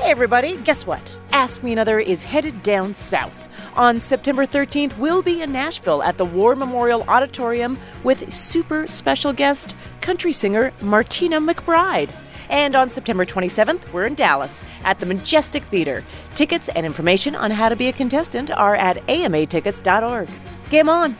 Hey, 0.00 0.12
everybody, 0.12 0.56
guess 0.56 0.86
what? 0.86 1.18
Ask 1.30 1.62
Me 1.62 1.72
Another 1.72 2.00
is 2.00 2.24
headed 2.24 2.62
down 2.62 2.94
south. 2.94 3.50
On 3.76 4.00
September 4.00 4.46
13th, 4.46 4.96
we'll 4.96 5.20
be 5.20 5.42
in 5.42 5.52
Nashville 5.52 6.02
at 6.02 6.16
the 6.16 6.24
War 6.24 6.56
Memorial 6.56 7.02
Auditorium 7.02 7.78
with 8.02 8.32
super 8.32 8.88
special 8.88 9.34
guest, 9.34 9.76
country 10.00 10.32
singer 10.32 10.72
Martina 10.80 11.38
McBride. 11.38 12.14
And 12.48 12.74
on 12.74 12.88
September 12.88 13.26
27th, 13.26 13.92
we're 13.92 14.06
in 14.06 14.14
Dallas 14.14 14.64
at 14.84 14.98
the 15.00 15.06
Majestic 15.06 15.64
Theater. 15.64 16.02
Tickets 16.34 16.70
and 16.70 16.86
information 16.86 17.34
on 17.34 17.50
how 17.50 17.68
to 17.68 17.76
be 17.76 17.88
a 17.88 17.92
contestant 17.92 18.50
are 18.50 18.76
at 18.76 19.06
amatickets.org. 19.06 20.30
Game 20.70 20.88
on! 20.88 21.14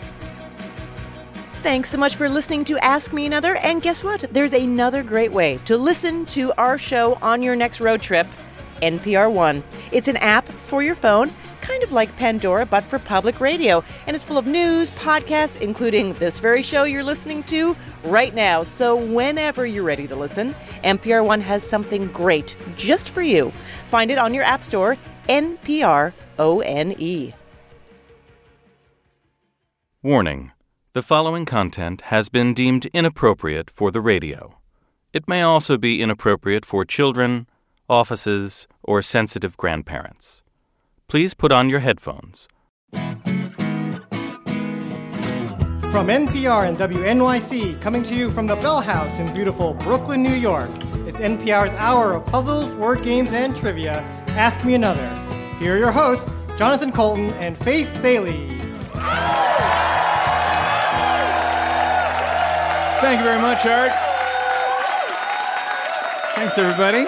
Thanks 1.61 1.91
so 1.91 1.99
much 1.99 2.17
for 2.17 2.31
listening 2.31 2.65
to 2.65 2.79
Ask 2.79 3.13
Me 3.13 3.27
Another. 3.27 3.57
And 3.57 3.83
guess 3.83 4.03
what? 4.03 4.25
There's 4.33 4.55
another 4.55 5.03
great 5.03 5.33
way 5.33 5.61
to 5.67 5.77
listen 5.77 6.25
to 6.27 6.55
our 6.55 6.79
show 6.79 7.19
on 7.21 7.43
your 7.43 7.55
next 7.55 7.83
road 7.83 8.01
trip 8.01 8.27
NPR 8.81 9.33
One. 9.33 9.63
It's 9.93 10.09
an 10.09 10.17
app 10.19 10.49
for 10.49 10.83
your 10.83 10.95
phone, 10.95 11.31
kind 11.61 11.83
of 11.83 11.93
like 11.93 12.17
Pandora, 12.17 12.67
but 12.67 12.85
for 12.85 12.99
public 12.99 13.41
radio. 13.41 13.85
And 14.07 14.15
it's 14.15 14.25
full 14.25 14.39
of 14.39 14.47
news, 14.47 14.91
podcasts, 14.93 15.61
including 15.61 16.15
this 16.15 16.39
very 16.39 16.63
show 16.63 16.85
you're 16.85 17.05
listening 17.05 17.43
to 17.45 17.77
right 18.05 18.35
now. 18.35 18.63
So 18.63 18.97
whenever 18.97 19.67
you're 19.67 19.85
ready 19.85 20.07
to 20.09 20.17
listen, 20.17 20.55
NPR 20.85 21.25
One 21.25 21.41
has 21.41 21.63
something 21.63 22.07
great 22.09 22.57
just 22.77 23.11
for 23.11 23.23
you. 23.23 23.53
Find 23.87 24.11
it 24.11 24.19
on 24.19 24.35
your 24.35 24.45
App 24.45 24.65
Store, 24.65 24.97
NPR 25.29 26.13
O 26.39 26.61
N 26.61 26.95
E. 26.99 27.33
Warning 30.03 30.53
The 30.95 31.03
following 31.03 31.45
content 31.45 32.01
has 32.03 32.31
been 32.31 32.55
deemed 32.55 32.87
inappropriate 32.87 33.71
for 33.71 33.91
the 33.91 34.01
radio. 34.01 34.57
It 35.13 35.29
may 35.29 35.43
also 35.43 35.77
be 35.77 36.01
inappropriate 36.01 36.65
for 36.65 36.85
children, 36.85 37.47
offices, 37.91 38.67
or 38.83 39.03
sensitive 39.03 39.57
grandparents. 39.57 40.43
Please 41.09 41.35
put 41.35 41.51
on 41.51 41.69
your 41.69 41.81
headphones. 41.81 42.49
From 45.91 46.07
NPR 46.07 46.69
and 46.69 46.79
WNYC, 46.79 47.81
coming 47.83 48.05
to 48.05 48.15
you 48.15 48.31
from 48.31 48.47
the 48.47 48.55
Bell 48.57 48.81
House 48.81 49.19
in 49.19 49.35
beautiful 49.35 49.75
Brooklyn, 49.75 50.23
New 50.23 50.35
York, 50.35 50.71
it's 51.09 51.19
NPR's 51.19 51.73
hour 51.75 52.13
of 52.15 52.25
puzzles, 52.27 52.73
word 52.77 53.03
games, 53.03 53.33
and 53.33 53.57
trivia. 53.57 53.99
Ask 54.29 54.65
Me 54.65 54.75
Another. 54.75 55.09
Here 55.59 55.75
are 55.75 55.79
your 55.79 55.91
hosts, 55.91 56.31
Jonathan 56.57 56.93
Coulton 56.93 57.33
and 57.35 57.59
Faith 57.59 57.93
Salie. 58.01 58.47
Thank 63.01 63.19
you 63.19 63.25
very 63.25 63.41
much, 63.41 63.67
Art. 63.67 63.91
Thanks, 66.37 66.57
everybody. 66.57 67.07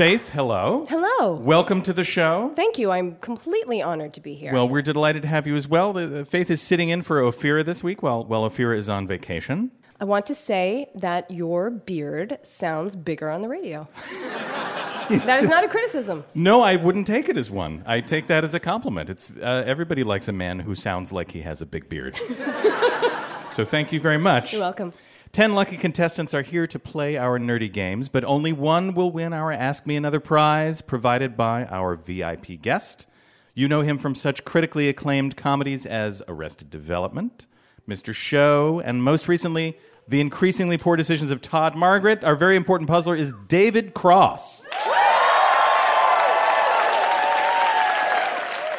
Faith, 0.00 0.30
hello. 0.30 0.86
Hello. 0.88 1.34
Welcome 1.34 1.82
to 1.82 1.92
the 1.92 2.04
show. 2.04 2.52
Thank 2.56 2.78
you. 2.78 2.90
I'm 2.90 3.16
completely 3.16 3.82
honored 3.82 4.14
to 4.14 4.22
be 4.22 4.32
here. 4.32 4.50
Well, 4.50 4.66
we're 4.66 4.80
delighted 4.80 5.20
to 5.20 5.28
have 5.28 5.46
you 5.46 5.54
as 5.56 5.68
well. 5.68 5.92
Faith 6.24 6.50
is 6.50 6.62
sitting 6.62 6.88
in 6.88 7.02
for 7.02 7.20
Ophira 7.20 7.62
this 7.62 7.84
week 7.84 8.02
while, 8.02 8.24
while 8.24 8.48
Ophira 8.48 8.78
is 8.78 8.88
on 8.88 9.06
vacation. 9.06 9.72
I 10.00 10.06
want 10.06 10.24
to 10.24 10.34
say 10.34 10.88
that 10.94 11.30
your 11.30 11.68
beard 11.68 12.38
sounds 12.40 12.96
bigger 12.96 13.28
on 13.28 13.42
the 13.42 13.48
radio. 13.50 13.86
that 15.10 15.42
is 15.42 15.50
not 15.50 15.64
a 15.64 15.68
criticism. 15.68 16.24
No, 16.34 16.62
I 16.62 16.76
wouldn't 16.76 17.06
take 17.06 17.28
it 17.28 17.36
as 17.36 17.50
one. 17.50 17.82
I 17.84 18.00
take 18.00 18.26
that 18.28 18.42
as 18.42 18.54
a 18.54 18.60
compliment. 18.60 19.10
It's 19.10 19.30
uh, 19.30 19.64
everybody 19.66 20.02
likes 20.02 20.28
a 20.28 20.32
man 20.32 20.60
who 20.60 20.74
sounds 20.74 21.12
like 21.12 21.32
he 21.32 21.42
has 21.42 21.60
a 21.60 21.66
big 21.66 21.90
beard. 21.90 22.16
so 23.50 23.66
thank 23.66 23.92
you 23.92 24.00
very 24.00 24.16
much. 24.16 24.54
You're 24.54 24.62
welcome. 24.62 24.94
Ten 25.32 25.54
lucky 25.54 25.76
contestants 25.76 26.34
are 26.34 26.42
here 26.42 26.66
to 26.66 26.78
play 26.80 27.16
our 27.16 27.38
nerdy 27.38 27.72
games, 27.72 28.08
but 28.08 28.24
only 28.24 28.52
one 28.52 28.94
will 28.94 29.12
win 29.12 29.32
our 29.32 29.52
Ask 29.52 29.86
Me 29.86 29.94
Another 29.94 30.18
prize 30.18 30.82
provided 30.82 31.36
by 31.36 31.66
our 31.66 31.94
VIP 31.94 32.60
guest. 32.60 33.06
You 33.54 33.68
know 33.68 33.82
him 33.82 33.96
from 33.96 34.16
such 34.16 34.44
critically 34.44 34.88
acclaimed 34.88 35.36
comedies 35.36 35.86
as 35.86 36.20
Arrested 36.26 36.68
Development, 36.68 37.46
Mr. 37.88 38.12
Show, 38.12 38.80
and 38.84 39.04
most 39.04 39.28
recently, 39.28 39.78
The 40.08 40.20
Increasingly 40.20 40.76
Poor 40.76 40.96
Decisions 40.96 41.30
of 41.30 41.40
Todd 41.40 41.76
Margaret. 41.76 42.24
Our 42.24 42.34
very 42.34 42.56
important 42.56 42.90
puzzler 42.90 43.14
is 43.14 43.32
David 43.46 43.94
Cross. 43.94 44.66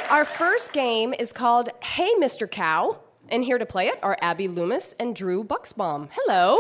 Our 0.10 0.26
first 0.26 0.74
game 0.74 1.14
is 1.18 1.32
called 1.32 1.70
Hey, 1.82 2.12
Mr. 2.20 2.52
Cow. 2.52 3.00
And 3.32 3.46
here 3.46 3.58
to 3.58 3.66
play 3.66 3.88
it 3.88 3.98
are 4.04 4.18
Abby 4.22 4.50
Loomis 4.50 4.94
and 5.00 5.16
Drew 5.16 5.42
Bucksbaum. 5.42 6.10
Hello. 6.12 6.60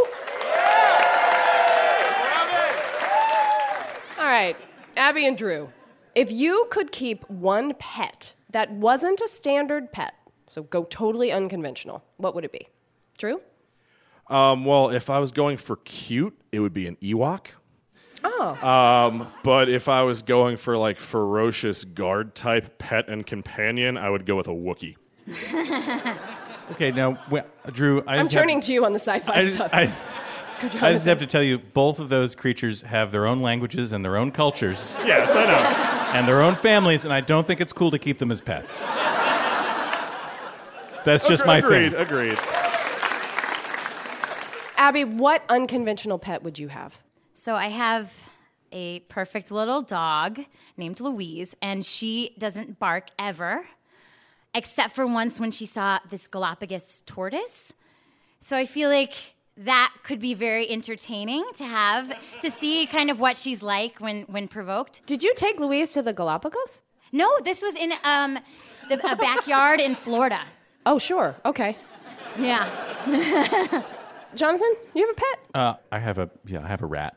All 4.18 4.26
right, 4.26 4.56
Abby 4.96 5.28
and 5.28 5.38
Drew. 5.38 5.70
If 6.16 6.32
you 6.32 6.68
could 6.72 6.94
keep 6.94 7.30
one 7.30 7.74
pet 7.78 8.36
that 8.52 8.72
wasn't 8.72 9.20
a 9.20 9.28
standard 9.28 9.92
pet, 9.92 10.14
so 10.48 10.64
go 10.64 10.86
totally 10.86 11.30
unconventional, 11.30 12.06
what 12.16 12.34
would 12.36 12.46
it 12.46 12.54
be? 12.54 12.70
Drew? 13.18 13.42
Um, 14.28 14.64
well, 14.64 14.92
if 14.92 15.10
I 15.10 15.20
was 15.20 15.34
going 15.34 15.58
for 15.58 15.76
cute, 15.76 16.40
it 16.54 16.62
would 16.62 16.72
be 16.72 16.88
an 16.88 16.96
Ewok. 17.02 17.48
Oh. 18.24 18.66
Um, 18.66 19.28
but 19.44 19.68
if 19.68 19.90
I 19.90 20.04
was 20.04 20.22
going 20.22 20.56
for 20.56 20.78
like 20.78 21.00
ferocious 21.00 21.84
guard 21.84 22.34
type 22.34 22.78
pet 22.78 23.10
and 23.10 23.28
companion, 23.28 23.98
I 23.98 24.10
would 24.10 24.26
go 24.26 24.38
with 24.38 24.48
a 24.48 24.52
Wookiee. 24.52 24.96
Okay, 26.72 26.92
now, 26.92 27.18
well, 27.30 27.46
Drew, 27.72 28.02
I 28.08 28.16
I'm 28.18 28.20
just 28.26 28.32
have- 28.34 28.42
turning 28.42 28.62
to 28.62 28.74
you 28.74 28.86
on 28.86 28.94
the 28.94 29.00
sci 29.00 29.20
fi 29.20 29.42
just, 29.42 29.56
stuff. 29.56 29.72
I, 29.74 29.92
I 30.82 30.94
just 30.94 31.06
have 31.06 31.20
to 31.20 31.26
tell 31.28 31.42
you, 31.44 31.58
both 31.58 32.00
of 32.00 32.10
those 32.10 32.36
creatures 32.36 32.84
have 32.84 33.12
their 33.12 33.26
own 33.26 33.42
languages 33.42 33.92
and 33.92 34.06
their 34.06 34.16
own 34.16 34.32
cultures 34.32 34.98
Yes, 35.06 35.36
I 35.36 35.46
know. 35.46 36.18
and 36.20 36.28
their 36.28 36.42
own 36.42 36.56
families, 36.56 37.04
and 37.04 37.14
I 37.14 37.20
don't 37.22 37.48
think 37.48 37.60
it's 37.62 37.74
cool 37.74 37.92
to 37.92 38.00
keep 38.00 38.20
them 38.20 38.32
as 38.32 38.42
pets. 38.42 38.86
That's 41.04 41.28
just 41.28 41.46
my 41.48 41.62
thing. 41.62 41.92
agreed, 41.92 41.92
thing. 41.94 42.02
agreed. 42.02 42.40
Abby, 44.78 45.04
what 45.04 45.44
unconventional 45.50 46.18
pet 46.20 46.44
would 46.44 46.58
you 46.60 46.68
have? 46.70 47.00
So 47.34 47.56
I 47.56 47.68
have 47.68 48.14
a 48.72 49.00
perfect 49.02 49.52
little 49.52 49.82
dog 49.82 50.42
named 50.78 51.00
Louise, 51.00 51.56
and 51.62 51.86
she 51.86 52.36
doesn't 52.38 52.80
bark 52.80 53.10
ever, 53.20 53.66
except 54.54 54.94
for 54.94 55.06
once 55.06 55.40
when 55.40 55.52
she 55.52 55.66
saw 55.66 56.00
this 56.10 56.28
Galapagos 56.28 57.04
tortoise. 57.06 57.74
So 58.40 58.58
I 58.58 58.66
feel 58.66 58.90
like 58.90 59.14
that 59.58 59.94
could 60.04 60.20
be 60.20 60.34
very 60.34 60.70
entertaining 60.70 61.44
to 61.56 61.66
have 61.66 62.18
to 62.42 62.50
see 62.50 62.86
kind 62.88 63.12
of 63.12 63.20
what 63.20 63.38
she's 63.38 63.62
like 63.62 64.00
when 64.00 64.24
when 64.24 64.48
provoked. 64.48 65.06
Did 65.06 65.24
you 65.24 65.34
take 65.36 65.60
Louise 65.60 65.94
to 65.94 66.02
the 66.02 66.14
Galapagos? 66.14 66.82
No, 67.12 67.30
this 67.44 67.62
was 67.62 67.76
in 67.76 67.94
um 68.04 68.40
the 68.90 68.96
a 69.12 69.16
backyard 69.16 69.80
in 69.80 69.96
Florida. 69.96 70.42
Oh, 70.86 70.98
sure. 70.98 71.36
Okay. 71.46 71.78
Yeah. 72.40 72.66
Jonathan, 74.36 74.74
you 74.96 75.06
have 75.06 75.10
a 75.10 75.20
pet? 75.20 75.40
Uh, 75.54 75.74
I 75.92 76.00
have 76.00 76.18
a 76.18 76.30
yeah, 76.46 76.64
I 76.64 76.68
have 76.68 76.82
a 76.82 76.86
rat. 76.88 77.16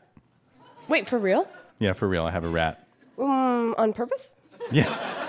Wait, 0.87 1.07
for 1.07 1.17
real? 1.17 1.47
Yeah, 1.79 1.93
for 1.93 2.07
real, 2.07 2.25
I 2.25 2.31
have 2.31 2.43
a 2.43 2.49
rat. 2.49 2.87
Um, 3.17 3.73
on 3.77 3.93
purpose? 3.93 4.33
Yeah. 4.71 5.21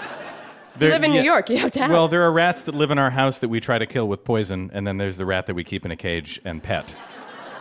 You 0.76 0.80
There- 0.80 0.90
live 0.90 1.04
in 1.04 1.12
New. 1.12 1.22
York. 1.22 1.48
You 1.48 1.56
have 1.58 1.70
to 1.72 1.80
have. 1.80 1.90
Well, 1.90 2.06
there 2.06 2.22
are 2.22 2.30
rats 2.30 2.62
that 2.64 2.74
live 2.74 2.90
in 2.90 2.98
our 2.98 3.10
house 3.10 3.38
that 3.38 3.48
we 3.48 3.60
try 3.60 3.78
to 3.78 3.86
kill 3.86 4.06
with 4.08 4.24
poison, 4.24 4.70
and 4.74 4.86
then 4.86 4.98
there's 4.98 5.16
the 5.16 5.24
rat 5.24 5.46
that 5.46 5.54
we 5.54 5.64
keep 5.64 5.84
in 5.86 5.90
a 5.90 5.96
cage 5.96 6.38
and 6.44 6.62
pet. 6.62 6.94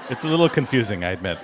It's 0.10 0.24
a 0.26 0.28
little 0.28 0.50
confusing, 0.50 1.04
I 1.06 1.12
admit. 1.12 1.38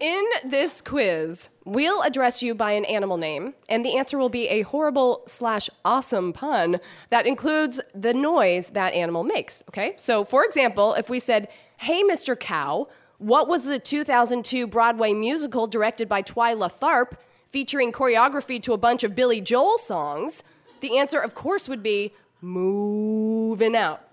in 0.00 0.24
this 0.44 0.80
quiz, 0.80 1.48
we'll 1.64 2.02
address 2.02 2.42
you 2.42 2.54
by 2.54 2.72
an 2.72 2.84
animal 2.86 3.16
name, 3.18 3.54
and 3.68 3.84
the 3.84 3.96
answer 3.96 4.18
will 4.18 4.28
be 4.28 4.48
a 4.48 4.62
horrible 4.62 5.22
slash 5.26 5.68
awesome 5.84 6.32
pun 6.32 6.80
that 7.10 7.26
includes 7.26 7.80
the 7.94 8.12
noise 8.14 8.70
that 8.70 8.92
animal 8.94 9.22
makes. 9.22 9.62
Okay? 9.68 9.94
So, 9.98 10.24
for 10.24 10.44
example, 10.44 10.94
if 10.94 11.08
we 11.10 11.18
said, 11.20 11.48
Hey, 11.78 12.02
Mr. 12.04 12.38
Cow, 12.38 12.88
what 13.18 13.48
was 13.48 13.64
the 13.64 13.78
2002 13.78 14.66
Broadway 14.66 15.12
musical 15.12 15.66
directed 15.66 16.08
by 16.08 16.22
Twyla 16.22 16.72
Tharp 16.72 17.12
featuring 17.56 17.90
choreography 17.90 18.62
to 18.62 18.74
a 18.74 18.76
bunch 18.76 19.02
of 19.02 19.14
Billy 19.14 19.40
Joel 19.40 19.78
songs? 19.78 20.44
The 20.80 20.98
answer, 20.98 21.18
of 21.18 21.34
course, 21.34 21.70
would 21.70 21.82
be 21.82 22.12
Moving 22.42 23.74
Out. 23.74 24.06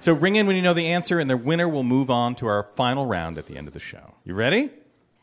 So 0.00 0.12
ring 0.12 0.36
in 0.36 0.46
when 0.46 0.54
you 0.54 0.60
know 0.60 0.74
the 0.74 0.88
answer, 0.88 1.18
and 1.18 1.30
the 1.30 1.36
winner 1.38 1.66
will 1.66 1.82
move 1.82 2.10
on 2.10 2.34
to 2.34 2.46
our 2.46 2.64
final 2.76 3.06
round 3.06 3.38
at 3.38 3.46
the 3.46 3.56
end 3.56 3.68
of 3.68 3.72
the 3.72 3.80
show. 3.80 4.16
You 4.22 4.34
ready? 4.34 4.68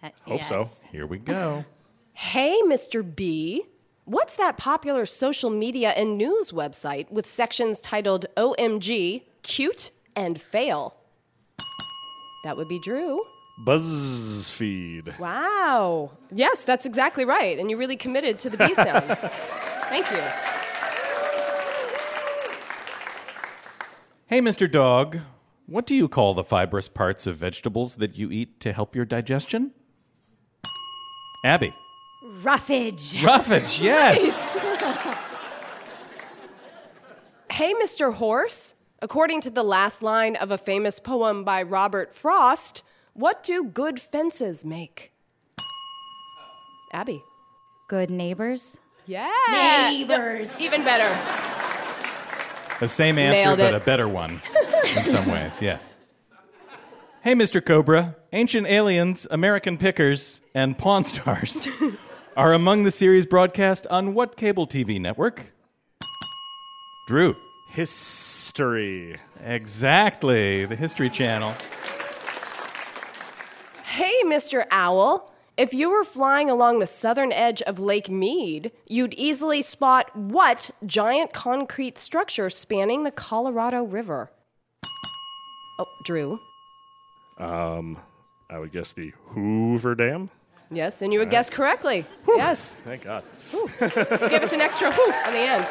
Uh, 0.01 0.09
Hope 0.25 0.43
so. 0.43 0.71
Here 0.91 1.05
we 1.05 1.19
go. 1.19 1.65
Hey, 2.13 2.59
Mr. 2.65 3.03
B, 3.15 3.61
what's 4.05 4.35
that 4.37 4.57
popular 4.57 5.05
social 5.05 5.51
media 5.51 5.89
and 5.91 6.17
news 6.17 6.51
website 6.51 7.11
with 7.11 7.27
sections 7.27 7.79
titled 7.79 8.25
OMG, 8.35 9.21
Cute, 9.43 9.91
and 10.15 10.41
Fail? 10.41 10.97
That 12.43 12.57
would 12.57 12.67
be 12.67 12.79
Drew. 12.79 13.23
BuzzFeed. 13.65 15.17
Wow. 15.19 16.11
Yes, 16.31 16.63
that's 16.63 16.85
exactly 16.85 17.25
right. 17.25 17.59
And 17.59 17.69
you 17.69 17.77
really 17.77 17.95
committed 17.95 18.39
to 18.39 18.49
the 18.49 18.57
B 18.57 18.73
sound. 18.73 19.05
Thank 19.89 20.09
you. 20.11 20.21
Hey, 24.27 24.39
Mr. 24.41 24.69
Dog, 24.71 25.19
What 25.67 25.85
do 25.85 25.93
you 25.95 26.07
call 26.07 26.33
the 26.33 26.43
fibrous 26.43 26.87
parts 26.89 27.27
of 27.27 27.35
vegetables 27.37 27.97
that 27.97 28.17
you 28.17 28.31
eat 28.31 28.59
to 28.61 28.73
help 28.73 28.95
your 28.95 29.05
digestion? 29.05 29.71
Abby. 31.45 31.73
Roughage. 32.43 33.21
Roughage, 33.23 33.81
yes. 33.81 34.57
Hey, 37.51 37.73
Mr. 37.75 38.13
Horse. 38.13 38.75
According 39.01 39.41
to 39.41 39.49
the 39.49 39.61
last 39.63 40.01
line 40.01 40.35
of 40.37 40.51
a 40.51 40.57
famous 40.57 40.99
poem 40.99 41.43
by 41.43 41.61
Robert 41.63 42.13
Frost, 42.13 42.81
what 43.13 43.43
do 43.43 43.63
good 43.63 43.99
fences 43.99 44.65
make? 44.65 45.11
Abby. 46.93 47.23
Good 47.87 48.09
neighbors. 48.09 48.79
Yeah. 49.05 49.31
Neighbors. 49.91 50.59
Even 50.59 50.83
better. 50.83 51.09
The 52.79 52.87
same 52.89 53.17
answer, 53.17 53.55
but 53.55 53.75
a 53.75 53.79
better 53.79 54.07
one 54.07 54.41
in 54.97 55.05
some 55.05 55.27
ways, 55.27 55.61
yes. 55.61 55.95
Hey, 57.21 57.35
Mr. 57.35 57.63
Cobra. 57.63 58.15
Ancient 58.33 58.65
aliens, 58.65 59.27
American 59.29 59.77
pickers, 59.77 60.41
and 60.55 60.77
Pawn 60.77 61.03
Stars 61.03 61.67
are 62.37 62.53
among 62.53 62.83
the 62.83 62.91
series 62.91 63.25
broadcast 63.25 63.85
on 63.87 64.13
what 64.13 64.35
cable 64.37 64.65
TV 64.65 64.99
network? 64.99 65.53
Drew. 67.07 67.35
History. 67.69 69.17
Exactly. 69.43 70.65
The 70.65 70.75
History 70.75 71.09
Channel. 71.09 71.53
Hey, 73.91 74.23
Mr. 74.23 74.63
Owl. 74.71 75.29
If 75.57 75.73
you 75.73 75.89
were 75.89 76.05
flying 76.05 76.49
along 76.49 76.79
the 76.79 76.87
southern 76.87 77.33
edge 77.33 77.61
of 77.63 77.77
Lake 77.77 78.09
Mead, 78.09 78.71
you'd 78.87 79.13
easily 79.15 79.61
spot 79.61 80.15
what 80.15 80.71
giant 80.85 81.33
concrete 81.33 81.97
structure 81.97 82.49
spanning 82.49 83.03
the 83.03 83.11
Colorado 83.11 83.83
River? 83.83 84.31
Oh, 85.77 85.85
Drew. 86.05 86.39
Um, 87.37 87.99
I 88.49 88.59
would 88.59 88.71
guess 88.71 88.93
the 88.93 89.11
Hoover 89.25 89.93
Dam. 89.93 90.29
Yes, 90.71 91.01
and 91.01 91.11
you 91.11 91.19
would 91.19 91.29
guess 91.29 91.49
correctly. 91.49 92.05
Yes. 92.29 92.77
Thank 92.85 93.03
God. 93.03 93.25
Give 93.51 94.41
us 94.41 94.53
an 94.53 94.61
extra 94.61 94.89
whoop 94.89 95.27
on 95.27 95.33
the 95.33 95.39
end. 95.39 95.67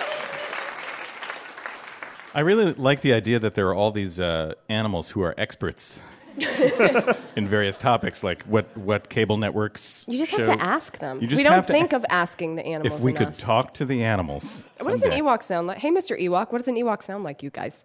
I 2.35 2.41
really 2.41 2.75
like 2.75 3.01
the 3.01 3.15
idea 3.15 3.39
that 3.39 3.55
there 3.55 3.69
are 3.69 3.75
all 3.75 3.93
these 3.93 4.21
uh, 4.21 4.57
animals 4.69 5.13
who 5.13 5.23
are 5.23 5.35
experts 5.39 6.03
in 7.37 7.47
various 7.49 7.77
topics, 7.79 8.23
like 8.23 8.43
what, 8.45 8.75
what 8.77 9.09
cable 9.09 9.37
networks. 9.37 10.05
You 10.09 10.19
just 10.19 10.31
show. 10.31 10.45
have 10.45 10.59
to 10.59 10.63
ask 10.65 10.99
them. 10.99 11.21
You 11.21 11.27
just 11.27 11.39
we 11.39 11.43
don't 11.43 11.55
have 11.55 11.67
to 11.67 11.73
think 11.73 11.93
a- 11.93 11.97
of 11.97 12.05
asking 12.11 12.55
the 12.57 12.65
animals 12.65 12.99
If 12.99 13.05
we 13.05 13.13
enough. 13.15 13.31
could 13.33 13.39
talk 13.39 13.75
to 13.75 13.85
the 13.85 14.05
animals. 14.05 14.67
what 14.81 14.93
does 14.93 15.03
an. 15.03 15.11
Ewok 15.13 15.43
sound 15.43 15.67
like? 15.67 15.79
Hey, 15.79 15.91
Mr. 15.91 16.19
Ewok, 16.21 16.53
what 16.53 16.59
does 16.59 16.69
an 16.69 16.77
Ewok 16.77 17.03
sound 17.03 17.25
like, 17.25 17.43
you 17.43 17.51
guys? 17.51 17.85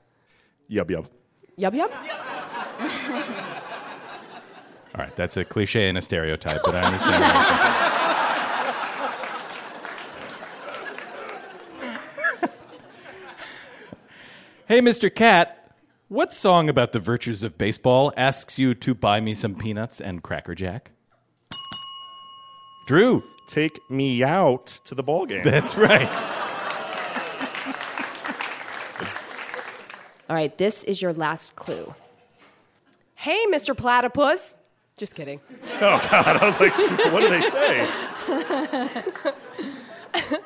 Yub 0.70 0.86
yub. 0.90 1.08
Yub 1.58 1.74
yub? 1.74 1.92
All 4.96 5.02
right, 5.04 5.16
that's 5.16 5.36
a 5.38 5.44
cliche 5.44 5.90
and 5.90 5.98
a 5.98 6.02
stereotype, 6.02 6.62
but 6.64 6.76
I 6.76 6.82
understand. 6.84 7.24
what 7.24 8.56
hey, 14.68 14.82
Mr. 14.82 15.14
Cat, 15.14 15.55
what 16.08 16.34
song 16.34 16.70
about 16.70 16.92
the 16.92 17.00
virtues 17.00 17.44
of 17.44 17.58
baseball 17.58 18.14
asks 18.16 18.60
you 18.60 18.74
to 18.76 18.94
buy 18.94 19.20
me 19.20 19.34
some 19.34 19.56
peanuts 19.56 20.00
and 20.00 20.22
Cracker 20.24 20.56
Jack? 20.56 20.92
Drew, 22.88 23.24
Take 23.48 23.80
me 23.92 24.24
out 24.24 24.66
to 24.86 24.96
the 24.96 25.04
ball 25.04 25.26
game. 25.26 25.44
that's 25.44 25.76
right. 25.78 26.10
All 30.28 30.36
right, 30.36 30.58
this 30.58 30.84
is 30.84 31.02
your 31.02 31.14
last 31.14 31.56
clue. 31.56 31.94
Hey, 33.14 33.46
Mr. 33.52 33.78
Platypus. 33.78 34.58
Just 34.98 35.14
kidding. 35.14 35.40
oh 35.82 36.08
God! 36.10 36.38
I 36.42 36.46
was 36.46 36.60
like, 36.60 36.76
what 37.12 37.20
do 37.20 37.30
they 37.30 37.42
say? 37.42 37.88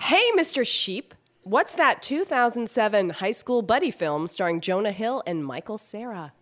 Hey, 0.00 0.30
Mr. 0.36 0.66
Sheep. 0.66 1.14
What's 1.46 1.74
that 1.74 2.00
2007 2.00 3.10
high 3.10 3.32
school 3.32 3.60
buddy 3.60 3.90
film 3.90 4.28
starring 4.28 4.62
Jonah 4.62 4.92
Hill 4.92 5.22
and 5.26 5.44
Michael 5.44 5.76
Cera? 5.76 6.32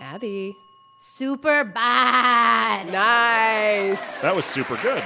Abby. 0.00 0.56
Superbad. 1.18 1.74
Nice. 2.90 4.22
That 4.22 4.34
was 4.34 4.46
super 4.46 4.76
good. 4.78 5.02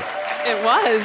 It 0.46 0.64
was. 0.64 1.05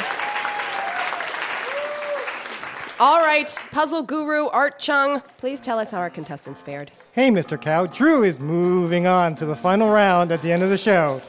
All 3.00 3.18
right, 3.18 3.50
puzzle 3.72 4.04
guru 4.04 4.46
Art 4.50 4.78
Chung, 4.78 5.24
please 5.38 5.60
tell 5.60 5.80
us 5.80 5.90
how 5.90 5.98
our 5.98 6.12
contestants 6.12 6.62
fared. 6.62 6.92
Hey, 7.14 7.32
Mr. 7.32 7.60
Cow, 7.60 7.88
Drew 7.88 8.24
is 8.24 8.40
moving 8.40 9.08
on 9.08 9.34
to 9.38 9.48
the 9.48 9.56
final 9.56 9.90
round 9.90 10.32
at 10.32 10.44
the 10.44 10.52
end 10.52 10.62
of 10.62 10.70
the 10.70 10.78
show. 10.78 11.20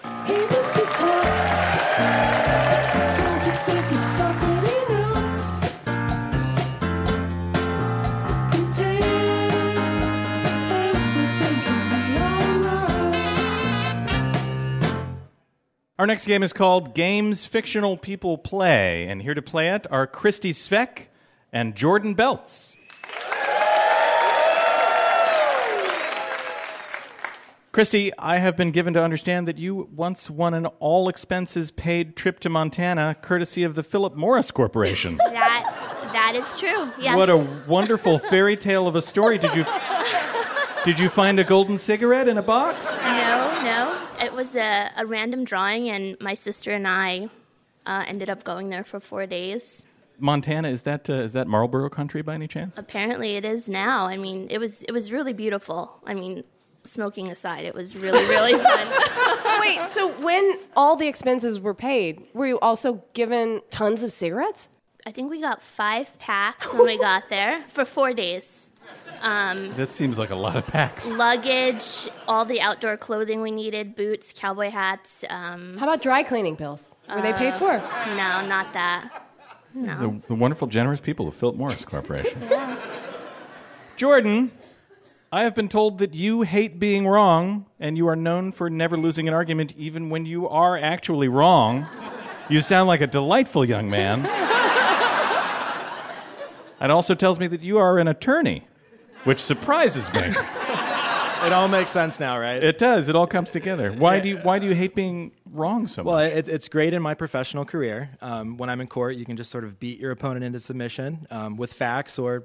Our 15.96 16.08
next 16.08 16.26
game 16.26 16.42
is 16.42 16.52
called 16.52 16.92
Games 16.92 17.46
Fictional 17.46 17.96
People 17.96 18.36
Play, 18.36 19.06
and 19.06 19.22
here 19.22 19.32
to 19.32 19.40
play 19.40 19.68
it 19.68 19.86
are 19.92 20.08
Christy 20.08 20.50
Sveck 20.50 21.06
and 21.52 21.76
Jordan 21.76 22.14
Belts. 22.14 22.76
Christy, 27.70 28.10
I 28.18 28.38
have 28.38 28.56
been 28.56 28.72
given 28.72 28.92
to 28.94 29.04
understand 29.04 29.46
that 29.46 29.56
you 29.58 29.88
once 29.94 30.28
won 30.28 30.52
an 30.52 30.66
all 30.80 31.08
expenses 31.08 31.70
paid 31.70 32.16
trip 32.16 32.40
to 32.40 32.48
Montana 32.48 33.14
courtesy 33.22 33.62
of 33.62 33.76
the 33.76 33.84
Philip 33.84 34.16
Morris 34.16 34.50
Corporation. 34.50 35.20
That 35.30 36.10
that 36.12 36.34
is 36.36 36.54
true. 36.56 36.90
Yes. 37.00 37.16
What 37.16 37.28
a 37.28 37.46
wonderful 37.68 38.18
fairy 38.18 38.56
tale 38.56 38.86
of 38.88 38.96
a 38.96 39.02
story. 39.02 39.38
Did 39.38 39.54
you 39.54 39.64
Did 40.84 40.98
you 40.98 41.08
find 41.08 41.38
a 41.38 41.44
golden 41.44 41.78
cigarette 41.78 42.26
in 42.28 42.38
a 42.38 42.42
box? 42.42 43.00
no, 43.02 43.60
no. 43.62 44.03
It 44.34 44.36
was 44.36 44.56
a, 44.56 44.90
a 44.96 45.06
random 45.06 45.44
drawing, 45.44 45.88
and 45.90 46.20
my 46.20 46.34
sister 46.34 46.72
and 46.72 46.88
I 46.88 47.28
uh, 47.86 48.02
ended 48.08 48.28
up 48.28 48.42
going 48.42 48.68
there 48.68 48.82
for 48.82 48.98
four 48.98 49.26
days. 49.26 49.86
Montana 50.18 50.70
is 50.70 50.82
that 50.82 51.08
uh, 51.08 51.12
is 51.12 51.34
that 51.34 51.46
Marlboro 51.46 51.88
country 51.88 52.20
by 52.20 52.34
any 52.34 52.48
chance? 52.48 52.76
Apparently, 52.76 53.36
it 53.36 53.44
is 53.44 53.68
now. 53.68 54.06
I 54.06 54.16
mean, 54.16 54.48
it 54.50 54.58
was 54.58 54.82
it 54.82 54.90
was 54.90 55.12
really 55.12 55.32
beautiful. 55.32 56.00
I 56.04 56.14
mean, 56.14 56.42
smoking 56.82 57.30
aside, 57.30 57.64
it 57.64 57.76
was 57.76 57.94
really 57.94 58.24
really 58.24 58.54
fun. 58.58 59.60
Wait, 59.60 59.78
so 59.86 60.10
when 60.20 60.58
all 60.74 60.96
the 60.96 61.06
expenses 61.06 61.60
were 61.60 61.72
paid, 61.72 62.20
were 62.34 62.48
you 62.48 62.58
also 62.58 63.04
given 63.12 63.60
tons 63.70 64.02
of 64.02 64.10
cigarettes? 64.10 64.68
I 65.06 65.12
think 65.12 65.30
we 65.30 65.40
got 65.40 65.62
five 65.62 66.18
packs 66.18 66.74
when 66.74 66.86
we 66.86 66.98
got 66.98 67.28
there 67.28 67.62
for 67.68 67.84
four 67.84 68.12
days. 68.12 68.72
That 69.24 69.88
seems 69.88 70.18
like 70.18 70.30
a 70.30 70.36
lot 70.36 70.56
of 70.56 70.66
packs. 70.66 71.10
Luggage, 71.10 72.08
all 72.28 72.44
the 72.44 72.60
outdoor 72.60 72.96
clothing 72.96 73.40
we 73.40 73.50
needed, 73.50 73.94
boots, 73.96 74.32
cowboy 74.36 74.70
hats. 74.70 75.24
Um, 75.30 75.76
How 75.78 75.86
about 75.86 76.02
dry 76.02 76.22
cleaning 76.22 76.56
pills? 76.56 76.96
Were 77.08 77.22
they 77.22 77.32
paid 77.32 77.54
for? 77.54 77.72
no, 77.72 78.46
not 78.46 78.72
that. 78.74 79.28
The, 79.74 80.20
the 80.28 80.34
wonderful, 80.34 80.68
generous 80.68 81.00
people 81.00 81.26
of 81.26 81.34
Philip 81.34 81.56
Morris 81.56 81.84
Corporation. 81.84 82.40
Jordan, 83.96 84.52
I 85.32 85.42
have 85.42 85.54
been 85.54 85.68
told 85.68 85.98
that 85.98 86.14
you 86.14 86.42
hate 86.42 86.78
being 86.78 87.08
wrong, 87.08 87.66
and 87.80 87.96
you 87.96 88.06
are 88.06 88.14
known 88.14 88.52
for 88.52 88.70
never 88.70 88.96
losing 88.96 89.26
an 89.26 89.34
argument 89.34 89.74
even 89.76 90.10
when 90.10 90.26
you 90.26 90.48
are 90.48 90.78
actually 90.78 91.26
wrong. 91.28 91.86
You 92.48 92.60
sound 92.60 92.86
like 92.86 93.00
a 93.00 93.06
delightful 93.06 93.64
young 93.64 93.88
man. 93.90 94.28
It 96.80 96.90
also 96.90 97.14
tells 97.14 97.40
me 97.40 97.46
that 97.46 97.62
you 97.62 97.78
are 97.78 97.98
an 97.98 98.08
attorney, 98.08 98.66
which 99.24 99.40
surprises 99.40 100.12
me. 100.12 100.22
It 101.44 101.52
all 101.52 101.68
makes 101.68 101.90
sense 101.90 102.18
now, 102.18 102.38
right? 102.38 102.62
It 102.62 102.78
does. 102.78 103.08
It 103.10 103.14
all 103.14 103.26
comes 103.26 103.50
together. 103.50 103.92
Why 103.92 104.18
do 104.18 104.30
you 104.30 104.38
Why 104.38 104.58
do 104.58 104.66
you 104.66 104.74
hate 104.74 104.94
being 104.94 105.32
wrong 105.50 105.86
so 105.86 106.02
well, 106.02 106.16
much? 106.16 106.32
it, 106.32 106.48
it's 106.48 106.68
great 106.68 106.94
in 106.94 107.02
my 107.02 107.12
professional 107.12 107.66
career. 107.66 108.10
Um, 108.22 108.56
when 108.56 108.70
I'm 108.70 108.80
in 108.80 108.86
court, 108.86 109.16
you 109.16 109.26
can 109.26 109.36
just 109.36 109.50
sort 109.50 109.64
of 109.64 109.78
beat 109.78 110.00
your 110.00 110.10
opponent 110.10 110.44
into 110.44 110.58
submission 110.58 111.26
um, 111.30 111.56
with 111.56 111.72
facts 111.72 112.18
or 112.18 112.44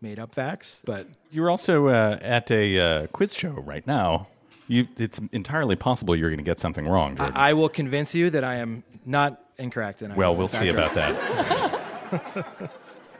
made 0.00 0.18
up 0.18 0.34
facts. 0.34 0.82
But 0.86 1.08
You're 1.30 1.50
also 1.50 1.88
uh, 1.88 2.18
at 2.22 2.50
a 2.50 2.78
uh, 2.78 3.06
quiz 3.08 3.34
show 3.34 3.50
right 3.50 3.86
now. 3.86 4.28
You, 4.66 4.86
it's 4.98 5.20
entirely 5.32 5.76
possible 5.76 6.14
you're 6.14 6.30
going 6.30 6.38
to 6.38 6.44
get 6.44 6.58
something 6.60 6.86
wrong. 6.86 7.16
Jordan. 7.16 7.36
I 7.36 7.54
will 7.54 7.70
convince 7.70 8.14
you 8.14 8.30
that 8.30 8.44
I 8.44 8.56
am 8.56 8.82
not 9.04 9.42
incorrect. 9.58 10.02
And 10.02 10.12
I 10.12 10.16
well, 10.16 10.34
we'll 10.34 10.48
see 10.48 10.68
about 10.68 10.94
that. 10.94 12.70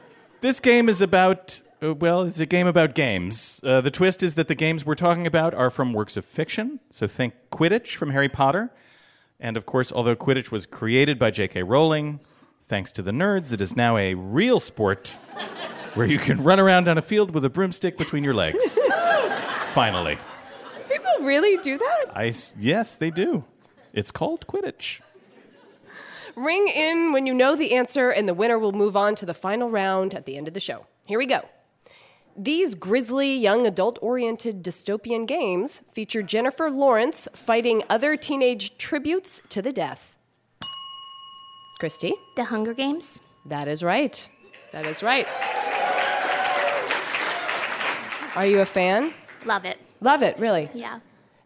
this 0.41 0.59
game 0.59 0.89
is 0.89 1.01
about. 1.01 1.61
Uh, 1.81 1.93
well, 1.93 2.23
it's 2.23 2.39
a 2.39 2.45
game 2.45 2.67
about 2.67 2.93
games. 2.93 3.61
Uh, 3.63 3.79
the 3.79 3.91
twist 3.91 4.21
is 4.21 4.35
that 4.35 4.49
the 4.49 4.55
games 4.55 4.85
we're 4.85 4.95
talking 4.95 5.25
about 5.25 5.53
are 5.53 5.69
from 5.69 5.93
works 5.93 6.17
of 6.17 6.25
fiction. 6.25 6.79
So 6.89 7.07
think 7.07 7.33
Quidditch 7.51 7.95
from 7.95 8.09
Harry 8.09 8.27
Potter. 8.27 8.71
And 9.39 9.55
of 9.55 9.65
course, 9.65 9.91
although 9.91 10.15
Quidditch 10.15 10.51
was 10.51 10.65
created 10.65 11.17
by 11.17 11.31
J.K. 11.31 11.63
Rowling, 11.63 12.19
thanks 12.67 12.91
to 12.93 13.01
the 13.01 13.11
nerds, 13.11 13.53
it 13.53 13.61
is 13.61 13.77
now 13.77 13.95
a 13.95 14.13
real 14.13 14.59
sport 14.59 15.07
where 15.93 16.05
you 16.05 16.19
can 16.19 16.43
run 16.43 16.59
around 16.59 16.89
on 16.89 16.97
a 16.97 17.01
field 17.01 17.31
with 17.31 17.45
a 17.45 17.49
broomstick 17.49 17.97
between 17.97 18.25
your 18.25 18.33
legs. 18.33 18.77
Finally. 19.73 20.17
People 20.89 21.13
really 21.21 21.55
do 21.61 21.77
that? 21.77 22.05
I, 22.13 22.33
yes, 22.59 22.95
they 22.95 23.09
do. 23.09 23.45
It's 23.93 24.11
called 24.11 24.45
Quidditch. 24.47 24.99
Ring 26.35 26.67
in 26.67 27.13
when 27.13 27.25
you 27.25 27.33
know 27.33 27.55
the 27.55 27.73
answer, 27.73 28.09
and 28.09 28.27
the 28.27 28.33
winner 28.33 28.59
will 28.59 28.71
move 28.73 28.97
on 28.97 29.15
to 29.15 29.25
the 29.25 29.33
final 29.33 29.69
round 29.69 30.13
at 30.13 30.25
the 30.25 30.35
end 30.35 30.47
of 30.49 30.53
the 30.53 30.59
show. 30.59 30.85
Here 31.05 31.17
we 31.17 31.25
go. 31.25 31.47
These 32.41 32.75
grisly, 32.75 33.35
young 33.35 33.67
adult 33.67 33.99
oriented 34.01 34.63
dystopian 34.63 35.27
games 35.27 35.81
feature 35.91 36.23
Jennifer 36.23 36.71
Lawrence 36.71 37.27
fighting 37.33 37.83
other 37.89 38.15
teenage 38.15 38.77
tributes 38.77 39.41
to 39.49 39.61
the 39.61 39.73
death. 39.73 40.15
Christy? 41.79 42.13
The 42.37 42.45
Hunger 42.45 42.73
Games. 42.73 43.19
That 43.45 43.67
is 43.67 43.83
right. 43.83 44.29
That 44.71 44.85
is 44.85 45.03
right. 45.03 45.27
Are 48.37 48.45
you 48.45 48.61
a 48.61 48.65
fan? 48.65 49.13
Love 49.43 49.65
it. 49.65 49.77
Love 49.99 50.23
it, 50.23 50.39
really. 50.39 50.69
Yeah. 50.73 51.01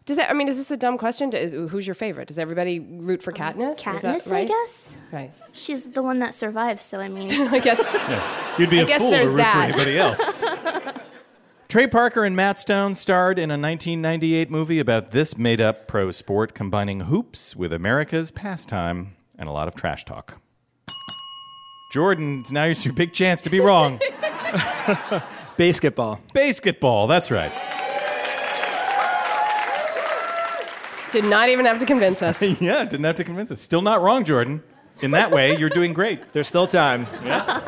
Does 0.06 0.18
that? 0.18 0.30
I 0.30 0.34
mean, 0.34 0.48
is 0.48 0.58
this 0.58 0.70
a 0.70 0.76
dumb 0.76 0.98
question? 0.98 1.32
Is, 1.32 1.52
who's 1.70 1.86
your 1.86 1.94
favorite? 1.94 2.28
Does 2.28 2.38
everybody 2.38 2.78
root 2.78 3.22
for 3.22 3.30
um, 3.30 3.36
Katniss? 3.36 3.78
Is 3.78 4.02
that 4.02 4.22
Katniss, 4.22 4.32
I 4.32 4.44
guess. 4.44 4.96
Right. 5.10 5.30
She's 5.52 5.90
the 5.90 6.02
one 6.02 6.18
that 6.18 6.34
survives, 6.34 6.84
so 6.84 7.00
I 7.00 7.08
mean. 7.08 7.30
I 7.48 7.58
guess. 7.58 7.80
You'd 8.58 8.68
be 8.68 8.80
I 8.80 8.82
a 8.82 8.86
guess 8.86 9.00
fool 9.00 9.10
to 9.10 9.16
there's 9.16 9.30
root 9.30 9.38
that. 9.38 9.54
for 9.54 9.80
anybody 9.80 9.98
else. 9.98 10.42
Trey 11.68 11.86
Parker 11.86 12.22
and 12.24 12.36
Matt 12.36 12.60
Stone 12.60 12.94
starred 12.94 13.38
in 13.38 13.50
a 13.50 13.58
1998 13.58 14.50
movie 14.50 14.78
about 14.78 15.10
this 15.10 15.36
made 15.36 15.60
up 15.60 15.88
pro 15.88 16.10
sport 16.10 16.54
combining 16.54 17.00
hoops 17.00 17.56
with 17.56 17.72
America's 17.72 18.30
pastime 18.30 19.16
and 19.38 19.48
a 19.48 19.52
lot 19.52 19.66
of 19.66 19.74
trash 19.74 20.04
talk. 20.04 20.40
Jordan, 21.92 22.44
now's 22.50 22.84
your 22.84 22.94
big 22.94 23.12
chance 23.12 23.42
to 23.42 23.50
be 23.50 23.58
wrong. 23.58 24.00
Basketball. 25.56 26.20
Basketball, 26.32 27.06
that's 27.06 27.30
right. 27.30 27.52
Did 31.14 31.30
not 31.30 31.48
even 31.48 31.64
have 31.64 31.78
to 31.78 31.86
convince 31.86 32.20
us. 32.22 32.42
yeah, 32.60 32.84
didn't 32.84 33.04
have 33.04 33.14
to 33.16 33.24
convince 33.24 33.52
us. 33.52 33.60
Still 33.60 33.82
not 33.82 34.02
wrong, 34.02 34.24
Jordan. 34.24 34.64
In 35.00 35.12
that 35.12 35.30
way, 35.30 35.56
you're 35.56 35.70
doing 35.70 35.92
great. 35.92 36.32
There's 36.32 36.48
still 36.48 36.66
time. 36.66 37.06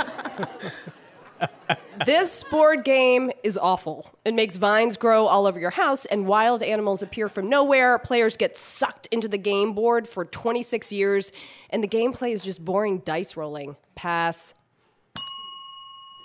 This 2.04 2.44
board 2.44 2.84
game 2.84 3.30
is 3.42 3.56
awful. 3.56 4.14
It 4.24 4.34
makes 4.34 4.58
vines 4.58 4.98
grow 4.98 5.26
all 5.26 5.46
over 5.46 5.58
your 5.58 5.70
house, 5.70 6.04
and 6.04 6.26
wild 6.26 6.62
animals 6.62 7.02
appear 7.02 7.28
from 7.28 7.48
nowhere. 7.48 7.98
Players 7.98 8.36
get 8.36 8.58
sucked 8.58 9.06
into 9.10 9.28
the 9.28 9.38
game 9.38 9.72
board 9.72 10.06
for 10.06 10.24
26 10.24 10.92
years, 10.92 11.32
and 11.70 11.82
the 11.82 11.88
gameplay 11.88 12.32
is 12.32 12.42
just 12.42 12.62
boring 12.62 12.98
dice 12.98 13.34
rolling. 13.34 13.76
Pass. 13.94 14.52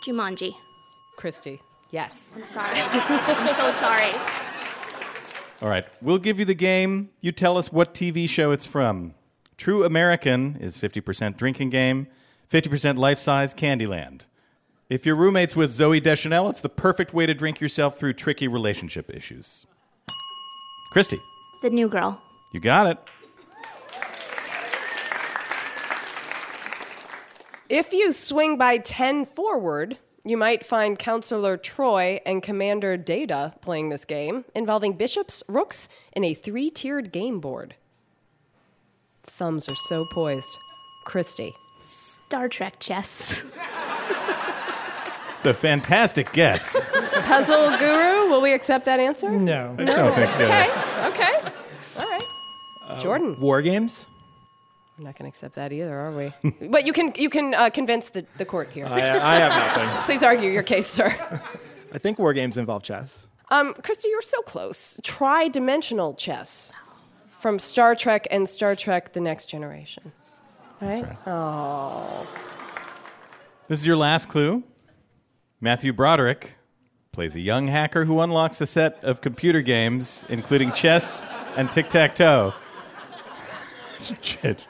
Jumanji. 0.05 0.55
Christy. 1.15 1.61
Yes. 1.89 2.33
I'm 2.35 2.45
sorry. 2.45 2.79
I'm 2.81 3.47
so 3.53 3.71
sorry. 3.71 4.11
All 5.61 5.69
right, 5.69 5.85
we'll 6.01 6.17
give 6.17 6.39
you 6.39 6.45
the 6.45 6.55
game. 6.55 7.09
You 7.21 7.31
tell 7.31 7.57
us 7.57 7.71
what 7.71 7.93
TV 7.93 8.27
show 8.27 8.51
it's 8.51 8.65
from. 8.65 9.13
True 9.57 9.83
American 9.83 10.57
is 10.59 10.77
50% 10.77 11.37
drinking 11.37 11.69
game, 11.69 12.07
50% 12.51 12.97
life 12.97 13.19
size 13.19 13.53
Candyland. 13.53 14.25
If 14.89 15.05
your 15.05 15.15
roommate's 15.15 15.55
with 15.55 15.71
Zooey 15.71 16.01
Deschanel, 16.01 16.49
it's 16.49 16.61
the 16.61 16.67
perfect 16.69 17.13
way 17.13 17.25
to 17.27 17.33
drink 17.33 17.61
yourself 17.61 17.97
through 17.99 18.13
tricky 18.13 18.47
relationship 18.47 19.09
issues. 19.13 19.67
Christy, 20.91 21.19
The 21.61 21.69
new 21.69 21.87
girl. 21.87 22.21
you 22.53 22.59
got 22.59 22.87
it. 22.87 22.97
If 27.69 27.93
you 27.93 28.11
swing 28.11 28.57
by 28.57 28.79
10 28.79 29.23
forward, 29.25 29.97
you 30.23 30.37
might 30.37 30.63
find 30.63 30.97
Counselor 30.99 31.57
Troi 31.57 32.19
and 32.25 32.43
Commander 32.43 32.97
Data 32.97 33.53
playing 33.61 33.89
this 33.89 34.05
game, 34.05 34.45
involving 34.55 34.93
bishops, 34.93 35.43
rooks, 35.47 35.89
and 36.13 36.23
a 36.23 36.33
three 36.33 36.69
tiered 36.69 37.11
game 37.11 37.39
board. 37.39 37.75
Thumbs 39.23 39.67
are 39.69 39.75
so 39.87 40.05
poised. 40.13 40.57
Christy. 41.05 41.53
Star 41.81 42.47
Trek 42.47 42.75
chess. 42.79 43.43
It's 45.35 45.45
a 45.47 45.53
fantastic 45.55 46.31
guess. 46.33 46.87
Puzzle 47.13 47.75
Guru, 47.79 48.29
will 48.29 48.41
we 48.41 48.53
accept 48.53 48.85
that 48.85 48.99
answer? 48.99 49.31
No. 49.31 49.75
I 49.79 49.83
don't 49.85 50.13
think, 50.13 50.29
uh, 50.39 51.07
Okay, 51.07 51.07
okay. 51.07 51.51
All 51.99 52.07
right. 52.07 53.01
Jordan. 53.01 53.39
War 53.39 53.63
games. 53.63 54.07
We're 55.01 55.07
not 55.07 55.17
going 55.17 55.31
to 55.31 55.35
accept 55.35 55.55
that 55.55 55.73
either, 55.73 55.97
are 55.99 56.11
we? 56.11 56.31
but 56.67 56.85
you 56.85 56.93
can, 56.93 57.11
you 57.15 57.27
can 57.27 57.55
uh, 57.55 57.71
convince 57.71 58.09
the, 58.09 58.23
the 58.37 58.45
court 58.45 58.69
here. 58.69 58.85
I, 58.85 58.97
I 58.97 59.35
have 59.37 59.79
nothing. 59.79 60.03
Please 60.05 60.21
argue 60.21 60.51
your 60.51 60.61
case, 60.61 60.85
sir. 60.85 61.07
I 61.91 61.97
think 61.97 62.19
war 62.19 62.33
games 62.33 62.55
involve 62.55 62.83
chess. 62.83 63.27
Um, 63.49 63.73
Christy, 63.83 64.09
you're 64.09 64.21
so 64.21 64.43
close. 64.43 64.99
Tri-dimensional 65.01 66.13
chess 66.13 66.71
from 67.31 67.57
Star 67.57 67.95
Trek 67.95 68.27
and 68.29 68.47
Star 68.47 68.75
Trek: 68.75 69.13
The 69.13 69.21
Next 69.21 69.47
Generation. 69.47 70.11
Right? 70.79 71.17
Oh. 71.25 72.27
This 73.69 73.79
is 73.79 73.87
your 73.87 73.97
last 73.97 74.29
clue. 74.29 74.63
Matthew 75.59 75.93
Broderick 75.93 76.57
plays 77.11 77.35
a 77.35 77.41
young 77.41 77.65
hacker 77.65 78.05
who 78.05 78.19
unlocks 78.21 78.61
a 78.61 78.67
set 78.67 79.03
of 79.03 79.19
computer 79.19 79.63
games, 79.63 80.27
including 80.29 80.71
chess 80.73 81.27
and 81.57 81.71
tic 81.71 81.89
tac 81.89 82.13
toe. 82.13 82.53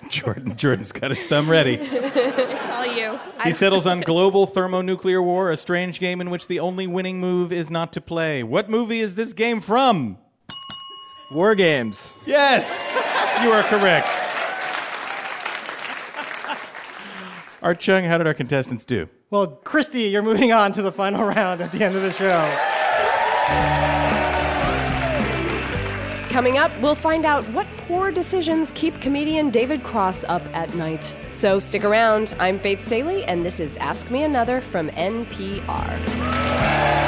Jordan, 0.10 0.58
Jordan's 0.58 0.92
got 0.92 1.12
his 1.12 1.24
thumb 1.26 1.50
ready. 1.50 1.76
It's 1.76 2.70
all 2.70 2.86
you. 2.86 3.20
He 3.44 3.52
settles 3.52 3.88
on 3.88 4.02
global 4.02 4.46
thermonuclear 4.46 5.22
war, 5.22 5.50
a 5.50 5.58
strange 5.58 6.00
game 6.00 6.22
in 6.22 6.30
which 6.30 6.48
the 6.48 6.60
only 6.60 6.88
winning 6.88 7.20
move 7.20 7.52
is 7.52 7.72
not 7.72 7.94
to 7.94 8.02
play. 8.02 8.44
What 8.44 8.70
movie 8.70 9.00
is 9.00 9.16
this 9.16 9.34
game 9.34 9.62
from? 9.62 10.18
War 11.32 11.56
games. 11.56 12.18
Yes, 12.26 12.96
you 13.44 13.52
are 13.52 13.64
correct. 13.64 14.08
Art 17.62 17.80
Chung, 17.80 18.04
how 18.06 18.18
did 18.18 18.28
our 18.28 18.34
contestants 18.34 18.84
do? 18.86 19.08
Well, 19.30 19.48
Christy, 19.48 20.04
you're 20.04 20.24
moving 20.24 20.52
on 20.52 20.72
to 20.74 20.82
the 20.82 20.92
final 20.92 21.24
round 21.24 21.62
at 21.62 21.72
the 21.72 21.84
end 21.84 21.96
of 21.96 22.02
the 22.02 22.12
show. 22.12 22.40
Coming 26.30 26.58
up, 26.58 26.71
we'll 26.82 26.96
find 26.96 27.26
out 27.26 27.44
what 27.50 27.68
poor 27.88 28.12
decisions 28.12 28.72
keep 28.72 29.00
comedian 29.00 29.50
David 29.50 29.84
Cross 29.84 30.26
up 30.28 30.44
at 30.54 30.74
night. 30.76 31.16
So 31.34 31.60
stick 31.60 31.86
around. 31.86 32.36
I'm 32.40 32.60
Faith 32.60 32.86
Salie, 32.86 33.24
and 33.26 33.46
this 33.46 33.60
is 33.60 33.78
Ask 33.78 34.10
Me 34.10 34.24
Another 34.24 34.62
from 34.62 34.90
NPR. 34.90 37.01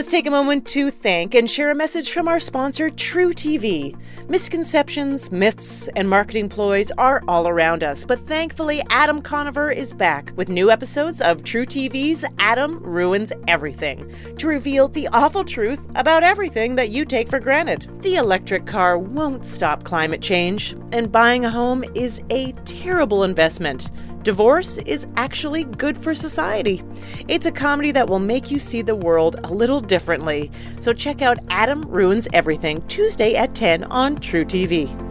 Let's 0.00 0.10
take 0.10 0.26
a 0.26 0.30
moment 0.30 0.66
to 0.68 0.90
thank 0.90 1.34
and 1.34 1.48
share 1.48 1.70
a 1.70 1.74
message 1.74 2.10
from 2.10 2.26
our 2.26 2.40
sponsor, 2.40 2.88
truTV. 2.88 3.94
Misconceptions, 4.30 5.30
myths, 5.30 5.88
and 5.88 6.08
marketing 6.08 6.48
ploys 6.48 6.90
are 6.92 7.22
all 7.28 7.46
around 7.46 7.84
us, 7.84 8.02
but 8.02 8.18
thankfully, 8.18 8.82
Adam 8.88 9.20
Conover 9.20 9.70
is 9.70 9.92
back 9.92 10.32
with 10.36 10.48
new 10.48 10.70
episodes 10.70 11.20
of 11.20 11.42
truTV's 11.42 12.24
Adam 12.38 12.82
Ruins 12.82 13.30
Everything 13.46 14.10
to 14.38 14.48
reveal 14.48 14.88
the 14.88 15.06
awful 15.08 15.44
truth 15.44 15.86
about 15.96 16.22
everything 16.22 16.76
that 16.76 16.88
you 16.88 17.04
take 17.04 17.28
for 17.28 17.38
granted. 17.38 17.86
The 18.00 18.14
electric 18.14 18.64
car 18.64 18.96
won't 18.96 19.44
stop 19.44 19.84
climate 19.84 20.22
change, 20.22 20.74
and 20.92 21.12
buying 21.12 21.44
a 21.44 21.50
home 21.50 21.84
is 21.94 22.22
a 22.30 22.52
terrible 22.64 23.22
investment. 23.22 23.90
Divorce 24.22 24.76
is 24.78 25.06
actually 25.16 25.64
good 25.64 25.96
for 25.96 26.14
society. 26.14 26.82
It's 27.26 27.46
a 27.46 27.52
comedy 27.52 27.90
that 27.92 28.06
will 28.06 28.18
make 28.18 28.50
you 28.50 28.58
see 28.58 28.82
the 28.82 28.94
world 28.94 29.40
a 29.44 29.52
little 29.52 29.80
differently. 29.80 30.50
So 30.78 30.92
check 30.92 31.22
out 31.22 31.38
Adam 31.48 31.80
Ruins 31.82 32.28
Everything 32.34 32.86
Tuesday 32.86 33.34
at 33.34 33.54
10 33.54 33.84
on 33.84 34.16
truTV. 34.16 35.10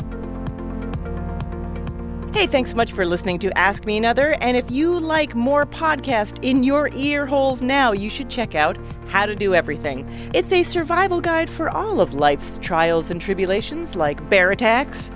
Hey, 2.35 2.45
thanks 2.45 2.69
so 2.69 2.75
much 2.75 2.93
for 2.93 3.03
listening 3.03 3.39
to 3.39 3.57
Ask 3.57 3.85
Me 3.85 3.97
Another. 3.97 4.35
And 4.41 4.55
if 4.55 4.69
you 4.69 4.99
like 4.99 5.33
more 5.33 5.65
podcast 5.65 6.43
in 6.43 6.63
your 6.63 6.89
ear 6.93 7.25
holes 7.25 7.63
now, 7.63 7.91
you 7.91 8.11
should 8.11 8.29
check 8.29 8.53
out 8.53 8.77
How 9.07 9.25
to 9.25 9.33
Do 9.35 9.55
Everything. 9.55 10.07
It's 10.35 10.51
a 10.51 10.61
survival 10.61 11.19
guide 11.19 11.49
for 11.49 11.71
all 11.71 11.99
of 11.99 12.13
life's 12.13 12.59
trials 12.61 13.09
and 13.09 13.19
tribulations, 13.19 13.95
like 13.95 14.29
bear 14.29 14.51
attacks, 14.51 15.09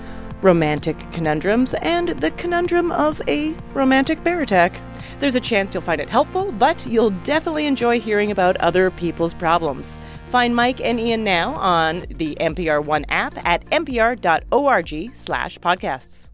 romantic 0.43 0.99
conundrums, 1.11 1.73
and 1.75 2.09
the 2.09 2.31
conundrum 2.31 2.91
of 2.91 3.21
a 3.27 3.55
romantic 3.73 4.23
bear 4.23 4.41
attack. 4.41 4.79
There's 5.19 5.35
a 5.35 5.39
chance 5.39 5.73
you'll 5.73 5.83
find 5.83 6.01
it 6.01 6.09
helpful, 6.09 6.51
but 6.51 6.85
you'll 6.85 7.11
definitely 7.23 7.65
enjoy 7.65 7.99
hearing 7.99 8.29
about 8.31 8.57
other 8.57 8.91
people's 8.91 9.33
problems. 9.33 9.99
Find 10.29 10.55
Mike 10.55 10.81
and 10.81 10.99
Ian 10.99 11.23
now 11.23 11.53
on 11.55 12.05
the 12.09 12.35
NPR 12.35 12.83
One 12.83 13.05
app 13.09 13.33
at 13.45 13.65
npr.org 13.67 15.15
slash 15.15 15.57
podcasts. 15.59 16.29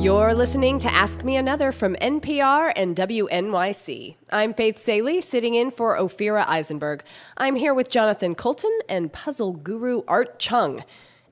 You're 0.00 0.32
listening 0.32 0.78
to 0.78 0.90
Ask 0.90 1.24
Me 1.24 1.36
Another 1.36 1.72
from 1.72 1.94
NPR 1.96 2.72
and 2.74 2.96
WNYC. 2.96 4.16
I'm 4.30 4.54
Faith 4.54 4.82
Salie, 4.82 5.20
sitting 5.20 5.54
in 5.54 5.70
for 5.70 5.98
Ophira 5.98 6.46
Eisenberg. 6.48 7.04
I'm 7.36 7.54
here 7.54 7.74
with 7.74 7.90
Jonathan 7.90 8.34
Coulton 8.34 8.78
and 8.88 9.12
puzzle 9.12 9.52
guru 9.52 10.00
Art 10.08 10.38
Chung. 10.38 10.84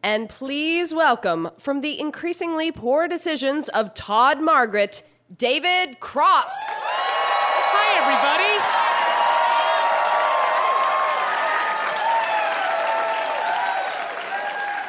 And 0.02 0.28
please 0.28 0.92
welcome, 0.92 1.48
from 1.56 1.80
the 1.80 1.98
increasingly 1.98 2.70
poor 2.70 3.08
decisions 3.08 3.70
of 3.70 3.94
Todd 3.94 4.38
Margaret, 4.38 5.02
David 5.34 5.98
Cross. 5.98 6.52
Hi, 7.72 7.96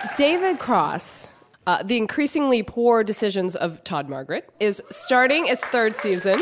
everybody. 0.04 0.16
David 0.18 0.60
Cross, 0.60 1.32
uh, 1.70 1.84
the 1.84 1.98
increasingly 1.98 2.64
poor 2.64 3.04
decisions 3.04 3.56
of 3.56 3.84
Todd 3.84 4.10
Margaret, 4.10 4.50
is 4.60 4.82
starting 4.90 5.46
its 5.46 5.64
third 5.68 5.96
season. 5.96 6.42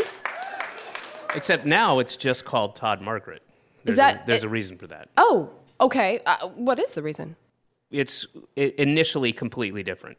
Except 1.36 1.65
now 1.65 2.00
it's 2.00 2.15
just 2.15 2.46
called 2.46 2.77
Todd 2.77 3.01
Margaret. 3.01 3.41
There's 3.84 3.98
that- 3.98 4.24
a, 4.24 4.27
there's 4.27 4.43
a 4.46 4.50
reason 4.50 4.77
for 4.77 4.88
that? 4.88 5.10
Oh, 5.17 5.51
okay. 5.81 6.22
Uh, 6.25 6.48
what 6.48 6.79
is 6.79 6.93
the 6.93 7.03
reason? 7.03 7.36
It's 7.91 8.25
initially 8.55 9.34
completely 9.34 9.84
different. 9.84 10.17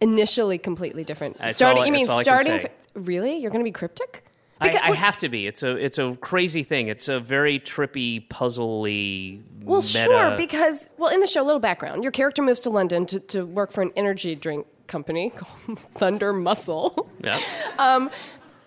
Initially, 0.00 0.58
completely 0.58 1.04
different. 1.04 1.38
That's 1.38 1.54
starting, 1.54 1.82
all- 1.82 1.86
you 1.86 1.92
mean 1.92 2.06
that's 2.06 2.12
all 2.12 2.18
I 2.18 2.24
can 2.24 2.42
starting? 2.42 2.66
f- 2.66 2.72
really? 2.94 3.36
You're 3.36 3.52
going 3.52 3.60
to 3.60 3.64
be 3.64 3.70
cryptic? 3.70 4.24
I, 4.62 4.90
I 4.90 4.94
have 4.94 5.16
to 5.18 5.28
be. 5.28 5.46
It's 5.46 5.62
a 5.62 5.76
it's 5.76 5.98
a 5.98 6.16
crazy 6.20 6.62
thing. 6.62 6.88
It's 6.88 7.08
a 7.08 7.20
very 7.20 7.58
trippy, 7.58 8.26
puzzly. 8.28 9.42
Well, 9.62 9.80
meta. 9.80 9.88
sure, 9.88 10.36
because 10.36 10.88
well, 10.98 11.12
in 11.12 11.20
the 11.20 11.26
show, 11.26 11.42
little 11.42 11.60
background. 11.60 12.02
Your 12.02 12.12
character 12.12 12.42
moves 12.42 12.60
to 12.60 12.70
London 12.70 13.06
to, 13.06 13.20
to 13.20 13.44
work 13.46 13.72
for 13.72 13.82
an 13.82 13.92
energy 13.96 14.34
drink 14.34 14.66
company 14.86 15.30
called 15.36 15.78
Thunder 15.78 16.32
Muscle. 16.32 17.08
Yeah. 17.22 17.40
Um, 17.78 18.10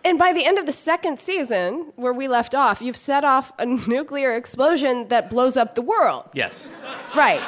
and 0.06 0.18
by 0.18 0.32
the 0.32 0.46
end 0.46 0.58
of 0.58 0.66
the 0.66 0.72
second 0.72 1.20
season, 1.20 1.92
where 1.98 2.14
we 2.14 2.30
left 2.30 2.56
off, 2.56 2.82
you've 2.82 2.96
set 2.96 3.25
off 3.25 3.52
a 3.60 3.66
nuclear 3.90 4.34
explosion 4.34 5.10
that 5.10 5.30
blows 5.30 5.58
up 5.58 5.75
the 5.75 5.82
world. 5.82 6.30
Yes. 6.34 6.66
Right. 7.14 7.42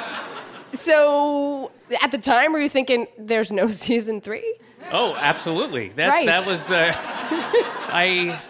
So 0.74 1.72
at 2.02 2.10
the 2.10 2.18
time, 2.18 2.52
were 2.52 2.60
you 2.60 2.68
thinking 2.68 3.06
there's 3.18 3.50
no 3.50 3.66
season 3.68 4.20
three? 4.20 4.56
Oh, 4.92 5.14
absolutely. 5.16 5.90
That 5.90 6.08
Right. 6.08 6.26
that 6.26 6.46
was 6.46 6.66
the 6.66 6.94
I 6.96 8.40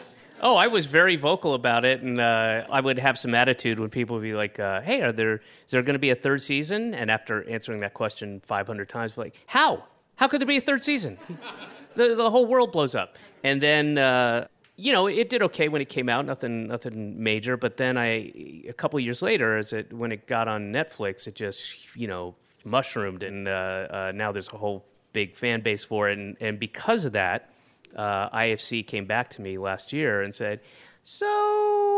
Oh, 0.40 0.56
I 0.56 0.68
was 0.68 0.86
very 0.86 1.16
vocal 1.16 1.54
about 1.54 1.84
it, 1.84 2.02
and 2.02 2.20
uh, 2.20 2.64
I 2.70 2.80
would 2.80 2.98
have 3.00 3.18
some 3.18 3.34
attitude 3.34 3.80
when 3.80 3.90
people 3.90 4.14
would 4.16 4.22
be 4.22 4.34
like, 4.34 4.60
uh, 4.60 4.80
"Hey, 4.82 5.00
are 5.02 5.10
there 5.10 5.34
is 5.64 5.70
there 5.70 5.82
going 5.82 5.94
to 5.94 5.98
be 5.98 6.10
a 6.10 6.14
third 6.14 6.42
season?" 6.42 6.94
And 6.94 7.10
after 7.10 7.48
answering 7.50 7.80
that 7.80 7.92
question 7.94 8.40
500 8.46 8.88
times, 8.88 9.18
like, 9.18 9.34
"How? 9.46 9.82
How 10.14 10.28
could 10.28 10.40
there 10.40 10.46
be 10.46 10.56
a 10.56 10.60
third 10.60 10.84
season? 10.84 11.18
the 11.96 12.14
the 12.14 12.30
whole 12.30 12.46
world 12.46 12.70
blows 12.70 12.94
up." 12.94 13.16
And 13.42 13.60
then 13.60 13.98
uh, 13.98 14.46
you 14.80 14.92
know, 14.92 15.08
it 15.08 15.28
did 15.28 15.42
okay 15.42 15.68
when 15.68 15.82
it 15.82 15.88
came 15.88 16.08
out, 16.08 16.24
nothing 16.24 16.68
nothing 16.68 17.20
major. 17.20 17.56
But 17.56 17.76
then 17.78 17.98
I 17.98 18.62
a 18.68 18.72
couple 18.72 18.98
years 19.00 19.22
later, 19.22 19.58
as 19.58 19.72
it 19.72 19.92
when 19.92 20.12
it 20.12 20.28
got 20.28 20.46
on 20.46 20.72
Netflix, 20.72 21.26
it 21.26 21.34
just 21.34 21.96
you 21.96 22.06
know 22.06 22.36
mushroomed, 22.64 23.24
and 23.24 23.48
uh, 23.48 23.50
uh, 23.50 24.12
now 24.14 24.30
there's 24.30 24.48
a 24.52 24.56
whole 24.56 24.84
big 25.12 25.34
fan 25.34 25.62
base 25.62 25.84
for 25.84 26.08
it, 26.08 26.16
and, 26.16 26.36
and 26.40 26.60
because 26.60 27.04
of 27.04 27.12
that 27.12 27.50
uh, 27.96 28.30
IFC 28.30 28.86
came 28.86 29.04
back 29.04 29.30
to 29.30 29.42
me 29.42 29.58
last 29.58 29.92
year 29.92 30.22
and 30.22 30.32
said, 30.32 30.60
"So, 31.02 31.26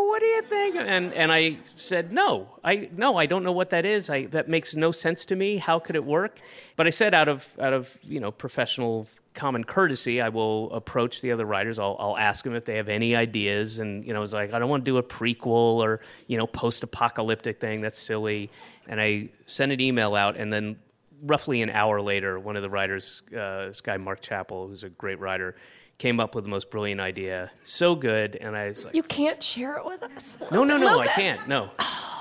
what 0.08 0.20
do 0.20 0.26
you 0.26 0.40
think?" 0.40 0.76
And 0.76 1.12
and 1.12 1.30
I 1.30 1.58
said, 1.76 2.14
"No, 2.14 2.48
I 2.64 2.88
no, 2.96 3.18
I 3.18 3.26
don't 3.26 3.44
know 3.44 3.52
what 3.52 3.68
that 3.70 3.84
is. 3.84 4.08
I 4.08 4.24
that 4.26 4.48
makes 4.48 4.74
no 4.74 4.90
sense 4.90 5.26
to 5.26 5.36
me. 5.36 5.58
How 5.58 5.78
could 5.80 5.96
it 5.96 6.04
work?" 6.06 6.40
But 6.76 6.86
I 6.86 6.90
said, 6.90 7.12
out 7.12 7.28
of 7.28 7.52
out 7.60 7.74
of 7.74 7.98
you 8.02 8.20
know 8.20 8.30
professional 8.30 9.06
common 9.34 9.64
courtesy, 9.64 10.20
I 10.20 10.28
will 10.28 10.72
approach 10.72 11.20
the 11.20 11.32
other 11.32 11.44
writers. 11.44 11.78
I'll 11.78 11.96
I'll 11.98 12.16
ask 12.16 12.44
them 12.44 12.54
if 12.54 12.64
they 12.64 12.76
have 12.76 12.88
any 12.88 13.14
ideas, 13.16 13.78
and 13.78 14.04
you 14.06 14.12
know, 14.12 14.22
it's 14.22 14.32
like 14.32 14.52
I 14.52 14.58
don't 14.58 14.68
want 14.68 14.84
to 14.84 14.90
do 14.90 14.98
a 14.98 15.02
prequel 15.02 15.46
or 15.78 16.00
you 16.26 16.36
know 16.36 16.46
post-apocalyptic 16.46 17.60
thing. 17.60 17.80
That's 17.80 17.98
silly. 18.00 18.50
And 18.88 19.00
I 19.00 19.28
sent 19.46 19.72
an 19.72 19.80
email 19.80 20.14
out, 20.14 20.36
and 20.36 20.52
then 20.52 20.76
roughly 21.22 21.62
an 21.62 21.70
hour 21.70 22.00
later, 22.00 22.38
one 22.38 22.56
of 22.56 22.62
the 22.62 22.70
writers, 22.70 23.22
uh, 23.32 23.66
this 23.66 23.80
guy 23.80 23.96
Mark 23.96 24.20
Chappell, 24.20 24.68
who's 24.68 24.82
a 24.82 24.88
great 24.88 25.20
writer, 25.20 25.54
came 25.98 26.18
up 26.18 26.34
with 26.34 26.44
the 26.44 26.50
most 26.50 26.70
brilliant 26.70 27.00
idea. 27.00 27.50
So 27.64 27.94
good, 27.94 28.36
and 28.36 28.56
I 28.56 28.68
was 28.68 28.84
like, 28.84 28.94
You 28.94 29.02
can't 29.02 29.42
share 29.42 29.76
it 29.76 29.84
with 29.84 30.02
us. 30.02 30.36
no, 30.50 30.64
no, 30.64 30.76
no, 30.78 30.98
I 30.98 31.06
can't. 31.06 31.46
No, 31.46 31.70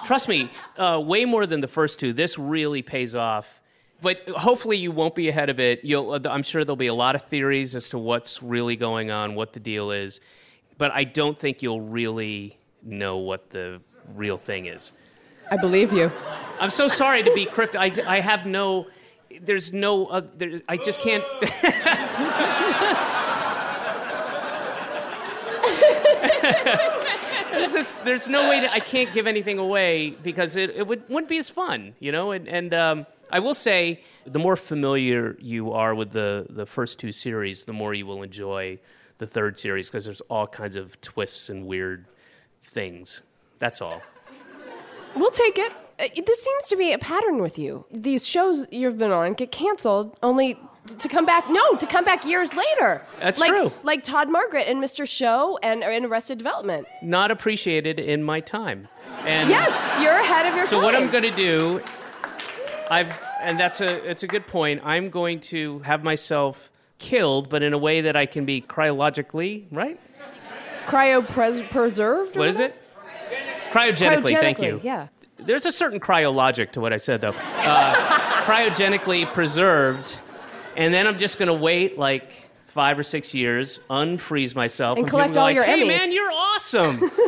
trust 0.05 0.27
me, 0.27 0.49
uh, 0.77 1.01
way 1.03 1.25
more 1.25 1.45
than 1.45 1.61
the 1.61 1.67
first 1.67 1.99
two. 1.99 2.13
This 2.13 2.37
really 2.37 2.81
pays 2.81 3.15
off. 3.15 3.58
But 4.01 4.27
hopefully, 4.29 4.77
you 4.77 4.91
won't 4.91 5.15
be 5.15 5.27
ahead 5.27 5.49
of 5.49 5.59
it. 5.59 5.83
You'll, 5.83 6.25
I'm 6.27 6.43
sure 6.43 6.63
there'll 6.63 6.77
be 6.77 6.87
a 6.87 6.93
lot 6.93 7.15
of 7.15 7.23
theories 7.23 7.75
as 7.75 7.89
to 7.89 7.97
what's 7.97 8.41
really 8.41 8.75
going 8.75 9.11
on, 9.11 9.35
what 9.35 9.53
the 9.53 9.59
deal 9.59 9.91
is. 9.91 10.21
But 10.77 10.91
I 10.91 11.03
don't 11.03 11.37
think 11.37 11.61
you'll 11.61 11.81
really 11.81 12.57
know 12.81 13.17
what 13.17 13.49
the 13.49 13.81
real 14.15 14.37
thing 14.37 14.67
is. 14.67 14.93
I 15.51 15.57
believe 15.57 15.91
you. 15.91 16.11
I'm 16.59 16.69
so 16.69 16.87
sorry 16.87 17.23
to 17.23 17.33
be 17.33 17.45
cryptic. 17.45 17.81
I, 17.81 18.17
I 18.17 18.19
have 18.19 18.45
no. 18.45 18.87
There's 19.41 19.73
no. 19.73 20.07
Uh, 20.07 20.21
there, 20.37 20.61
I 20.69 20.77
just 20.77 21.01
can't. 21.01 21.23
there's 27.51 27.73
just 27.73 28.03
there's 28.05 28.27
no 28.27 28.49
way 28.49 28.61
to, 28.61 28.71
I 28.71 28.79
can't 28.79 29.11
give 29.13 29.27
anything 29.27 29.59
away 29.59 30.11
because 30.11 30.55
it, 30.55 30.71
it 30.71 30.87
would 30.87 31.07
wouldn't 31.09 31.29
be 31.29 31.37
as 31.37 31.49
fun, 31.49 31.93
you 31.99 32.11
know. 32.11 32.31
And, 32.31 32.47
and 32.47 32.73
um, 32.73 33.05
I 33.31 33.39
will 33.39 33.53
say, 33.53 34.01
the 34.25 34.39
more 34.39 34.55
familiar 34.55 35.35
you 35.39 35.71
are 35.73 35.93
with 35.95 36.11
the 36.11 36.45
the 36.49 36.65
first 36.65 36.99
two 36.99 37.11
series, 37.11 37.63
the 37.65 37.73
more 37.73 37.93
you 37.93 38.05
will 38.05 38.23
enjoy 38.23 38.79
the 39.17 39.27
third 39.27 39.59
series 39.59 39.89
because 39.89 40.05
there's 40.05 40.21
all 40.21 40.47
kinds 40.47 40.75
of 40.75 40.99
twists 41.01 41.49
and 41.49 41.65
weird 41.67 42.05
things. 42.63 43.21
That's 43.59 43.81
all. 43.81 44.01
We'll 45.15 45.31
take 45.31 45.57
it. 45.57 45.73
Uh, 45.99 46.07
This 46.25 46.43
seems 46.43 46.65
to 46.69 46.77
be 46.77 46.93
a 46.93 46.97
pattern 46.97 47.39
with 47.39 47.59
you. 47.59 47.85
These 47.91 48.25
shows 48.25 48.65
you've 48.71 48.97
been 48.97 49.11
on 49.11 49.33
get 49.33 49.51
canceled 49.51 50.17
only 50.23 50.57
to 50.97 51.09
come 51.09 51.25
back. 51.25 51.49
No, 51.49 51.75
to 51.75 51.85
come 51.85 52.05
back 52.05 52.25
years 52.25 52.53
later. 52.53 53.05
That's 53.19 53.39
like, 53.39 53.49
true. 53.49 53.71
Like 53.83 54.03
Todd 54.03 54.29
Margaret 54.29 54.67
and 54.67 54.81
Mr. 54.81 55.07
Show 55.07 55.59
and, 55.61 55.83
and 55.83 56.05
Arrested 56.05 56.37
Development. 56.37 56.87
Not 57.01 57.31
appreciated 57.31 57.99
in 57.99 58.23
my 58.23 58.39
time. 58.39 58.87
And 59.25 59.49
Yes, 59.49 59.87
you're 60.01 60.17
ahead 60.17 60.45
of 60.45 60.55
your 60.55 60.65
So 60.65 60.79
time. 60.79 60.81
So 60.81 60.85
what 60.85 60.95
I'm 60.95 61.09
going 61.11 61.23
to 61.29 61.35
do, 61.35 61.81
I've 62.89 63.23
and 63.41 63.59
that's 63.59 63.81
a 63.81 64.09
it's 64.09 64.23
a 64.23 64.27
good 64.27 64.47
point. 64.47 64.81
I'm 64.83 65.09
going 65.09 65.39
to 65.41 65.79
have 65.79 66.03
myself 66.03 66.71
killed, 66.97 67.49
but 67.49 67.63
in 67.63 67.73
a 67.73 67.77
way 67.77 68.01
that 68.01 68.15
I 68.15 68.25
can 68.25 68.45
be 68.45 68.61
cryologically 68.61 69.65
right. 69.71 69.99
Cryo 70.85 71.25
pres- 71.25 71.61
What 72.35 72.49
is 72.49 72.59
it? 72.59 72.75
Cryogenically. 73.71 74.39
Thank 74.39 74.59
you. 74.59 74.81
Yeah. 74.83 75.07
There's 75.37 75.65
a 75.65 75.71
certain 75.71 75.99
cryologic 75.99 76.71
to 76.71 76.81
what 76.81 76.91
I 76.91 76.97
said, 76.97 77.21
though. 77.21 77.35
Uh, 77.57 77.93
cryogenically 78.45 79.25
preserved, 79.27 80.19
and 80.75 80.93
then 80.93 81.07
I'm 81.07 81.17
just 81.17 81.37
going 81.37 81.47
to 81.47 81.53
wait 81.53 81.97
like 81.97 82.49
five 82.67 82.99
or 82.99 83.03
six 83.03 83.33
years, 83.33 83.79
unfreeze 83.89 84.55
myself, 84.55 84.97
And 84.97 85.05
people 85.05 85.19
collect 85.19 85.37
all 85.37 85.43
like, 85.43 85.55
your 85.55 85.63
Hey, 85.63 85.83
Emmys." 85.83 85.87
man, 85.87 86.11
you're 86.11 86.31
awesome. 86.31 86.99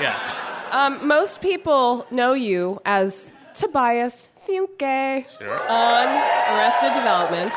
yeah. 0.00 0.68
Um, 0.70 1.06
most 1.06 1.40
people 1.40 2.06
know 2.10 2.34
you 2.34 2.80
as 2.84 3.34
Tobias 3.58 4.28
Funke 4.46 5.26
on 5.68 6.06
Arrested 6.56 6.94
Development. 6.94 7.52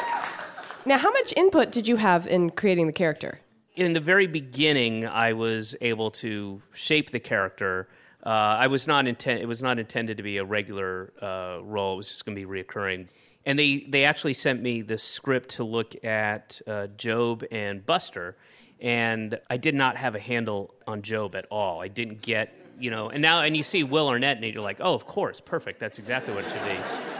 Now, 0.85 0.97
how 0.97 1.11
much 1.11 1.33
input 1.37 1.71
did 1.71 1.87
you 1.87 1.97
have 1.97 2.25
in 2.27 2.49
creating 2.49 2.87
the 2.87 2.93
character? 2.93 3.39
in 3.75 3.93
the 3.93 3.99
very 3.99 4.27
beginning, 4.27 5.05
I 5.07 5.33
was 5.33 5.75
able 5.81 6.11
to 6.11 6.61
shape 6.73 7.11
the 7.11 7.19
character. 7.19 7.87
Uh, 8.23 8.29
I 8.29 8.67
was 8.67 8.85
not 8.85 9.07
intent. 9.07 9.41
It 9.41 9.47
was 9.47 9.61
not 9.61 9.79
intended 9.79 10.17
to 10.17 10.23
be 10.23 10.37
a 10.37 10.45
regular 10.45 11.13
uh, 11.21 11.63
role. 11.63 11.93
It 11.93 11.97
was 11.97 12.09
just 12.09 12.25
going 12.25 12.37
to 12.37 12.45
be 12.45 12.63
reoccurring. 12.63 13.07
And 13.45 13.57
they 13.57 13.85
they 13.89 14.03
actually 14.05 14.35
sent 14.35 14.61
me 14.61 14.81
the 14.83 14.97
script 14.97 15.49
to 15.55 15.63
look 15.63 16.03
at 16.05 16.61
uh, 16.67 16.87
Gob 17.03 17.43
and 17.51 17.83
Buster, 17.83 18.37
and 18.79 19.39
I 19.49 19.57
did 19.57 19.73
not 19.73 19.97
have 19.97 20.13
a 20.13 20.19
handle 20.19 20.75
on 20.85 21.01
Gob 21.01 21.35
at 21.35 21.45
all. 21.49 21.81
I 21.81 21.87
didn't 21.87 22.21
get 22.21 22.53
you 22.79 22.89
know. 22.91 23.10
And 23.10 23.21
now 23.21 23.41
and 23.41 23.55
you 23.55 23.63
see 23.63 23.84
Will 23.84 24.07
Arnett, 24.07 24.38
and 24.38 24.53
you're 24.53 24.63
like, 24.63 24.77
oh, 24.79 24.93
of 24.93 25.05
course, 25.05 25.39
perfect. 25.39 25.79
That's 25.79 25.99
exactly 25.99 26.34
what 26.34 26.45
it 26.45 26.51
should 26.51 26.65
be. 26.65 26.77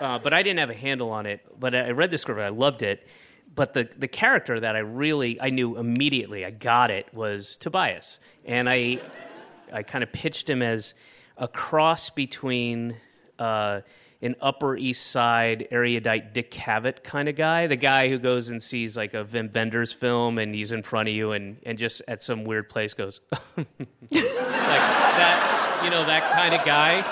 Uh, 0.00 0.18
but 0.18 0.32
I 0.32 0.42
didn't 0.42 0.60
have 0.60 0.70
a 0.70 0.74
handle 0.74 1.10
on 1.10 1.26
it. 1.26 1.44
But 1.60 1.74
I 1.74 1.90
read 1.90 2.10
the 2.10 2.16
script, 2.16 2.40
I 2.40 2.48
loved 2.48 2.80
it. 2.80 3.06
But 3.54 3.74
the 3.74 3.86
the 3.98 4.08
character 4.08 4.58
that 4.58 4.74
I 4.74 4.78
really 4.78 5.38
I 5.38 5.50
knew 5.50 5.76
immediately, 5.76 6.42
I 6.46 6.50
got 6.52 6.90
it 6.90 7.12
was 7.12 7.56
Tobias, 7.56 8.18
and 8.46 8.66
I 8.66 9.00
I 9.70 9.82
kind 9.82 10.02
of 10.02 10.10
pitched 10.10 10.48
him 10.48 10.62
as 10.62 10.94
a 11.36 11.46
cross 11.46 12.08
between. 12.08 12.96
Uh, 13.38 13.82
an 14.22 14.36
Upper 14.40 14.76
East 14.76 15.06
Side 15.06 15.68
erudite 15.70 16.34
Dick 16.34 16.50
Cavett 16.50 17.02
kind 17.02 17.28
of 17.28 17.36
guy, 17.36 17.66
the 17.66 17.76
guy 17.76 18.08
who 18.08 18.18
goes 18.18 18.48
and 18.50 18.62
sees 18.62 18.96
like 18.96 19.14
a 19.14 19.24
Wim 19.24 19.54
Wenders 19.54 19.92
film 19.92 20.38
and 20.38 20.54
he's 20.54 20.72
in 20.72 20.82
front 20.82 21.08
of 21.08 21.14
you 21.14 21.32
and, 21.32 21.56
and 21.64 21.78
just 21.78 22.02
at 22.06 22.22
some 22.22 22.44
weird 22.44 22.68
place 22.68 22.92
goes, 22.92 23.20
like 23.56 23.66
that, 24.10 25.80
you 25.84 25.90
know, 25.90 26.04
that 26.04 26.30
kind 26.32 26.54
of 26.54 26.64
guy. 26.66 27.02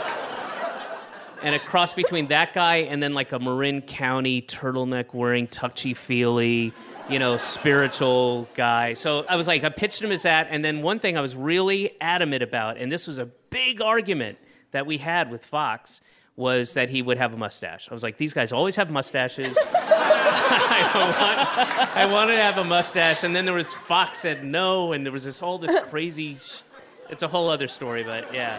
and 1.42 1.54
a 1.54 1.58
cross 1.58 1.94
between 1.94 2.28
that 2.28 2.52
guy 2.52 2.76
and 2.76 3.02
then 3.02 3.14
like 3.14 3.32
a 3.32 3.38
Marin 3.38 3.80
County 3.80 4.42
turtleneck 4.42 5.14
wearing 5.14 5.46
touchy 5.46 5.94
feely, 5.94 6.74
you 7.08 7.18
know, 7.18 7.38
spiritual 7.38 8.46
guy. 8.54 8.92
So 8.94 9.24
I 9.26 9.36
was 9.36 9.46
like, 9.46 9.64
I 9.64 9.70
pitched 9.70 10.02
him 10.02 10.10
as 10.12 10.22
that. 10.24 10.48
And 10.50 10.62
then 10.62 10.82
one 10.82 10.98
thing 10.98 11.16
I 11.16 11.22
was 11.22 11.34
really 11.34 11.96
adamant 12.02 12.42
about, 12.42 12.76
and 12.76 12.92
this 12.92 13.06
was 13.06 13.16
a 13.16 13.24
big 13.24 13.80
argument 13.80 14.36
that 14.72 14.84
we 14.84 14.98
had 14.98 15.30
with 15.30 15.42
Fox, 15.44 16.02
was 16.38 16.74
that 16.74 16.88
he 16.88 17.02
would 17.02 17.18
have 17.18 17.34
a 17.34 17.36
mustache. 17.36 17.88
I 17.90 17.94
was 17.94 18.04
like, 18.04 18.16
these 18.16 18.32
guys 18.32 18.52
always 18.52 18.76
have 18.76 18.90
mustaches. 18.90 19.58
I, 19.74 20.92
want, 20.94 21.96
I 21.96 22.06
wanted 22.06 22.36
to 22.36 22.42
have 22.42 22.58
a 22.58 22.64
mustache. 22.64 23.24
And 23.24 23.34
then 23.34 23.44
there 23.44 23.54
was 23.54 23.74
Fox 23.74 24.18
said 24.18 24.44
no, 24.44 24.92
and 24.92 25.04
there 25.04 25.12
was 25.12 25.24
this 25.24 25.40
whole 25.40 25.58
this 25.58 25.76
crazy. 25.90 26.36
Sh- 26.36 26.62
it's 27.10 27.22
a 27.22 27.28
whole 27.28 27.48
other 27.48 27.66
story, 27.66 28.04
but 28.04 28.32
yeah. 28.32 28.56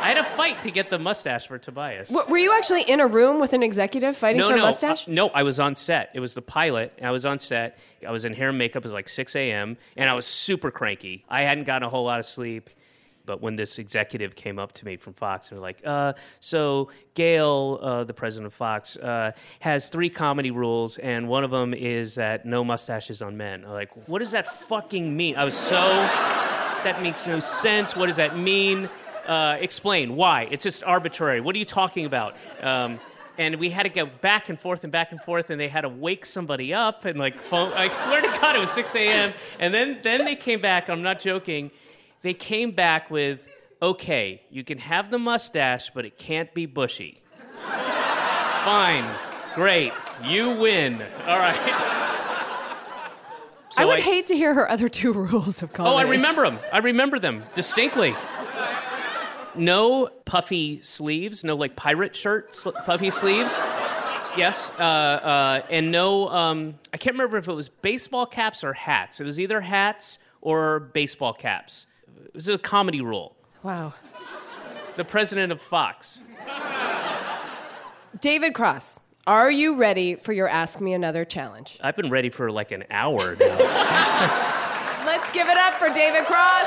I 0.00 0.08
had 0.08 0.16
a 0.16 0.24
fight 0.24 0.62
to 0.62 0.70
get 0.70 0.88
the 0.88 0.98
mustache 0.98 1.46
for 1.46 1.58
Tobias. 1.58 2.08
W- 2.08 2.30
were 2.30 2.38
you 2.38 2.54
actually 2.56 2.82
in 2.82 3.00
a 3.00 3.06
room 3.06 3.38
with 3.38 3.52
an 3.52 3.62
executive 3.62 4.16
fighting 4.16 4.38
no, 4.38 4.48
for 4.48 4.56
no, 4.56 4.62
a 4.62 4.66
mustache? 4.66 5.06
uh, 5.06 5.12
no. 5.12 5.28
I 5.28 5.42
was 5.42 5.60
on 5.60 5.76
set. 5.76 6.10
It 6.14 6.20
was 6.20 6.32
the 6.32 6.40
pilot. 6.40 6.94
I 7.02 7.10
was 7.10 7.26
on 7.26 7.38
set. 7.38 7.78
I 8.06 8.12
was 8.12 8.24
in 8.24 8.32
hair 8.32 8.48
and 8.48 8.56
makeup. 8.56 8.82
It 8.82 8.86
was 8.86 8.94
like 8.94 9.10
6 9.10 9.36
a.m. 9.36 9.76
and 9.94 10.08
I 10.08 10.14
was 10.14 10.24
super 10.24 10.70
cranky. 10.70 11.26
I 11.28 11.42
hadn't 11.42 11.64
gotten 11.64 11.86
a 11.86 11.90
whole 11.90 12.04
lot 12.04 12.18
of 12.18 12.24
sleep. 12.24 12.70
But 13.30 13.40
when 13.40 13.54
this 13.54 13.78
executive 13.78 14.34
came 14.34 14.58
up 14.58 14.72
to 14.72 14.84
me 14.84 14.96
from 14.96 15.12
Fox, 15.12 15.50
they 15.50 15.54
were 15.54 15.62
like, 15.62 15.80
uh, 15.84 16.14
"So 16.40 16.90
Gail, 17.14 17.78
uh, 17.80 18.02
the 18.02 18.12
president 18.12 18.48
of 18.48 18.54
Fox, 18.54 18.96
uh, 18.96 19.30
has 19.60 19.88
three 19.88 20.10
comedy 20.10 20.50
rules, 20.50 20.98
and 20.98 21.28
one 21.28 21.44
of 21.44 21.52
them 21.52 21.72
is 21.72 22.16
that 22.16 22.44
no 22.44 22.64
mustaches 22.64 23.22
on 23.22 23.36
men." 23.36 23.64
I'm 23.64 23.70
like, 23.70 23.90
"What 24.08 24.18
does 24.18 24.32
that 24.32 24.46
fucking 24.46 25.16
mean?" 25.16 25.36
I 25.36 25.44
was 25.44 25.56
so 25.56 25.76
that 25.76 27.02
makes 27.04 27.24
no 27.28 27.38
sense. 27.38 27.94
What 27.94 28.06
does 28.06 28.16
that 28.16 28.36
mean? 28.36 28.90
Uh, 29.28 29.58
explain 29.60 30.16
why. 30.16 30.48
It's 30.50 30.64
just 30.64 30.82
arbitrary. 30.82 31.40
What 31.40 31.54
are 31.54 31.58
you 31.60 31.64
talking 31.64 32.06
about? 32.06 32.34
Um, 32.60 32.98
and 33.38 33.60
we 33.60 33.70
had 33.70 33.84
to 33.84 33.90
go 33.90 34.06
back 34.06 34.48
and 34.48 34.58
forth 34.58 34.82
and 34.82 34.92
back 34.92 35.12
and 35.12 35.22
forth, 35.22 35.50
and 35.50 35.60
they 35.60 35.68
had 35.68 35.82
to 35.82 35.88
wake 35.88 36.26
somebody 36.26 36.74
up 36.74 37.04
and 37.04 37.16
like 37.16 37.38
phone. 37.38 37.72
I 37.74 37.90
swear 37.90 38.22
to 38.22 38.26
God, 38.26 38.56
it 38.56 38.58
was 38.58 38.72
6 38.72 38.92
a.m. 38.96 39.32
And 39.60 39.72
then 39.72 40.00
then 40.02 40.24
they 40.24 40.34
came 40.34 40.60
back. 40.60 40.90
I'm 40.90 41.02
not 41.02 41.20
joking. 41.20 41.70
They 42.22 42.34
came 42.34 42.72
back 42.72 43.10
with, 43.10 43.48
"Okay, 43.80 44.42
you 44.50 44.64
can 44.64 44.78
have 44.78 45.10
the 45.10 45.18
mustache, 45.18 45.90
but 45.94 46.04
it 46.04 46.18
can't 46.18 46.52
be 46.54 46.66
bushy." 46.66 47.22
Fine, 48.64 49.06
great, 49.54 49.92
you 50.24 50.50
win. 50.58 51.02
All 51.26 51.38
right. 51.38 51.96
So 53.70 53.82
I 53.82 53.84
would 53.86 54.00
hate 54.00 54.26
to 54.26 54.36
hear 54.36 54.52
her 54.52 54.68
other 54.68 54.88
two 54.88 55.12
rules 55.30 55.62
of 55.62 55.72
comedy. 55.72 55.94
Oh, 55.94 55.98
I 55.98 56.02
remember 56.02 56.42
them. 56.42 56.58
I 56.72 56.78
remember 56.78 57.18
them 57.18 57.44
distinctly. 57.54 58.14
No 59.54 60.08
puffy 60.24 60.82
sleeves, 60.82 61.42
no 61.44 61.56
like 61.56 61.74
pirate 61.76 62.14
shirt 62.14 62.54
sl- 62.54 62.70
puffy 62.70 63.10
sleeves. 63.10 63.56
Yes, 64.36 64.70
uh, 64.78 64.82
uh, 64.82 65.62
and 65.70 65.90
no. 65.90 66.28
Um, 66.28 66.78
I 66.92 66.96
can't 66.96 67.14
remember 67.14 67.36
if 67.36 67.48
it 67.48 67.52
was 67.52 67.68
baseball 67.68 68.26
caps 68.26 68.62
or 68.62 68.72
hats. 68.72 69.20
It 69.20 69.24
was 69.24 69.40
either 69.40 69.60
hats 69.60 70.18
or 70.40 70.80
baseball 70.80 71.32
caps. 71.32 71.86
It 72.26 72.34
was 72.34 72.48
a 72.48 72.58
comedy 72.58 73.00
role. 73.00 73.36
Wow. 73.62 73.94
The 74.96 75.04
president 75.04 75.52
of 75.52 75.60
Fox. 75.60 76.20
David 78.20 78.54
Cross, 78.54 79.00
are 79.26 79.50
you 79.50 79.76
ready 79.76 80.14
for 80.14 80.32
your 80.32 80.48
Ask 80.48 80.80
Me 80.80 80.92
Another 80.92 81.24
challenge? 81.24 81.78
I've 81.80 81.96
been 81.96 82.10
ready 82.10 82.30
for 82.30 82.50
like 82.50 82.72
an 82.72 82.84
hour 82.90 83.36
now. 83.38 83.56
Let's 85.06 85.30
give 85.30 85.48
it 85.48 85.56
up 85.56 85.74
for 85.74 85.88
David 85.88 86.24
Cross. 86.24 86.66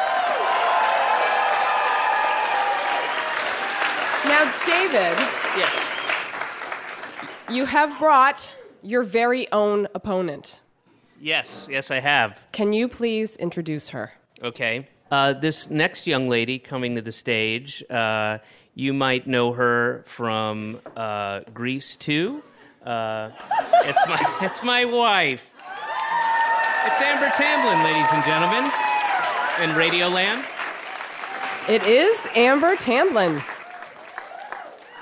Now, 4.25 4.51
David, 4.65 5.17
yes. 5.57 5.73
you 7.49 7.65
have 7.65 7.99
brought 7.99 8.51
your 8.81 9.03
very 9.03 9.51
own 9.51 9.87
opponent. 9.93 10.59
Yes, 11.19 11.67
yes, 11.69 11.91
I 11.91 11.99
have. 11.99 12.39
Can 12.51 12.73
you 12.73 12.87
please 12.87 13.35
introduce 13.37 13.89
her? 13.89 14.13
Okay. 14.41 14.87
Uh, 15.13 15.31
this 15.31 15.69
next 15.69 16.07
young 16.07 16.27
lady 16.27 16.57
coming 16.57 16.95
to 16.95 17.01
the 17.01 17.11
stage, 17.11 17.83
uh, 17.91 18.39
you 18.73 18.91
might 18.95 19.27
know 19.27 19.53
her 19.53 20.01
from 20.07 20.81
uh, 20.97 21.41
Grease 21.53 21.95
2. 21.97 22.41
Uh, 22.83 23.29
it's, 23.85 24.07
my, 24.07 24.37
it's 24.41 24.63
my 24.63 24.85
wife. 24.85 25.51
It's 26.87 26.99
Amber 26.99 27.29
Tamblyn, 27.37 27.83
ladies 27.83 28.11
and 28.11 28.23
gentlemen, 28.25 28.63
in 29.61 29.69
Radioland. 29.77 30.43
It 31.69 31.85
is 31.85 32.27
Amber 32.35 32.75
Tamblyn. 32.75 33.39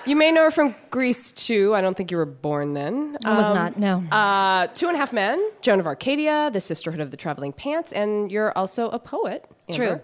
You 0.05 0.15
may 0.15 0.31
know 0.31 0.43
her 0.45 0.51
from 0.51 0.73
Grease 0.89 1.31
2. 1.31 1.75
I 1.75 1.81
don't 1.81 1.95
think 1.95 2.09
you 2.09 2.17
were 2.17 2.25
born 2.25 2.73
then. 2.73 3.17
I 3.23 3.37
was 3.37 3.49
not, 3.49 3.77
no. 3.77 4.03
Uh, 4.11 4.67
Two 4.67 4.87
and 4.87 4.95
a 4.95 4.99
Half 4.99 5.13
Men, 5.13 5.51
Joan 5.61 5.79
of 5.79 5.85
Arcadia, 5.85 6.49
The 6.51 6.59
Sisterhood 6.61 6.99
of 6.99 7.11
the 7.11 7.17
Traveling 7.17 7.53
Pants, 7.53 7.91
and 7.91 8.31
you're 8.31 8.55
also 8.57 8.89
a 8.89 8.97
poet. 8.97 9.45
Amber. 9.69 9.73
True. 9.97 10.01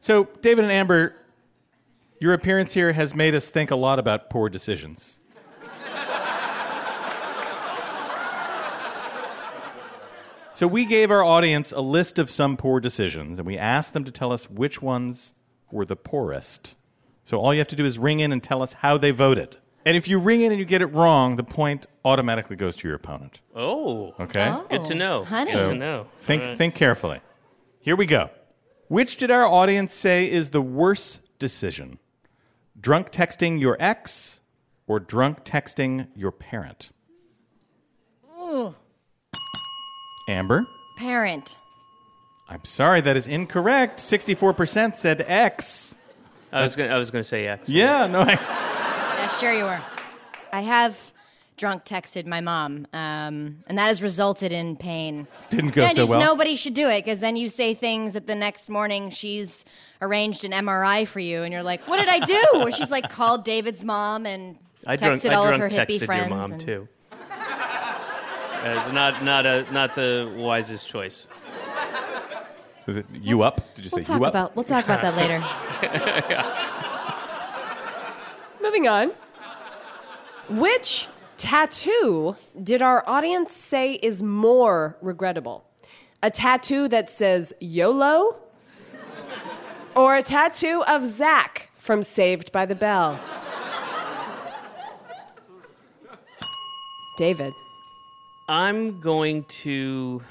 So, 0.00 0.28
David 0.42 0.64
and 0.64 0.72
Amber, 0.72 1.14
your 2.20 2.34
appearance 2.34 2.74
here 2.74 2.92
has 2.92 3.14
made 3.14 3.34
us 3.34 3.48
think 3.48 3.70
a 3.70 3.76
lot 3.76 3.98
about 3.98 4.28
poor 4.28 4.50
decisions. 4.50 5.18
so, 10.52 10.66
we 10.66 10.84
gave 10.84 11.10
our 11.10 11.24
audience 11.24 11.72
a 11.72 11.80
list 11.80 12.18
of 12.18 12.30
some 12.30 12.58
poor 12.58 12.80
decisions, 12.80 13.38
and 13.38 13.46
we 13.46 13.56
asked 13.56 13.94
them 13.94 14.04
to 14.04 14.12
tell 14.12 14.30
us 14.30 14.50
which 14.50 14.82
ones 14.82 15.32
were 15.70 15.86
the 15.86 15.96
poorest. 15.96 16.74
So, 17.28 17.38
all 17.40 17.52
you 17.52 17.58
have 17.60 17.68
to 17.68 17.76
do 17.76 17.84
is 17.84 17.98
ring 17.98 18.20
in 18.20 18.32
and 18.32 18.42
tell 18.42 18.62
us 18.62 18.72
how 18.72 18.96
they 18.96 19.10
voted. 19.10 19.58
And 19.84 19.98
if 19.98 20.08
you 20.08 20.18
ring 20.18 20.40
in 20.40 20.50
and 20.50 20.58
you 20.58 20.64
get 20.64 20.80
it 20.80 20.86
wrong, 20.86 21.36
the 21.36 21.44
point 21.44 21.84
automatically 22.02 22.56
goes 22.56 22.74
to 22.76 22.88
your 22.88 22.96
opponent. 22.96 23.42
Oh. 23.54 24.14
Okay? 24.18 24.48
Oh, 24.48 24.64
Good 24.70 24.86
to 24.86 24.94
know. 24.94 25.24
honey. 25.24 25.52
Good 25.52 25.62
So 25.64 25.68
to 25.72 25.76
know. 25.76 26.06
Think, 26.16 26.42
All 26.42 26.48
right. 26.48 26.56
think 26.56 26.74
carefully. 26.74 27.20
Here 27.80 27.96
we 27.96 28.06
go. 28.06 28.30
Which 28.88 29.18
did 29.18 29.30
our 29.30 29.44
audience 29.44 29.92
say 29.92 30.30
is 30.30 30.52
the 30.52 30.62
worst 30.62 31.38
decision? 31.38 31.98
Drunk 32.80 33.10
texting 33.12 33.60
your 33.60 33.76
ex 33.78 34.40
or 34.86 34.98
drunk 34.98 35.44
texting 35.44 36.08
your 36.16 36.32
parent? 36.32 36.92
Ooh, 38.40 38.74
Amber? 40.30 40.66
parent. 40.96 41.58
I'm 42.48 42.64
sorry, 42.64 43.02
that 43.02 43.18
is 43.18 43.26
incorrect. 43.26 43.98
64% 43.98 44.94
said 44.94 45.22
X. 45.28 45.94
I 46.52 46.62
was 46.62 46.76
gonna, 46.76 46.94
I 46.94 46.98
was 46.98 47.10
going 47.10 47.20
to 47.20 47.28
say 47.28 47.46
X. 47.46 47.68
Yeah, 47.68 48.06
no, 48.06 48.20
I, 48.20 48.32
Yeah, 48.32 49.28
sure 49.28 49.52
you 49.52 49.64
were. 49.64 49.80
I 50.52 50.62
have 50.62 51.12
drunk 51.56 51.84
texted 51.84 52.24
my 52.24 52.40
mom, 52.40 52.86
um, 52.92 53.58
and 53.66 53.76
that 53.76 53.88
has 53.88 54.02
resulted 54.02 54.52
in 54.52 54.76
pain. 54.76 55.26
didn't 55.50 55.72
go 55.74 55.82
yeah, 55.82 55.88
so 55.88 55.94
just 55.96 56.10
well. 56.10 56.20
nobody 56.20 56.56
should 56.56 56.74
do 56.74 56.88
it 56.88 57.04
because 57.04 57.20
then 57.20 57.36
you 57.36 57.48
say 57.48 57.74
things 57.74 58.14
that 58.14 58.26
the 58.26 58.34
next 58.34 58.70
morning 58.70 59.10
she's 59.10 59.64
arranged 60.00 60.44
an 60.44 60.52
MRI 60.52 61.06
for 61.06 61.20
you, 61.20 61.42
and 61.42 61.52
you're 61.52 61.62
like, 61.64 61.86
"What 61.88 61.98
did 61.98 62.08
I 62.08 62.20
do?" 62.20 62.42
Or 62.54 62.70
she's 62.76 62.90
like 62.90 63.10
called 63.10 63.44
David's 63.44 63.84
mom 63.84 64.24
and 64.24 64.56
I 64.86 64.96
texted 64.96 65.22
drunk, 65.22 65.36
all 65.36 65.44
I 65.48 65.52
of 65.54 65.60
her 65.60 65.68
hippie 65.68 65.98
texted 65.98 66.06
friends. 66.06 66.28
your 66.28 66.38
mom 66.38 66.52
and- 66.52 66.60
too. 66.60 66.88
Uh, 67.10 68.82
it's 68.84 68.92
not 68.92 69.22
not 69.22 69.46
a 69.46 69.64
not 69.72 69.94
the 69.94 70.32
wisest 70.36 70.88
choice. 70.88 71.26
Was 72.88 72.96
it 72.96 73.04
you 73.12 73.42
up? 73.42 73.74
Did 73.74 73.84
you 73.84 73.90
We'll 73.92 74.02
say 74.02 74.06
talk 74.06 74.18
you 74.18 74.24
up? 74.24 74.32
about 74.32 74.56
we'll 74.56 74.64
talk 74.64 74.86
about 74.86 75.02
that 75.02 75.14
later. 75.14 75.44
Moving 78.62 78.88
on. 78.88 79.12
Which 80.48 81.06
tattoo 81.36 82.34
did 82.62 82.80
our 82.80 83.04
audience 83.06 83.52
say 83.52 83.96
is 83.96 84.22
more 84.22 84.96
regrettable? 85.02 85.66
A 86.22 86.30
tattoo 86.30 86.88
that 86.88 87.10
says 87.10 87.52
YOLO? 87.60 88.36
Or 89.94 90.16
a 90.16 90.22
tattoo 90.22 90.82
of 90.88 91.06
Zach 91.06 91.68
from 91.76 92.02
Saved 92.02 92.52
by 92.52 92.64
the 92.64 92.74
Bell? 92.74 93.20
David. 97.18 97.52
I'm 98.48 98.98
going 98.98 99.44
to 99.44 100.22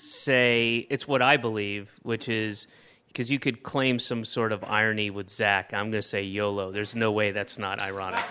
say 0.00 0.86
it's 0.90 1.06
what 1.06 1.22
I 1.22 1.36
believe, 1.36 1.90
which 2.02 2.28
is 2.28 2.66
because 3.08 3.30
you 3.30 3.38
could 3.38 3.62
claim 3.62 3.98
some 3.98 4.24
sort 4.24 4.52
of 4.52 4.62
irony 4.64 5.10
with 5.10 5.28
Zach. 5.28 5.72
I'm 5.74 5.90
going 5.90 6.00
to 6.00 6.02
say 6.02 6.22
YOLO. 6.22 6.70
There's 6.70 6.94
no 6.94 7.10
way 7.12 7.32
that's 7.32 7.58
not 7.58 7.80
ironic. 7.80 8.24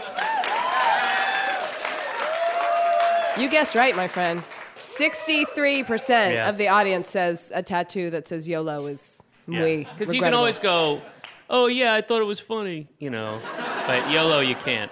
You 3.38 3.50
guessed 3.50 3.76
right, 3.76 3.96
my 3.96 4.08
friend. 4.08 4.42
63% 4.88 6.34
Yeah. 6.34 6.50
of 6.50 6.58
the 6.58 6.68
audience 6.68 7.10
says 7.10 7.52
a 7.54 7.62
tattoo 7.64 8.10
that 8.10 8.28
says 8.28 8.48
YOLO 8.48 8.88
is 8.88 9.22
muy 9.48 9.86
Because 9.98 10.14
you 10.14 10.22
can 10.22 10.34
always 10.34 10.58
go, 10.58 11.02
oh, 11.50 11.68
yeah, 11.68 11.94
I 11.94 12.02
thought 12.02 12.22
it 12.22 12.26
was 12.26 12.40
funny, 12.40 12.88
you 13.00 13.10
know. 13.10 13.40
But 13.88 14.10
YOLO, 14.12 14.40
you 14.42 14.56
can't. 14.56 14.92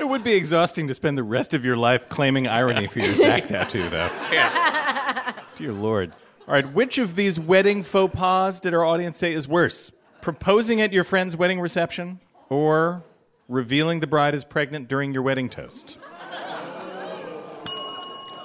It 0.00 0.08
would 0.08 0.24
be 0.24 0.32
exhausting 0.32 0.88
to 0.88 0.94
spend 0.94 1.18
the 1.18 1.22
rest 1.22 1.52
of 1.52 1.62
your 1.64 1.76
life 1.76 2.08
claiming 2.08 2.48
irony 2.48 2.86
for 2.86 3.00
your 3.00 3.14
Zach 3.14 3.44
tattoo, 3.46 3.88
though. 3.90 4.10
Yeah. 4.32 5.34
Dear 5.56 5.72
Lord. 5.74 6.12
All 6.48 6.54
right, 6.54 6.72
which 6.72 6.96
of 6.96 7.16
these 7.16 7.38
wedding 7.38 7.82
faux 7.82 8.14
pas 8.16 8.58
did 8.60 8.72
our 8.72 8.84
audience 8.84 9.18
say 9.18 9.32
is 9.34 9.46
worse? 9.46 9.92
Proposing 10.22 10.80
at 10.80 10.92
your 10.92 11.04
friend's 11.04 11.36
wedding 11.36 11.60
reception 11.60 12.18
or 12.48 13.02
revealing 13.46 14.00
the 14.00 14.06
bride 14.06 14.34
is 14.34 14.42
pregnant 14.44 14.88
during 14.88 15.12
your 15.12 15.22
wedding 15.22 15.50
toast? 15.50 15.98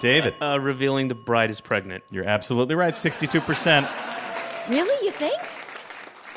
David. 0.01 0.33
Uh, 0.41 0.59
revealing 0.59 1.07
the 1.07 1.15
bride 1.15 1.49
is 1.49 1.61
pregnant. 1.61 2.03
You're 2.11 2.27
absolutely 2.27 2.75
right. 2.75 2.93
62%. 2.93 4.69
Really? 4.69 5.05
You 5.05 5.11
think? 5.11 5.41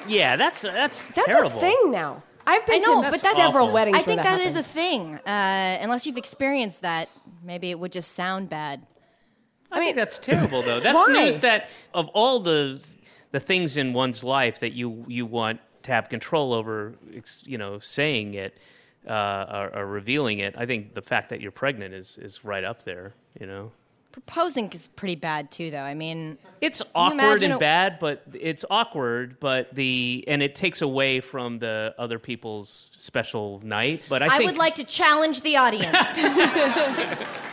Yeah, 0.07 0.37
that's 0.37 0.63
that's 0.63 1.05
That's 1.07 1.27
terrible. 1.27 1.59
a 1.59 1.61
thing 1.61 1.91
now. 1.91 2.23
I've 2.49 2.65
been 2.65 2.77
I 2.77 2.79
know, 2.79 3.03
to 3.03 3.11
but 3.11 3.21
that's 3.21 3.37
several 3.37 3.65
awful. 3.65 3.75
weddings. 3.75 3.99
I 3.99 4.01
think 4.01 4.25
where 4.25 4.39
that 4.39 4.41
is 4.41 4.57
a 4.57 4.63
thing. 4.63 5.17
Uh, 5.17 5.79
unless 5.83 6.07
you've 6.07 6.17
experienced 6.17 6.81
that, 6.81 7.11
maybe 7.45 7.71
it 7.71 7.79
would 7.79 7.93
just 7.93 8.13
sound 8.13 8.49
bad. 8.49 8.87
I 9.71 9.81
mean, 9.81 9.95
that's 9.95 10.19
terrible 10.31 10.63
though. 10.63 10.81
That's 10.81 10.97
Why? 10.97 11.13
news 11.13 11.41
that 11.41 11.69
of 11.93 12.09
all 12.09 12.41
the 12.41 12.83
the 13.33 13.41
things 13.41 13.77
in 13.77 13.93
one's 13.93 14.25
life 14.25 14.61
that 14.61 14.73
you 14.73 15.05
you 15.09 15.27
want 15.27 15.61
to 15.83 15.93
have 15.93 16.09
control 16.09 16.55
over, 16.55 16.95
you 17.45 17.59
know, 17.59 17.79
saying 17.81 18.33
it 18.33 18.57
uh, 19.07 19.69
or, 19.75 19.81
or 19.81 19.87
revealing 19.87 20.39
it. 20.39 20.55
I 20.57 20.65
think 20.65 20.95
the 20.95 21.03
fact 21.03 21.29
that 21.29 21.43
you're 21.43 21.53
pregnant 21.53 21.93
is 21.93 22.17
is 22.17 22.45
right 22.47 22.65
up 22.65 22.83
there. 22.85 23.13
You 23.39 23.47
know, 23.47 23.73
Proposing 24.27 24.71
is 24.73 24.89
pretty 24.89 25.15
bad 25.15 25.51
too, 25.51 25.71
though. 25.71 25.79
I 25.79 25.95
mean, 25.95 26.39
it's 26.61 26.83
awkward 26.95 27.43
and 27.43 27.55
a- 27.55 27.59
bad, 27.59 27.99
but 27.99 28.23
it's 28.33 28.65
awkward. 28.69 29.39
But 29.41 29.75
the 29.75 30.25
and 30.27 30.43
it 30.43 30.55
takes 30.55 30.83
away 30.83 31.21
from 31.21 31.59
the 31.59 31.95
other 31.99 32.19
people's 32.19 32.91
special 32.97 33.61
night. 33.63 34.03
But 34.09 34.23
I, 34.23 34.27
I, 34.27 34.39
think 34.39 34.51
would 34.51 34.59
like 34.59 34.75
to 34.77 34.85
challenge 34.85 35.43
the 35.43 35.57
audience. 35.57 36.19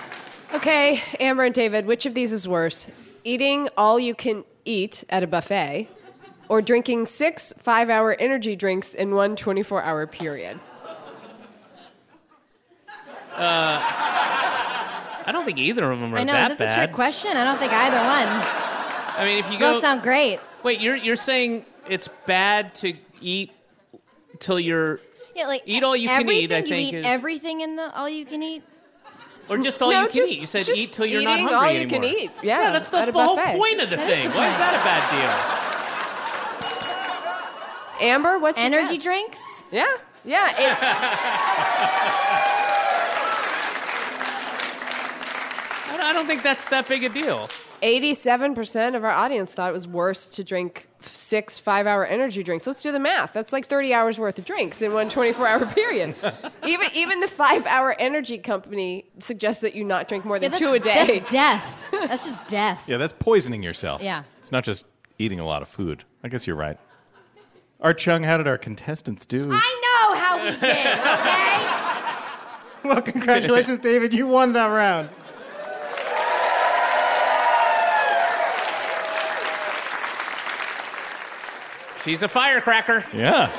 Okay, 0.56 1.04
Amber 1.20 1.44
and 1.44 1.54
David, 1.54 1.86
which 1.86 2.06
of 2.06 2.14
these 2.14 2.32
is 2.32 2.48
worse? 2.48 2.90
Eating 3.26 3.68
all 3.76 4.00
you 4.00 4.16
can 4.16 4.46
eat 4.64 5.04
at 5.10 5.22
a 5.22 5.28
buffet 5.28 5.90
or 6.48 6.62
drinking 6.62 7.08
six 7.08 7.52
five 7.58 7.90
hour 7.90 8.16
energy 8.20 8.56
drinks 8.56 8.94
in 8.94 9.14
one 9.16 9.36
24 9.36 9.84
hour 9.84 10.08
period? 10.08 10.60
Uh, 13.36 14.55
I 15.26 15.32
don't 15.32 15.44
think 15.46 15.58
either 15.58 15.92
of 15.92 16.00
them 16.00 16.14
are 16.14 16.20
I 16.20 16.24
know. 16.24 16.34
that 16.34 16.52
Is 16.52 16.58
this 16.60 16.68
bad. 16.68 16.78
a 16.80 16.84
trick 16.86 16.94
question? 16.96 17.36
I 17.36 17.44
don't 17.44 17.58
think 17.58 17.74
either 17.74 17.98
one. 17.98 18.28
I 19.18 19.26
mean, 19.26 19.40
if 19.40 19.52
you 19.52 19.58
Those 19.58 19.76
go 19.78 19.82
sound 19.82 20.04
great. 20.04 20.40
Wait, 20.64 20.80
you're 20.80 20.96
you're 20.96 21.16
saying 21.16 21.66
it's 21.88 22.08
bad 22.26 22.76
to 22.76 22.94
eat 23.22 23.52
till 24.40 24.60
you're 24.60 25.00
Yeah, 25.36 25.48
like 25.48 25.64
Eat 25.66 25.84
all 25.84 25.96
you 25.96 26.08
can 26.10 26.30
eat, 26.30 26.52
I 26.52 26.56
everything- 26.56 26.66
think 26.66 26.92
you 26.94 27.00
eat 27.00 27.02
is- 27.02 27.06
everything 27.06 27.62
in 27.62 27.76
the 27.76 27.92
all 27.96 28.08
you 28.10 28.26
can 28.26 28.42
eat. 28.44 28.64
or 29.50 29.58
just 29.60 29.82
all 29.82 29.92
No, 29.92 30.02
you 30.02 30.08
can 30.08 30.16
just- 30.16 30.32
eat. 30.32 30.40
You 30.42 30.46
said 30.46 30.66
just 30.66 30.78
eat 30.78 30.94
till 30.94 31.06
you're 31.06 31.22
not 31.24 31.34
eating 31.40 31.48
hungry 31.48 31.68
all 31.68 31.72
you 31.74 31.82
anymore. 31.82 32.02
can 32.02 32.10
eat. 32.24 32.32
Yeah, 32.44 32.72
that's 32.72 32.90
the 32.90 32.98
at 33.00 33.10
a 33.10 33.12
whole 33.12 33.36
buffet. 33.36 33.58
point 33.58 33.82
of 33.82 33.90
the 33.90 33.96
That 33.98 34.10
is 34.10 34.14
thing. 34.18 34.30
the 34.30 34.36
Why 34.38 34.48
is 34.48 34.54
point. 34.54 34.60
that 34.60 34.76
a 34.76 34.80
bad 34.84 35.12
deal? 38.02 38.08
Amber, 38.10 38.38
what's 38.40 38.58
your 38.58 38.66
Energy 38.66 38.96
guess? 38.96 39.04
drinks. 39.04 39.64
Yeah, 39.72 39.86
yeah. 40.26 40.50
it- 40.58 40.78
I 46.06 46.14
don't- 46.14 46.26
think 46.28 46.44
that's 46.44 46.68
that 46.68 46.88
big 46.88 47.04
a 47.04 47.10
deal. 47.10 47.50
87% 47.84 48.96
of 48.96 49.04
our 49.04 49.12
audience 49.12 49.52
thought 49.52 49.70
it 49.70 49.74
was 49.74 49.88
worse 49.88 50.30
to 50.32 50.44
drink 50.44 50.88
six 51.02 51.60
five 51.60 51.86
hour 51.86 52.06
energy 52.06 52.42
drinks. 52.42 52.66
Let's 52.66 52.82
do 52.82 52.92
the 52.92 53.00
math. 53.00 53.34
That's 53.34 53.52
like 53.54 53.66
30 53.68 53.94
hours 53.94 54.18
worth 54.18 54.40
of 54.40 54.46
drinks 54.46 54.82
in 54.82 54.94
one 54.94 55.10
24 55.10 55.48
hour 55.48 55.66
period. 55.68 56.16
even, 56.66 56.88
even 56.96 57.20
the 57.20 57.28
five 57.28 57.66
hour 57.68 57.96
energy 58.00 58.38
company 58.40 59.06
suggests 59.20 59.62
that 59.62 59.76
you 59.76 59.84
not 59.84 60.08
drink 60.08 60.26
more 60.26 60.40
than 60.40 60.52
that's, 60.52 60.60
two 60.64 60.74
a 60.74 60.80
day. 60.80 61.20
That's 61.20 61.32
death. 61.32 61.80
That's 61.92 62.26
just 62.26 62.48
death. 62.48 62.88
Yeah, 62.88 62.98
that's 62.98 63.14
poisoning 63.20 63.62
yourself. 63.62 64.02
Yeah. 64.02 64.24
It's 64.40 64.52
not 64.52 64.64
just 64.64 64.86
eating 65.20 65.40
a 65.40 65.46
lot 65.46 65.62
of 65.62 65.68
food. 65.68 66.06
I 66.24 66.30
guess 66.30 66.48
you're 66.48 66.56
right. 66.56 66.80
Art 67.82 67.98
Chung, 68.00 68.24
how 68.24 68.38
did 68.38 68.48
our 68.48 68.58
contestants 68.58 69.26
do? 69.26 69.50
I 69.52 69.82
know 69.84 70.18
how 70.18 70.38
we 70.44 70.50
did. 70.52 70.88
Okay. 70.88 71.62
Well, 72.86 73.02
congratulations, 73.02 73.80
David. 73.80 74.14
You 74.14 74.28
won 74.28 74.54
that 74.54 74.68
round. 74.68 75.10
She's 82.06 82.24
a 82.24 82.28
firecracker. 82.30 83.04
Yeah. 83.14 83.50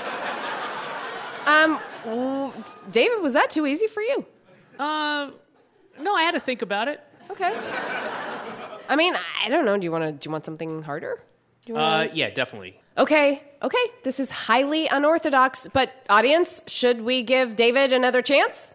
Um, 1.47 1.79
w- 2.05 2.53
David, 2.91 3.21
was 3.21 3.33
that 3.35 3.51
too 3.51 3.67
easy 3.67 3.87
for 3.89 4.01
you? 4.01 4.25
Uh, 4.79 5.31
no, 6.01 6.15
I 6.15 6.23
had 6.23 6.33
to 6.33 6.41
think 6.41 6.63
about 6.63 6.89
it. 6.89 7.01
Okay. 7.31 7.53
I 8.89 8.95
mean, 8.97 9.15
I 9.45 9.49
don't 9.49 9.65
know. 9.65 9.77
Do 9.77 9.85
you 9.85 9.91
want 9.93 10.05
to? 10.05 10.13
Do 10.13 10.27
you 10.27 10.31
want 10.31 10.45
something 10.47 10.83
harder? 10.83 11.21
Do 11.65 11.73
you 11.73 11.75
wanna- 11.79 12.07
Uh, 12.07 12.09
yeah, 12.15 12.31
definitely. 12.31 12.81
Okay, 12.97 13.43
okay. 13.63 13.85
This 14.05 14.19
is 14.21 14.31
highly 14.31 14.87
unorthodox, 14.87 15.69
but 15.73 15.91
audience, 16.09 16.63
should 16.67 17.03
we 17.03 17.23
give 17.23 17.57
David 17.57 17.93
another 17.93 18.23
chance? 18.23 18.73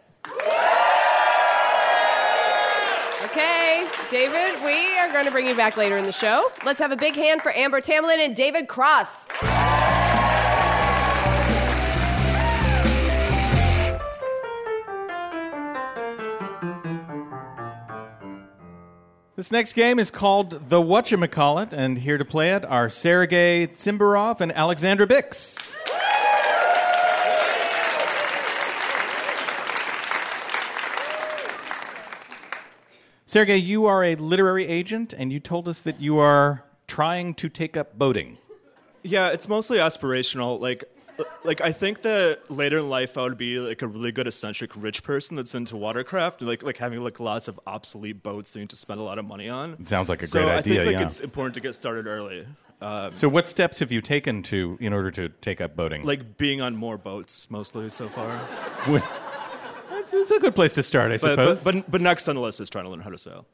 Okay, 3.32 3.88
David, 4.10 4.62
we 4.62 4.98
are 4.98 5.10
going 5.14 5.24
to 5.24 5.32
bring 5.32 5.48
you 5.48 5.56
back 5.56 5.78
later 5.78 5.98
in 5.98 6.04
the 6.04 6.12
show. 6.12 6.52
Let's 6.66 6.82
have 6.82 6.92
a 6.92 6.98
big 6.98 7.16
hand 7.16 7.42
for 7.42 7.56
Amber 7.56 7.80
Tamblyn 7.80 8.20
and 8.20 8.36
David 8.36 8.68
Cross. 8.68 9.28
This 19.38 19.50
next 19.50 19.74
game 19.74 19.98
is 19.98 20.12
called 20.12 20.70
The 20.70 20.82
Whatchamacallit, 20.82 21.72
and 21.72 22.00
here 22.00 22.18
to 22.18 22.26
play 22.26 22.50
it 22.50 22.66
are 22.66 22.90
Sergei 22.90 23.66
Tsimbarov 23.66 24.42
and 24.42 24.52
Alexandra 24.52 25.08
Bix. 25.08 25.72
Sergei, 33.32 33.56
you 33.56 33.86
are 33.86 34.04
a 34.04 34.16
literary 34.16 34.68
agent, 34.68 35.14
and 35.14 35.32
you 35.32 35.40
told 35.40 35.66
us 35.70 35.82
that 35.84 36.02
you 36.02 36.20
are 36.20 36.66
trying 36.86 37.34
to 37.36 37.48
take 37.48 37.78
up 37.78 37.98
boating. 37.98 38.38
Yeah, 39.04 39.30
it's 39.30 39.48
mostly 39.48 39.78
aspirational. 39.78 40.60
Like, 40.60 40.84
like 41.46 41.62
I 41.62 41.72
think 41.72 42.02
that 42.02 42.52
later 42.52 42.80
in 42.80 42.90
life 42.90 43.18
I 43.18 43.22
would 43.22 43.38
be 43.38 43.58
like 43.58 43.82
a 43.84 43.88
really 43.88 44.12
good 44.12 44.28
eccentric 44.28 44.72
rich 44.76 45.02
person 45.02 45.38
that's 45.38 45.56
into 45.56 45.78
watercraft, 45.78 46.42
like 46.42 46.62
like 46.62 46.76
having 46.76 47.00
like 47.06 47.22
lots 47.22 47.48
of 47.48 47.58
obsolete 47.66 48.22
boats 48.22 48.52
that 48.52 48.60
you 48.60 48.64
need 48.64 48.70
to 48.72 48.76
spend 48.76 49.00
a 49.00 49.04
lot 49.04 49.18
of 49.18 49.24
money 49.24 49.48
on. 49.48 49.78
It 49.80 49.88
sounds 49.88 50.10
like 50.10 50.22
a 50.24 50.28
so 50.28 50.42
great 50.42 50.52
idea. 50.52 50.74
So 50.74 50.82
I 50.82 50.84
think 50.84 50.86
like 50.88 51.00
yeah. 51.00 51.06
it's 51.06 51.22
important 51.22 51.54
to 51.54 51.62
get 51.62 51.74
started 51.74 52.08
early. 52.08 52.46
Um, 52.82 53.14
So, 53.14 53.30
what 53.30 53.48
steps 53.48 53.80
have 53.80 53.94
you 53.94 54.02
taken 54.02 54.44
to 54.44 54.78
in 54.82 54.92
order 54.92 55.10
to 55.10 55.30
take 55.30 55.62
up 55.62 55.78
boating? 55.78 56.04
like 56.04 56.38
being 56.38 56.60
on 56.60 56.76
more 56.76 56.98
boats 56.98 57.50
mostly 57.50 57.90
so 57.92 58.10
far. 58.10 58.42
What- 60.02 60.14
It's, 60.14 60.14
it's 60.14 60.32
a 60.32 60.40
good 60.40 60.56
place 60.56 60.74
to 60.76 60.84
start, 60.84 61.08
I 61.12 61.16
But, 61.16 61.20
suppose. 61.22 61.64
but, 61.64 61.76
but 61.76 61.92
but 61.92 62.02
next 62.02 62.28
on 62.28 62.36
the 62.36 62.42
list 62.42 62.60
is 62.62 62.70
trying 62.70 62.86
to 62.86 62.90
learn 62.90 63.02
how 63.02 63.10
to 63.10 63.18
sail. 63.18 63.46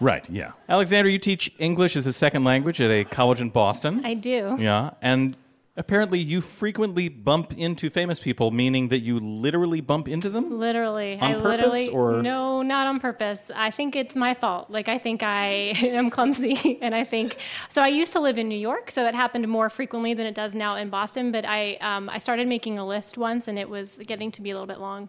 right, 0.00 0.28
yeah. 0.30 0.52
Alexander, 0.68 1.10
you 1.10 1.18
teach 1.18 1.52
English 1.58 1.94
as 1.96 2.06
a 2.06 2.12
second 2.12 2.44
language 2.44 2.80
at 2.80 2.90
a 2.90 3.04
college 3.04 3.40
in 3.40 3.50
Boston. 3.50 4.04
I 4.04 4.14
do. 4.14 4.56
Yeah, 4.58 4.90
and 5.02 5.36
apparently 5.76 6.18
you 6.18 6.40
frequently 6.40 7.08
bump 7.08 7.52
into 7.56 7.88
famous 7.90 8.18
people, 8.18 8.50
meaning 8.50 8.88
that 8.88 9.00
you 9.00 9.18
literally 9.20 9.80
bump 9.80 10.08
into 10.08 10.28
them. 10.30 10.58
Literally, 10.58 11.18
On 11.20 11.30
I 11.30 11.34
purpose, 11.34 11.72
literally 11.74 11.88
or- 11.88 12.22
no, 12.22 12.62
not 12.62 12.86
on 12.86 12.98
purpose. 12.98 13.50
I 13.54 13.70
think 13.70 13.94
it's 13.94 14.16
my 14.16 14.32
fault. 14.34 14.70
Like 14.70 14.88
I 14.88 14.98
think 14.98 15.22
I 15.22 15.46
am 16.00 16.08
clumsy, 16.10 16.78
and 16.84 16.94
I 16.94 17.04
think 17.04 17.36
so. 17.68 17.82
I 17.82 17.88
used 17.88 18.12
to 18.14 18.20
live 18.20 18.38
in 18.38 18.48
New 18.48 18.58
York, 18.70 18.90
so 18.90 19.02
that 19.02 19.14
happened 19.14 19.46
more 19.48 19.68
frequently 19.68 20.14
than 20.14 20.26
it 20.26 20.34
does 20.34 20.54
now 20.54 20.76
in 20.76 20.88
Boston. 20.88 21.30
But 21.30 21.44
I 21.46 21.74
um, 21.82 22.08
I 22.08 22.18
started 22.18 22.48
making 22.48 22.78
a 22.78 22.86
list 22.86 23.18
once, 23.18 23.48
and 23.48 23.58
it 23.58 23.68
was 23.68 23.98
getting 24.06 24.30
to 24.32 24.40
be 24.42 24.50
a 24.50 24.54
little 24.54 24.66
bit 24.74 24.80
long. 24.80 25.08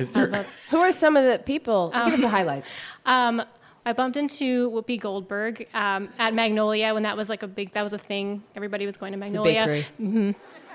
Is 0.00 0.12
there? 0.12 0.46
Who 0.70 0.78
are 0.78 0.92
some 0.92 1.16
of 1.16 1.24
the 1.24 1.38
people? 1.38 1.90
Give 1.94 2.14
us 2.14 2.20
the 2.20 2.28
highlights. 2.28 2.70
Um, 3.06 3.42
I 3.86 3.92
bumped 3.92 4.16
into 4.16 4.70
Whoopi 4.70 5.00
Goldberg 5.00 5.66
um, 5.74 6.08
at 6.18 6.34
Magnolia 6.34 6.92
when 6.94 7.02
that 7.04 7.16
was 7.16 7.28
like 7.28 7.42
a 7.42 7.48
big 7.48 7.70
that 7.72 7.82
was 7.82 7.92
a 7.92 7.98
thing. 7.98 8.42
Everybody 8.56 8.86
was 8.86 8.96
going 8.96 9.12
to 9.12 9.18
Magnolia. 9.18 9.66
bakery. 9.66 9.86
hmm 9.96 10.30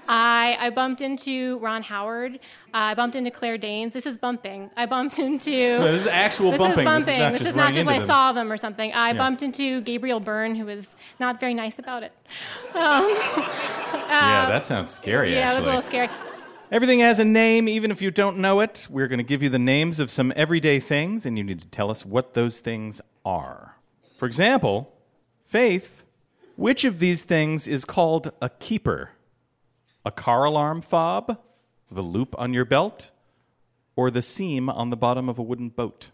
I, 0.08 0.56
I 0.60 0.70
bumped 0.70 1.02
into 1.02 1.58
Ron 1.58 1.82
Howard. 1.82 2.36
Uh, 2.36 2.38
I 2.74 2.94
bumped 2.94 3.16
into 3.16 3.32
Claire 3.32 3.58
Danes. 3.58 3.92
This 3.92 4.06
is 4.06 4.18
bumping. 4.18 4.70
I 4.78 4.86
bumped 4.86 5.18
into. 5.18 5.52
No, 5.80 5.92
this 5.92 6.02
is 6.02 6.08
actual 6.08 6.52
this 6.52 6.60
bumping. 6.60 6.86
Is 6.88 7.00
This 7.00 7.08
is 7.08 7.08
bumping. 7.08 7.20
not 7.20 7.32
This 7.32 7.40
just 7.40 7.50
is 7.50 7.56
not 7.56 7.74
just 7.74 7.88
I 7.88 7.98
them. 7.98 8.08
saw 8.08 8.32
them 8.32 8.52
or 8.52 8.58
something. 8.58 8.94
I 8.94 9.08
Yeah. 9.14 9.18
bumped 9.18 9.42
into 9.42 9.82
Gabriel 9.82 10.20
Byrne, 10.20 10.54
who 10.54 10.66
was 10.66 10.96
not 11.20 11.40
very 11.40 11.56
nice 11.56 11.80
about 11.80 12.04
it. 12.04 12.12
Um, 12.76 13.10
yeah, 14.10 14.48
that 14.50 14.66
sounds 14.66 14.92
scary. 14.92 15.34
yeah, 15.34 15.52
it 15.52 15.56
was 15.56 15.64
a 15.64 15.68
little 15.68 15.82
scary. 15.82 16.10
Everything 16.76 17.00
has 17.00 17.20
a 17.20 17.24
name, 17.24 17.70
even 17.70 17.90
if 17.90 18.02
you 18.02 18.12
don't 18.12 18.38
know 18.38 18.60
it. 18.60 18.86
We're 18.90 19.08
going 19.08 19.20
to 19.20 19.24
give 19.24 19.42
you 19.42 19.48
the 19.48 19.58
names 19.58 19.98
of 20.02 20.12
some 20.12 20.34
everyday 20.36 20.82
things, 20.82 21.26
and 21.26 21.38
you 21.38 21.44
need 21.46 21.62
to 21.62 21.68
tell 21.68 21.90
us 21.90 22.06
what 22.06 22.34
those 22.34 22.60
things 22.60 23.00
are. 23.24 23.78
For 24.18 24.26
example, 24.26 24.92
Faith, 25.48 26.04
which 26.58 26.84
of 26.84 27.00
these 27.00 27.24
things 27.24 27.66
is 27.66 27.86
called 27.86 28.34
a 28.42 28.50
keeper? 28.50 29.12
A 30.04 30.12
car 30.12 30.44
alarm 30.44 30.82
fob, 30.82 31.40
the 31.90 32.02
loop 32.02 32.36
on 32.38 32.54
your 32.54 32.66
belt, 32.66 33.10
or 33.96 34.12
the 34.12 34.22
seam 34.22 34.70
on 34.70 34.90
the 34.90 34.98
bottom 34.98 35.30
of 35.30 35.40
a 35.40 35.44
wooden 35.44 35.70
boat? 35.70 36.10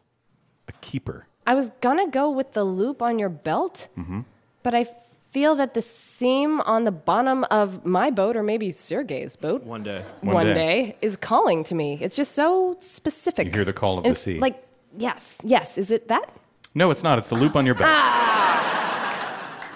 A 0.67 0.73
keeper. 0.73 1.25
I 1.47 1.55
was 1.55 1.71
gonna 1.81 2.07
go 2.07 2.29
with 2.29 2.51
the 2.51 2.63
loop 2.63 3.01
on 3.01 3.17
your 3.17 3.29
belt, 3.29 3.87
Mm-hmm. 3.97 4.19
but 4.61 4.75
I 4.75 4.85
feel 5.31 5.55
that 5.55 5.73
the 5.73 5.81
seam 5.81 6.61
on 6.61 6.83
the 6.83 6.91
bottom 6.91 7.45
of 7.45 7.85
my 7.85 8.11
boat, 8.11 8.35
or 8.35 8.43
maybe 8.43 8.69
Sergei's 8.69 9.35
boat, 9.35 9.63
One 9.63 9.81
day. 9.83 10.03
One 10.21 10.45
day. 10.47 10.53
day. 10.53 10.97
is 11.01 11.15
calling 11.15 11.63
to 11.65 11.75
me. 11.75 11.97
It's 12.01 12.15
just 12.15 12.33
so 12.33 12.75
specific. 12.79 13.47
You 13.47 13.53
hear 13.53 13.65
the 13.65 13.73
call 13.73 13.97
of 13.97 14.03
the 14.03 14.15
sea. 14.15 14.39
Like, 14.39 14.63
yes, 14.97 15.39
yes. 15.43 15.77
Is 15.77 15.89
it 15.89 16.09
that? 16.09 16.29
No, 16.75 16.91
it's 16.91 17.03
not. 17.03 17.17
It's 17.17 17.29
the 17.29 17.35
loop 17.35 17.55
on 17.55 17.65
your 17.65 17.75
belt. 17.75 17.89
Ah. 17.89 19.67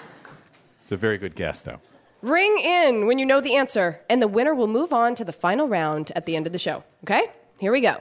It's 0.80 0.92
a 0.92 0.96
very 0.96 1.18
good 1.18 1.34
guess, 1.34 1.62
though. 1.62 1.80
Ring 2.22 2.58
in 2.58 3.06
when 3.06 3.18
you 3.18 3.26
know 3.26 3.40
the 3.40 3.56
answer, 3.56 4.00
and 4.08 4.22
the 4.22 4.28
winner 4.28 4.54
will 4.54 4.66
move 4.66 4.92
on 4.92 5.14
to 5.16 5.24
the 5.24 5.32
final 5.32 5.68
round 5.68 6.12
at 6.14 6.26
the 6.26 6.36
end 6.36 6.46
of 6.46 6.52
the 6.52 6.58
show. 6.58 6.84
Okay? 7.04 7.30
Here 7.58 7.72
we 7.72 7.80
go. 7.80 8.00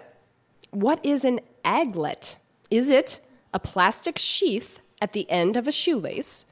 What 0.71 1.03
is 1.03 1.25
an 1.25 1.39
aglet? 1.63 2.35
Is 2.69 2.89
it 2.89 3.21
a 3.53 3.59
plastic 3.59 4.17
sheath 4.17 4.81
at 5.01 5.13
the 5.13 5.29
end 5.29 5.57
of 5.57 5.67
a 5.67 5.71
shoelace, 5.71 6.45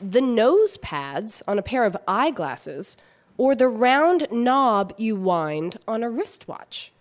the 0.00 0.20
nose 0.20 0.76
pads 0.78 1.42
on 1.46 1.58
a 1.58 1.62
pair 1.62 1.84
of 1.84 1.96
eyeglasses, 2.08 2.96
or 3.36 3.54
the 3.54 3.68
round 3.68 4.26
knob 4.30 4.92
you 4.96 5.16
wind 5.16 5.76
on 5.86 6.02
a 6.02 6.10
wristwatch? 6.10 6.92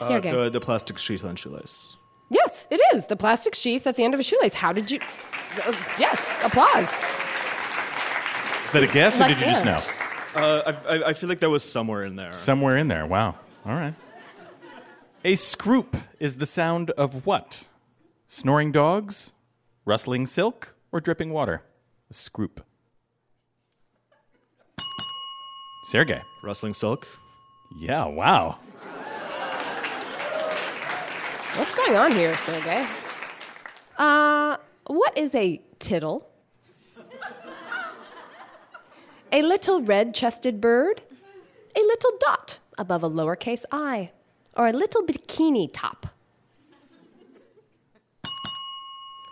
Uh, 0.00 0.08
Sergey. 0.08 0.30
the, 0.30 0.50
the 0.50 0.60
plastic 0.60 0.98
sheath 0.98 1.24
on 1.24 1.36
shoelace. 1.36 1.96
Yes, 2.30 2.66
it 2.70 2.80
is. 2.92 3.06
The 3.06 3.16
plastic 3.16 3.54
sheath 3.54 3.86
at 3.86 3.96
the 3.96 4.02
end 4.02 4.14
of 4.14 4.20
a 4.20 4.22
shoelace. 4.22 4.54
How 4.54 4.72
did 4.72 4.90
you. 4.90 4.98
Uh, 5.64 5.72
yes, 5.98 6.40
applause. 6.42 6.90
Is 8.64 8.72
that 8.72 8.82
a 8.82 8.92
guess, 8.92 9.20
or 9.20 9.28
did 9.28 9.38
you 9.38 9.46
just 9.46 9.64
know? 9.64 9.82
Uh, 10.34 10.72
I, 10.88 10.96
I, 10.96 11.08
I 11.10 11.12
feel 11.12 11.28
like 11.28 11.38
that 11.40 11.50
was 11.50 11.62
somewhere 11.62 12.04
in 12.04 12.16
there. 12.16 12.32
Somewhere 12.32 12.76
in 12.76 12.88
there. 12.88 13.06
Wow. 13.06 13.36
All 13.64 13.74
right. 13.74 13.94
A 15.24 15.34
scroop 15.34 16.02
is 16.18 16.38
the 16.38 16.46
sound 16.46 16.90
of 16.92 17.24
what? 17.24 17.66
Snoring 18.26 18.72
dogs, 18.72 19.32
rustling 19.84 20.26
silk, 20.26 20.73
or 20.94 21.00
dripping 21.00 21.30
water? 21.30 21.60
A 22.08 22.14
scroop. 22.14 22.62
Sergey. 25.86 26.22
Rustling 26.44 26.72
silk. 26.72 27.08
Yeah, 27.76 28.06
wow. 28.06 28.58
What's 31.56 31.74
going 31.74 31.96
on 31.96 32.12
here, 32.12 32.36
Sergey? 32.36 32.86
Uh, 33.98 34.56
what 34.86 35.18
is 35.18 35.34
a 35.34 35.60
tittle? 35.80 36.30
a 39.32 39.42
little 39.42 39.82
red 39.82 40.14
chested 40.14 40.60
bird? 40.60 41.02
A 41.76 41.80
little 41.80 42.12
dot 42.20 42.60
above 42.78 43.02
a 43.02 43.10
lowercase 43.10 43.64
i? 43.72 44.12
Or 44.56 44.68
a 44.68 44.72
little 44.72 45.02
bikini 45.02 45.68
top? 45.72 46.13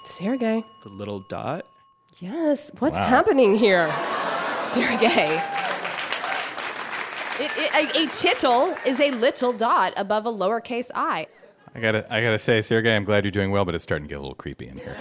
Sergey. 0.05 0.65
The 0.83 0.89
little 0.89 1.21
dot. 1.21 1.67
Yes, 2.19 2.71
what's 2.79 2.97
Wow. 2.97 3.05
happening 3.07 3.55
here? 3.55 3.89
Sergey. 4.67 5.41
It, 7.41 7.51
it, 7.57 7.75
a, 7.97 8.03
a 8.05 8.07
tittle 8.09 8.77
is 8.85 9.01
a 9.01 9.11
little 9.11 9.53
dot 9.53 9.95
above 9.97 10.27
a 10.27 10.33
lowercase 10.33 10.91
i. 10.95 11.27
I 11.75 11.81
gotta, 11.81 12.07
I 12.13 12.21
gotta 12.21 12.39
say, 12.39 12.61
Sergey, 12.61 12.95
I'm 12.95 13.05
glad 13.05 13.25
you're 13.25 13.31
doing 13.31 13.51
well, 13.51 13.65
but 13.65 13.75
it's 13.75 13.83
starting 13.83 14.07
to 14.07 14.09
get 14.09 14.19
a 14.19 14.21
little 14.21 14.35
creepy 14.35 14.69
in 14.69 14.77
here. 14.79 14.97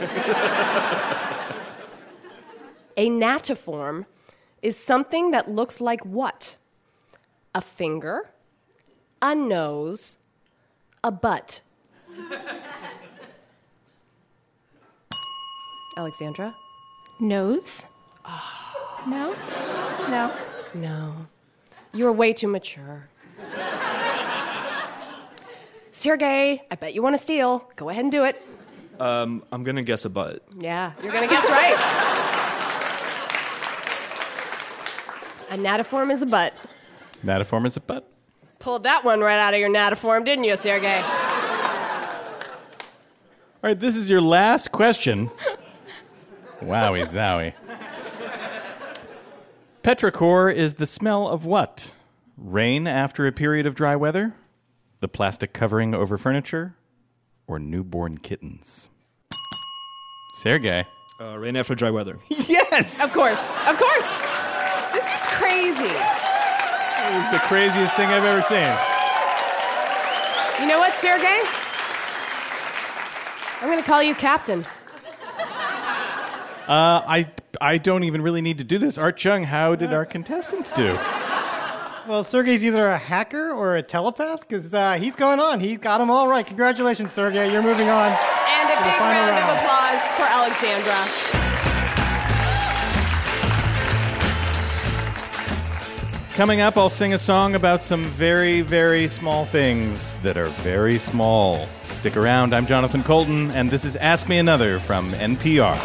A 2.97 3.09
natiform 3.09 4.05
is 4.61 4.77
something 4.77 5.31
that 5.31 5.49
looks 5.49 5.81
like 5.81 6.05
what? 6.05 6.57
A 7.53 7.61
finger, 7.61 8.29
a 9.21 9.35
nose, 9.35 10.17
a 11.03 11.11
butt. 11.11 11.61
Alexandra? 15.97 16.55
Nose? 17.19 17.85
No? 19.07 19.35
No. 20.09 20.33
No. 20.73 21.15
You 21.93 22.07
are 22.07 22.11
way 22.11 22.33
too 22.33 22.47
mature. 22.47 23.09
Sergey, 25.91 26.63
I 26.71 26.75
bet 26.75 26.93
you 26.93 27.01
want 27.03 27.15
to 27.17 27.21
steal. 27.21 27.69
Go 27.75 27.89
ahead 27.89 28.03
and 28.03 28.11
do 28.11 28.23
it. 28.23 28.41
Um, 28.99 29.43
I'm 29.51 29.63
gonna 29.63 29.83
guess 29.83 30.05
a 30.05 30.09
butt. 30.09 30.43
Yeah, 30.57 30.93
you're 31.03 31.11
going 31.11 31.27
to 31.27 31.33
guess 31.33 31.49
right. 31.49 31.77
A 35.49 35.57
natiform 35.57 36.13
is 36.13 36.21
a 36.21 36.25
butt. 36.25 36.53
Natiform 37.25 37.65
is 37.65 37.75
a 37.75 37.81
butt. 37.81 38.07
Pulled 38.59 38.83
that 38.83 39.03
one 39.03 39.19
right 39.19 39.37
out 39.39 39.53
of 39.53 39.59
your 39.59 39.69
natiform, 39.69 40.23
didn't 40.23 40.45
you, 40.45 40.55
Sergey? 40.55 41.01
All 43.63 43.69
right, 43.69 43.79
this 43.79 43.95
is 43.97 44.09
your 44.09 44.21
last 44.21 44.71
question. 44.71 45.29
Wowie 46.61 47.05
zowie. 47.05 47.53
Petrichor 49.83 50.53
is 50.53 50.75
the 50.75 50.85
smell 50.85 51.27
of 51.27 51.45
what? 51.45 51.93
Rain 52.37 52.87
after 52.87 53.25
a 53.25 53.31
period 53.31 53.65
of 53.65 53.75
dry 53.75 53.95
weather? 53.95 54.33
The 54.99 55.07
plastic 55.07 55.53
covering 55.53 55.95
over 55.95 56.17
furniture? 56.17 56.75
Or 57.47 57.57
newborn 57.59 58.19
kittens? 58.19 58.89
Sergey. 60.35 60.85
Uh, 61.19 61.37
rain 61.37 61.55
after 61.55 61.75
dry 61.75 61.89
weather. 61.91 62.17
Yes! 62.29 63.03
Of 63.03 63.11
course, 63.11 63.39
of 63.67 63.77
course. 63.77 64.09
This 64.93 65.03
is 65.03 65.25
crazy. 65.27 65.83
It 65.83 67.15
is 67.17 67.31
the 67.31 67.39
craziest 67.39 67.95
thing 67.95 68.07
I've 68.07 68.23
ever 68.23 68.41
seen. 68.41 68.71
You 70.61 70.67
know 70.71 70.79
what, 70.79 70.95
Sergey? 70.95 71.41
I'm 73.61 73.67
going 73.67 73.77
to 73.79 73.85
call 73.85 74.01
you 74.01 74.15
captain. 74.15 74.65
Uh, 76.67 77.01
I, 77.05 77.27
I 77.59 77.77
don't 77.77 78.03
even 78.03 78.21
really 78.21 78.41
need 78.41 78.59
to 78.59 78.63
do 78.63 78.77
this. 78.77 78.97
Art 78.97 79.17
Chung, 79.17 79.43
how 79.43 79.75
did 79.75 79.93
our 79.93 80.05
contestants 80.05 80.71
do? 80.71 80.97
Well, 82.07 82.23
Sergey's 82.23 82.63
either 82.63 82.87
a 82.89 82.97
hacker 82.97 83.51
or 83.51 83.75
a 83.75 83.81
telepath 83.81 84.41
because 84.47 84.73
uh, 84.73 84.93
he's 84.93 85.15
going 85.15 85.39
on. 85.39 85.59
He's 85.59 85.77
got 85.77 85.99
them 85.99 86.09
all 86.09 86.27
right. 86.27 86.45
Congratulations, 86.45 87.11
Sergey. 87.11 87.51
You're 87.51 87.61
moving 87.61 87.89
on. 87.89 88.07
And 88.11 88.69
a 88.69 88.75
big 88.83 88.99
round, 88.99 89.29
round. 89.29 89.49
of 89.49 89.57
applause 89.57 90.13
for 90.13 90.23
Alexandra. 90.23 91.41
Coming 96.33 96.61
up, 96.61 96.77
I'll 96.77 96.89
sing 96.89 97.13
a 97.13 97.17
song 97.17 97.55
about 97.55 97.83
some 97.83 98.03
very, 98.03 98.61
very 98.61 99.07
small 99.07 99.45
things 99.45 100.17
that 100.19 100.37
are 100.37 100.49
very 100.63 100.97
small. 100.97 101.67
Stick 101.83 102.17
around. 102.17 102.55
I'm 102.55 102.65
Jonathan 102.65 103.03
Coulton, 103.03 103.51
and 103.51 103.69
this 103.69 103.85
is 103.85 103.95
Ask 103.97 104.27
Me 104.27 104.39
Another 104.39 104.79
from 104.79 105.11
NPR. 105.11 105.77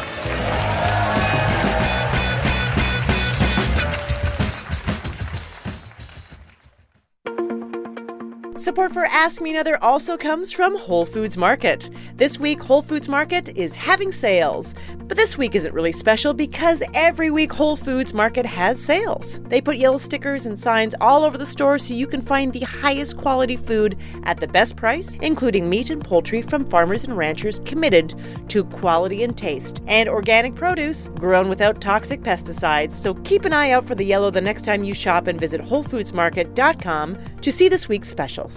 Support 8.66 8.94
for 8.94 9.05
Ask 9.05 9.40
Me 9.40 9.52
Another 9.52 9.81
also 9.81 10.16
comes 10.16 10.50
from 10.50 10.76
Whole 10.76 11.07
Foods 11.07 11.37
Market. 11.37 11.88
This 12.16 12.40
week, 12.40 12.61
Whole 12.61 12.83
Foods 12.83 13.09
Market 13.09 13.57
is 13.57 13.76
having 13.76 14.11
sales. 14.11 14.74
But 15.05 15.16
this 15.16 15.38
week 15.38 15.55
isn't 15.55 15.72
really 15.72 15.92
special 15.92 16.35
because 16.35 16.83
every 16.92 17.31
week 17.31 17.52
Whole 17.52 17.76
Foods 17.76 18.12
Market 18.12 18.44
has 18.44 18.83
sales. 18.83 19.38
They 19.42 19.61
put 19.61 19.76
yellow 19.76 19.98
stickers 19.98 20.46
and 20.46 20.61
signs 20.61 20.96
all 21.00 21.22
over 21.22 21.38
the 21.38 21.46
store 21.46 21.79
so 21.79 21.94
you 21.94 22.09
can 22.09 22.20
find 22.20 22.52
the 22.52 22.64
highest 22.64 23.16
quality 23.16 23.57
food 23.57 23.96
at 24.24 24.40
the 24.40 24.48
best 24.48 24.74
price, 24.74 25.14
including 25.22 25.70
meat 25.70 25.90
and 25.90 26.05
poultry 26.05 26.42
from 26.42 26.66
farmers 26.66 27.05
and 27.05 27.16
ranchers 27.16 27.61
committed 27.61 28.16
to 28.48 28.64
quality 28.64 29.22
and 29.22 29.38
taste, 29.38 29.81
and 29.87 30.09
organic 30.09 30.57
produce 30.57 31.07
grown 31.20 31.48
without 31.48 31.81
toxic 31.81 32.20
pesticides. 32.22 32.90
So 32.90 33.14
keep 33.14 33.44
an 33.44 33.52
eye 33.52 33.70
out 33.70 33.85
for 33.85 33.94
the 33.94 34.05
yellow 34.05 34.33
the 34.33 34.40
next 34.40 34.64
time 34.64 34.83
you 34.83 34.92
shop 34.92 35.29
and 35.29 35.38
visit 35.38 35.61
WholeFoodsMarket.com 35.61 37.16
to 37.42 37.52
see 37.52 37.68
this 37.68 37.88
week's 37.88 38.09
specials. 38.09 38.56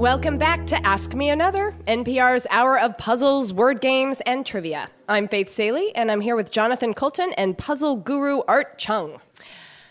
Welcome 0.00 0.38
back 0.38 0.66
to 0.68 0.86
Ask 0.86 1.14
Me 1.14 1.28
Another, 1.28 1.74
NPR's 1.86 2.46
hour 2.50 2.78
of 2.78 2.96
puzzles, 2.96 3.52
word 3.52 3.82
games, 3.82 4.22
and 4.22 4.46
trivia. 4.46 4.88
I'm 5.08 5.28
Faith 5.28 5.52
Salie, 5.52 5.94
and 5.94 6.10
I'm 6.10 6.22
here 6.22 6.36
with 6.36 6.50
Jonathan 6.50 6.94
Coulton 6.94 7.34
and 7.34 7.58
puzzle 7.58 7.96
guru 7.96 8.40
Art 8.48 8.78
Chung. 8.78 9.20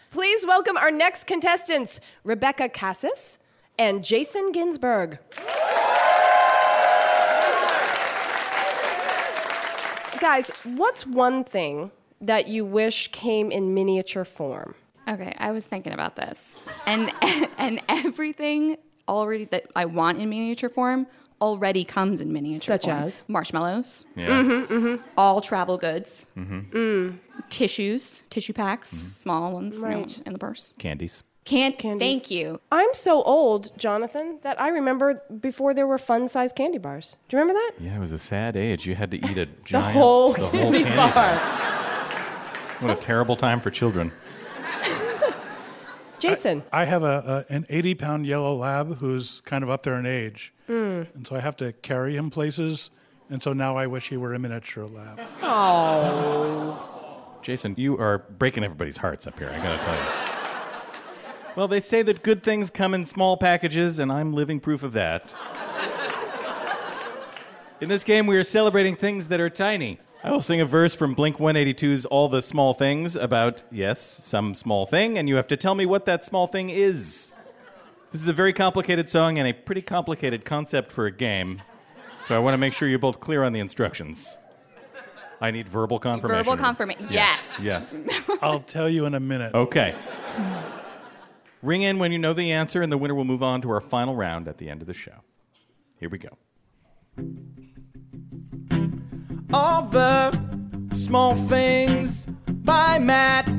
Please 0.10 0.46
welcome 0.48 0.78
our 0.78 0.90
next 0.90 1.28
contestants, 1.28 2.00
Rebecca 2.24 2.70
Cassis 2.70 3.38
and 3.78 4.04
Jason 4.04 4.52
Ginsberg. 4.52 5.20
Guys, 10.20 10.52
what's 10.64 11.06
one 11.06 11.44
thing 11.44 11.92
that 12.22 12.48
you 12.48 12.66
wish 12.66 13.10
came 13.12 13.52
in 13.52 13.74
miniature 13.74 14.26
form? 14.26 14.76
Okay, 15.08 15.34
I 15.38 15.52
was 15.52 15.66
thinking 15.66 15.94
about 15.94 16.16
this, 16.16 16.66
and 16.86 17.12
and 17.58 17.82
everything 17.88 18.78
already 19.08 19.46
that 19.46 19.66
I 19.76 19.86
want 19.86 20.20
in 20.20 20.30
miniature 20.30 20.70
form 20.70 21.08
already 21.42 21.86
comes 21.86 22.20
in 22.20 22.34
miniature 22.34 22.78
form. 22.78 22.80
Such 22.80 22.86
form. 22.86 22.98
as? 23.04 23.30
marshmallows, 23.30 24.06
Yeah. 24.16 24.28
Mhm, 24.44 24.68
mhm. 24.68 25.04
all 25.18 25.40
travel 25.40 25.78
goods, 25.78 26.28
mm-hmm. 26.38 26.60
Mm. 26.78 27.20
tissues, 27.50 28.24
tissue 28.30 28.52
packs, 28.54 29.06
small 29.14 29.54
ones, 29.54 29.76
you 29.78 29.82
know, 29.88 30.00
Right. 30.00 30.22
in 30.26 30.34
the 30.34 30.40
purse. 30.40 30.74
Candies. 30.78 31.24
Can't 31.50 31.80
thank 32.00 32.30
you. 32.30 32.62
I'm 32.72 32.94
so 32.94 33.24
old, 33.24 33.76
Jonathan, 33.76 34.38
that 34.44 34.62
I 34.62 34.68
remember 34.70 35.20
before 35.42 35.74
there 35.74 35.88
were 35.88 35.98
fun-sized 35.98 36.56
candy 36.56 36.78
bars. 36.78 37.16
Do 37.28 37.36
you 37.36 37.42
remember 37.42 37.60
that? 37.60 37.84
Yeah, 37.84 37.96
it 37.96 38.00
was 38.00 38.12
a 38.12 38.20
sad 38.20 38.56
age. 38.56 38.86
You 38.86 38.94
had 38.94 39.10
to 39.12 39.18
eat 39.18 39.38
a 39.38 39.46
The 39.46 39.48
giant 39.64 39.94
whole 39.98 40.34
the 40.34 40.42
whole 40.42 40.52
candy 40.52 40.84
candy 40.84 40.96
bar. 40.96 41.12
bar. 41.14 41.38
What 42.82 42.92
a 42.92 42.96
terrible 43.02 43.36
time 43.36 43.60
for 43.60 43.72
children. 43.72 44.12
Jason. 46.20 46.64
I 46.72 46.86
have 46.86 47.02
a, 47.02 47.46
a 47.50 47.54
an 47.54 47.66
80 47.68 47.96
pound 47.96 48.28
yellow 48.28 48.54
lab 48.56 48.98
who's 48.98 49.42
kind 49.46 49.64
of 49.64 49.70
up 49.72 49.82
there 49.84 49.98
in 49.98 50.06
age, 50.06 50.54
Mm. 50.70 51.08
and 51.16 51.26
so 51.28 51.36
I 51.36 51.40
have 51.40 51.58
to 51.58 51.72
carry 51.74 52.16
him 52.16 52.30
places. 52.30 52.92
And 53.32 53.42
so 53.42 53.54
now 53.54 53.76
I 53.76 53.88
wish 53.88 54.10
he 54.10 54.18
were 54.18 54.36
a 54.36 54.40
miniature 54.40 54.86
lab. 54.86 55.20
Oh. 55.42 57.38
Jason, 57.42 57.74
you 57.78 57.98
are 57.98 58.20
breaking 58.38 58.64
everybody's 58.64 58.98
hearts 58.98 59.26
up 59.26 59.40
here, 59.40 59.50
I 59.50 59.58
gotta 59.64 59.84
tell 59.84 59.96
you. 59.96 60.29
Well, 61.60 61.68
they 61.68 61.82
say 61.82 62.04
that 62.04 62.24
good 62.24 62.42
things 62.42 62.72
come 62.72 62.94
in 62.94 63.04
small 63.04 63.36
packages, 63.36 64.00
and 64.00 64.14
I'm 64.14 64.32
living 64.32 64.62
proof 64.62 64.82
of 64.82 64.94
that. 64.94 65.36
In 67.82 67.90
this 67.90 68.06
game, 68.06 68.28
we 68.28 68.38
are 68.38 68.46
celebrating 68.46 68.96
things 68.96 69.28
that 69.28 69.42
are 69.42 69.50
tiny. 69.50 70.00
I 70.24 70.32
will 70.32 70.40
sing 70.40 70.62
a 70.62 70.66
verse 70.66 70.96
from 70.96 71.16
Blink 71.16 71.36
182's 71.36 72.06
All 72.06 72.30
the 72.30 72.42
Small 72.42 72.74
Things 72.74 73.18
about, 73.18 73.64
yes, 73.70 74.00
some 74.00 74.54
small 74.54 74.86
thing, 74.86 75.18
and 75.18 75.28
you 75.28 75.36
have 75.36 75.48
to 75.48 75.58
tell 75.58 75.76
me 75.76 75.86
what 75.86 76.06
that 76.06 76.24
small 76.24 76.48
thing 76.48 76.70
is. 76.70 77.34
This 78.12 78.22
is 78.22 78.30
a 78.30 78.34
very 78.34 78.54
complicated 78.54 79.10
song 79.10 79.38
and 79.38 79.46
a 79.46 79.52
pretty 79.52 79.82
complicated 79.82 80.46
concept 80.46 80.94
for 80.94 81.08
a 81.08 81.12
game, 81.12 81.62
so 82.24 82.38
I 82.38 82.40
want 82.40 82.54
to 82.54 82.58
make 82.58 82.72
sure 82.72 82.88
you're 82.88 83.00
both 83.00 83.20
clear 83.20 83.44
on 83.44 83.52
the 83.52 83.60
instructions. 83.60 84.38
I 85.42 85.52
need 85.52 85.68
verbal 85.68 86.00
confirmation. 86.00 86.46
Verbal 86.46 86.56
confirmation. 86.56 87.08
Yes. 87.10 87.60
Yes. 87.62 88.00
I'll 88.42 88.62
tell 88.62 88.88
you 88.88 89.06
in 89.06 89.14
a 89.14 89.20
minute. 89.20 89.54
Okay. 89.54 89.94
Ring 91.62 91.82
in 91.82 92.00
when 92.00 92.12
you 92.12 92.18
know 92.18 92.34
the 92.34 92.52
answer, 92.52 92.82
and 92.82 92.92
the 92.92 92.98
winner 92.98 93.14
will 93.16 93.26
move 93.26 93.44
on 93.44 93.62
to 93.62 93.70
our 93.72 93.82
final 93.82 94.16
round 94.16 94.48
at 94.48 94.58
the 94.58 94.70
end 94.70 94.82
of 94.82 94.88
the 94.88 94.94
show. 94.94 95.24
Here 96.00 96.10
we 96.10 96.18
go. 96.18 96.38
All 99.54 99.82
the 99.84 100.32
small 100.94 101.36
things 101.36 102.26
by 102.48 102.98
Matt 103.00 103.50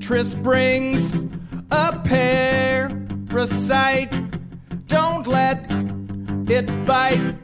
Tris 0.00 0.34
brings 0.34 1.24
a 1.70 2.00
parasite. 3.28 4.12
Don't 4.86 5.26
let 5.26 5.66
it 6.48 6.66
bite. 6.86 7.34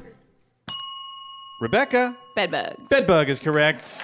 Rebecca. 1.60 2.16
Bedbug. 2.34 2.88
Bedbug 2.88 3.28
is 3.28 3.38
correct. 3.40 4.00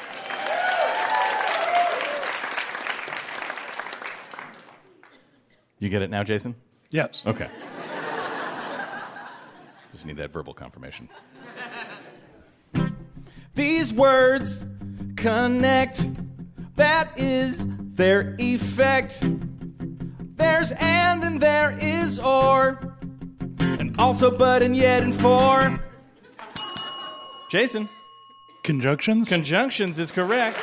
You 5.78 5.88
get 5.88 6.02
it 6.02 6.10
now, 6.10 6.24
Jason? 6.24 6.54
Yes. 6.90 7.22
Okay. 7.26 7.48
Just 9.92 10.06
need 10.06 10.16
that 10.16 10.32
verbal 10.32 10.54
confirmation. 10.54 11.08
These 13.54 13.92
words 13.92 14.64
connect. 15.16 16.06
That 16.76 17.18
is 17.18 17.66
their 17.94 18.34
effect. 18.38 19.20
There's 20.36 20.72
and 20.78 21.24
and 21.24 21.40
there 21.40 21.76
is 21.80 22.18
or. 22.18 22.96
And 23.58 23.98
also 23.98 24.36
but 24.36 24.62
and 24.62 24.76
yet 24.76 25.02
and 25.02 25.14
for. 25.14 25.80
Jason. 27.50 27.88
Conjunctions? 28.62 29.28
Conjunctions 29.28 29.98
is 29.98 30.10
correct. 30.10 30.58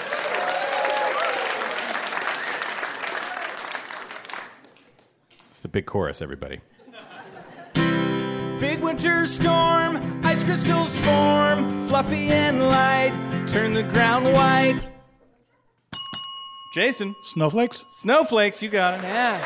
It's 5.50 5.60
the 5.62 5.63
big 5.74 5.86
chorus, 5.88 6.22
everybody. 6.22 6.62
Big 8.60 8.80
winter 8.80 9.26
storm, 9.26 9.98
ice 10.24 10.42
crystals 10.44 10.98
form, 11.02 11.86
fluffy 11.88 12.28
and 12.30 12.70
light, 12.70 13.12
turn 13.50 13.74
the 13.74 13.84
ground 13.84 14.24
white. 14.26 14.80
Jason. 16.74 17.14
Snowflakes? 17.24 17.86
Snowflakes, 17.92 18.64
you 18.64 18.70
got 18.70 19.00
it. 19.00 19.04
Yeah. 19.04 19.38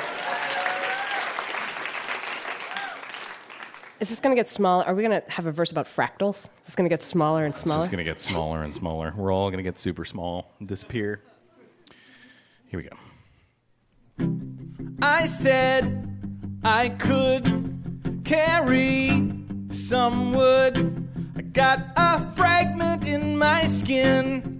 Is 4.00 4.10
this 4.10 4.20
going 4.20 4.36
to 4.36 4.40
get 4.40 4.48
smaller? 4.48 4.86
Are 4.86 4.94
we 4.94 5.02
going 5.02 5.20
to 5.20 5.32
have 5.32 5.48
a 5.48 5.52
verse 5.52 5.72
about 5.72 5.88
fractals? 5.88 6.46
Is 6.62 6.68
this 6.68 6.76
going 6.76 6.88
to 6.88 6.94
get 6.94 7.02
smaller 7.02 7.46
and 7.46 7.56
smaller. 7.56 7.80
It's 7.80 7.86
just 7.86 7.92
going 7.92 8.06
to 8.06 8.10
get 8.10 8.20
smaller 8.20 8.62
and 8.62 8.76
smaller. 8.76 9.14
We're 9.18 9.34
all 9.34 9.50
going 9.50 9.58
to 9.58 9.64
get 9.64 9.80
super 9.80 10.06
small, 10.06 10.54
and 10.60 10.68
disappear. 10.68 11.22
Here 12.68 12.80
we 12.80 12.88
go. 12.88 12.96
I 15.02 15.26
said 15.26 16.07
I 16.64 16.90
could 16.90 18.22
carry 18.26 19.10
some 19.72 20.34
wood. 20.34 21.10
I 21.38 21.42
got 21.42 21.80
a 21.96 22.32
fragment 22.32 23.08
in 23.08 23.38
my 23.38 23.62
skin. 23.62 24.54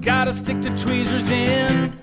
Gotta 0.00 0.32
stick 0.32 0.60
the 0.60 0.70
tweezers 0.70 1.30
in. 1.30 1.98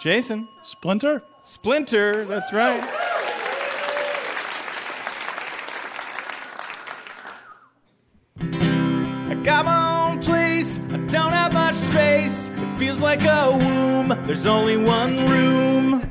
Jason. 0.00 0.48
Splinter? 0.62 1.22
Splinter, 1.42 2.24
that's 2.26 2.52
right. 2.52 2.82
I 8.40 9.34
got 9.42 9.64
my 9.64 10.10
own 10.10 10.22
place, 10.22 10.78
I 10.90 10.96
don't 11.06 11.32
have 11.32 11.52
much 11.52 11.74
space. 11.74 12.48
It 12.48 12.78
feels 12.78 13.00
like 13.00 13.22
a 13.24 13.50
womb, 13.50 14.08
there's 14.26 14.46
only 14.46 14.76
one 14.76 15.26
room. 15.26 16.10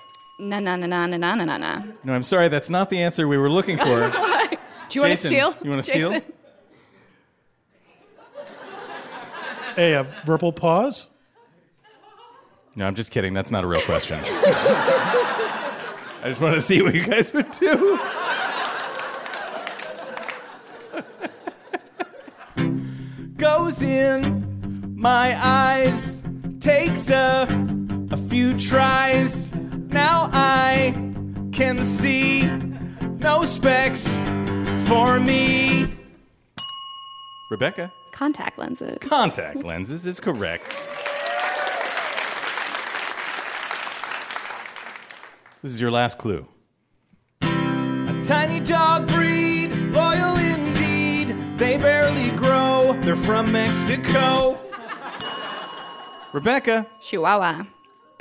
Na 0.41 0.59
na 0.59 0.75
na 0.75 0.87
na 0.87 1.05
na 1.05 1.17
na 1.17 1.35
na 1.35 1.45
na 1.45 1.57
na. 1.57 1.83
No, 2.03 2.13
I'm 2.13 2.23
sorry, 2.23 2.49
that's 2.49 2.67
not 2.67 2.89
the 2.89 2.99
answer 2.99 3.27
we 3.27 3.37
were 3.37 3.47
looking 3.49 3.77
for. 3.77 3.85
Do 3.85 3.93
you 3.93 4.01
want 4.01 4.89
to 4.89 4.99
Jason, 5.09 5.29
steal? 5.29 5.55
You 5.61 5.69
want 5.69 5.85
to 5.85 5.91
steal? 5.91 6.09
Jason? 6.13 6.33
A, 9.77 9.93
a 9.93 10.03
verbal 10.25 10.51
pause? 10.51 11.11
No, 12.75 12.87
I'm 12.87 12.95
just 12.95 13.11
kidding. 13.11 13.35
That's 13.35 13.51
not 13.51 13.63
a 13.63 13.67
real 13.67 13.81
question. 13.81 14.19
I 14.23 16.23
just 16.25 16.41
wanted 16.41 16.55
to 16.55 16.61
see 16.61 16.81
what 16.81 16.95
you 16.95 17.05
guys 17.05 17.31
would 17.33 17.51
do. 17.51 17.99
Goes 23.37 23.83
in 23.83 24.95
my 24.97 25.37
eyes, 25.39 26.23
takes 26.59 27.11
a, 27.11 27.47
a 28.09 28.17
few 28.17 28.57
tries. 28.57 29.53
Now 29.91 30.29
I 30.31 30.93
can 31.51 31.83
see 31.83 32.45
no 33.19 33.43
specs 33.45 34.07
for 34.87 35.19
me. 35.19 35.85
Rebecca? 37.49 37.91
Contact 38.13 38.57
lenses. 38.57 38.97
Contact 39.01 39.63
lenses 39.63 40.05
is 40.05 40.19
correct. 40.19 40.69
This 45.61 45.73
is 45.73 45.81
your 45.81 45.91
last 45.91 46.17
clue. 46.17 46.47
A 47.41 48.21
tiny 48.23 48.59
dog 48.61 49.07
breed, 49.09 49.71
loyal 49.91 50.37
indeed. 50.37 51.35
They 51.57 51.77
barely 51.77 52.31
grow, 52.37 52.97
they're 53.01 53.15
from 53.15 53.51
Mexico. 53.51 54.57
Rebecca? 56.33 56.87
Chihuahua. 57.01 57.65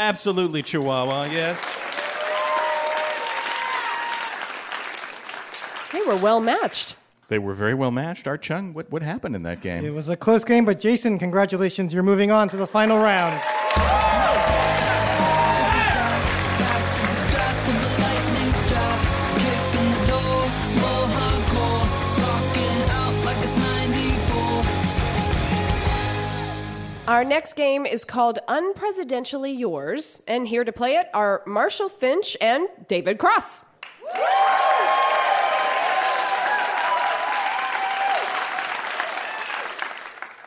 Absolutely 0.01 0.63
Chihuahua, 0.63 1.25
yes. 1.25 1.59
They 5.93 6.01
we're 6.07 6.17
well 6.17 6.41
matched. 6.41 6.97
They 7.29 7.39
were 7.39 7.53
very 7.53 7.75
well 7.75 7.91
matched. 7.91 8.27
Art 8.27 8.41
Chung, 8.41 8.73
what, 8.73 8.91
what 8.91 9.03
happened 9.03 9.37
in 9.37 9.43
that 9.43 9.61
game? 9.61 9.85
It 9.85 9.93
was 9.93 10.09
a 10.09 10.17
close 10.17 10.43
game, 10.43 10.65
but 10.65 10.81
Jason, 10.81 11.19
congratulations. 11.19 11.93
You're 11.93 12.03
moving 12.03 12.31
on 12.31 12.49
to 12.49 12.57
the 12.57 12.67
final 12.67 12.97
round. 12.97 13.39
Our 27.11 27.25
next 27.25 27.55
game 27.55 27.87
is 27.87 28.05
called 28.05 28.39
Unpresidentially 28.47 29.59
Yours, 29.59 30.23
and 30.29 30.47
here 30.47 30.63
to 30.63 30.71
play 30.71 30.95
it 30.95 31.09
are 31.13 31.43
Marshall 31.45 31.89
Finch 31.89 32.37
and 32.41 32.69
David 32.87 33.19
Cross. 33.19 33.65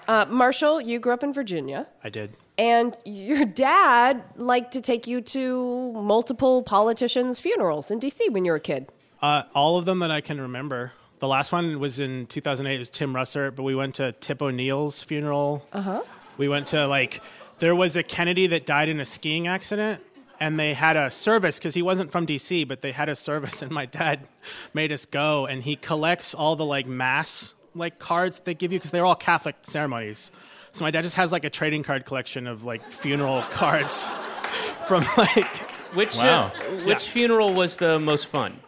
Uh, 0.08 0.26
Marshall, 0.30 0.80
you 0.80 1.00
grew 1.00 1.12
up 1.12 1.22
in 1.22 1.34
Virginia. 1.34 1.86
I 2.02 2.10
did. 2.10 2.38
And 2.58 2.96
your 3.04 3.44
dad 3.44 4.24
liked 4.38 4.72
to 4.72 4.80
take 4.80 5.06
you 5.06 5.20
to 5.20 5.92
multiple 5.92 6.64
politicians' 6.64 7.42
funerals 7.42 7.92
in 7.92 8.00
D.C. 8.00 8.30
when 8.30 8.46
you 8.46 8.54
were 8.54 8.58
a 8.58 8.62
kid. 8.62 8.90
Uh, 9.22 9.44
all 9.54 9.78
of 9.78 9.84
them 9.84 10.00
that 10.00 10.12
I 10.12 10.22
can 10.22 10.40
remember. 10.40 10.94
The 11.20 11.28
last 11.28 11.52
one 11.52 11.78
was 11.82 12.00
in 12.00 12.26
2008. 12.28 12.74
It 12.74 12.80
was 12.80 12.90
Tim 12.90 13.14
Russert, 13.14 13.54
but 13.54 13.64
we 13.64 13.76
went 13.76 13.96
to 13.96 14.14
Tip 14.14 14.42
O'Neill's 14.42 15.02
funeral. 15.02 15.68
Uh 15.74 15.82
huh. 15.82 16.02
We 16.38 16.48
went 16.48 16.68
to 16.68 16.88
like 16.88 17.22
there 17.60 17.76
was 17.76 17.96
a 17.96 18.04
Kennedy 18.04 18.48
that 18.48 18.66
died 18.66 18.90
in 18.90 19.00
a 19.00 19.06
skiing 19.06 19.48
accident, 19.48 20.02
and 20.40 20.60
they 20.60 20.74
had 20.74 20.98
a 20.98 21.10
service 21.12 21.58
because 21.58 21.74
he 21.76 21.82
wasn't 21.82 22.12
from 22.12 22.26
D.C., 22.26 22.64
but 22.66 22.82
they 22.82 22.92
had 22.92 23.08
a 23.10 23.16
service, 23.16 23.62
and 23.62 23.72
my 23.72 23.86
dad 23.86 24.28
made 24.74 24.92
us 24.92 25.06
go, 25.06 25.46
and 25.46 25.64
he 25.64 25.76
collects 25.76 26.34
all 26.34 26.56
the 26.56 26.66
like 26.66 26.88
mass 26.88 27.54
like 27.76 27.98
cards 27.98 28.40
they 28.44 28.54
give 28.54 28.72
you 28.72 28.78
because 28.80 28.92
they're 28.92 29.06
all 29.06 29.16
Catholic 29.16 29.56
ceremonies. 29.64 30.32
So 30.74 30.84
my 30.84 30.92
dad 30.92 31.02
just 31.04 31.16
has 31.16 31.32
like 31.32 31.44
a 31.46 31.50
trading 31.50 31.84
card 31.84 32.06
collection 32.06 32.48
of 32.48 32.64
like 32.64 32.92
funeral 32.92 33.42
cards 33.52 34.10
from 34.88 35.06
like 35.18 35.56
Which 35.94 36.16
Wow. 36.18 36.52
uh, 36.56 36.60
which 36.86 37.08
funeral 37.10 37.54
was 37.54 37.78
the 37.78 38.00
most 38.00 38.26
fun? 38.28 38.60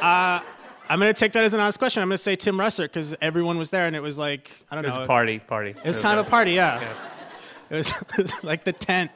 Uh, 0.00 0.40
I'm 0.90 0.98
gonna 0.98 1.14
take 1.14 1.32
that 1.32 1.44
as 1.44 1.54
an 1.54 1.60
honest 1.60 1.78
question. 1.78 2.02
I'm 2.02 2.08
gonna 2.08 2.18
say 2.18 2.36
Tim 2.36 2.56
Russert 2.58 2.84
because 2.84 3.14
everyone 3.22 3.56
was 3.58 3.70
there 3.70 3.86
and 3.86 3.94
it 3.96 4.02
was 4.02 4.18
like 4.18 4.50
I 4.70 4.74
don't 4.74 4.82
know. 4.82 4.88
It 4.88 4.90
was 4.90 4.98
know 4.98 5.04
a 5.04 5.06
party, 5.06 5.38
party. 5.38 5.70
It 5.70 5.86
was 5.86 5.96
kind 5.96 6.18
of 6.18 6.26
a 6.26 6.30
party, 6.30 6.52
yeah. 6.52 6.92
It, 7.70 7.76
was, 7.76 7.88
it 8.18 8.18
was 8.18 8.42
like 8.44 8.64
the 8.64 8.72
tent 8.72 9.12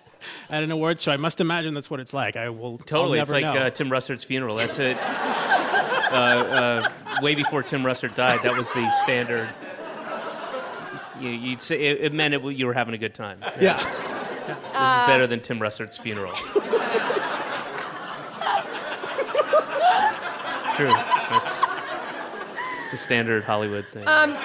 at 0.49 0.63
an 0.63 0.71
awards 0.71 1.03
show. 1.03 1.11
I 1.11 1.17
must 1.17 1.41
imagine 1.41 1.75
that's 1.75 1.91
what 1.91 1.99
it's 1.99 2.15
like. 2.15 2.37
I 2.37 2.49
will 2.51 2.79
Totally, 2.79 3.19
I'll 3.19 3.25
it's 3.25 3.33
never 3.33 3.47
like 3.47 3.55
know. 3.57 3.67
uh, 3.67 3.71
Tim 3.71 3.89
Russert's 3.91 4.23
funeral. 4.23 4.55
That's 4.55 4.79
it. 4.79 4.97
uh, 4.97 6.15
uh, 6.15 6.89
way 7.21 7.35
before 7.35 7.65
Tim 7.65 7.83
Russert 7.83 8.15
died, 8.15 8.39
that 8.45 8.57
was 8.57 8.73
the 8.73 8.89
standard. 9.03 9.49
You, 11.21 11.31
you'd 11.31 11.61
say 11.61 11.81
it, 11.85 12.01
it 12.03 12.13
meant 12.13 12.33
it, 12.35 12.43
you 12.45 12.67
were 12.67 12.75
having 12.75 12.95
a 12.95 12.99
good 12.99 13.15
time. 13.15 13.41
Yeah. 13.61 13.79
This 13.83 14.57
Uh, 14.75 15.01
is 15.03 15.07
better 15.09 15.27
than 15.27 15.41
Tim 15.41 15.59
Russert's 15.59 15.97
funeral. 15.99 16.33
true. 20.77 20.89
That's 20.89 21.63
it's 22.85 22.93
a 22.95 22.97
standard 22.97 23.45
Hollywood 23.45 23.87
thing. 23.93 24.07
Um, 24.07 24.37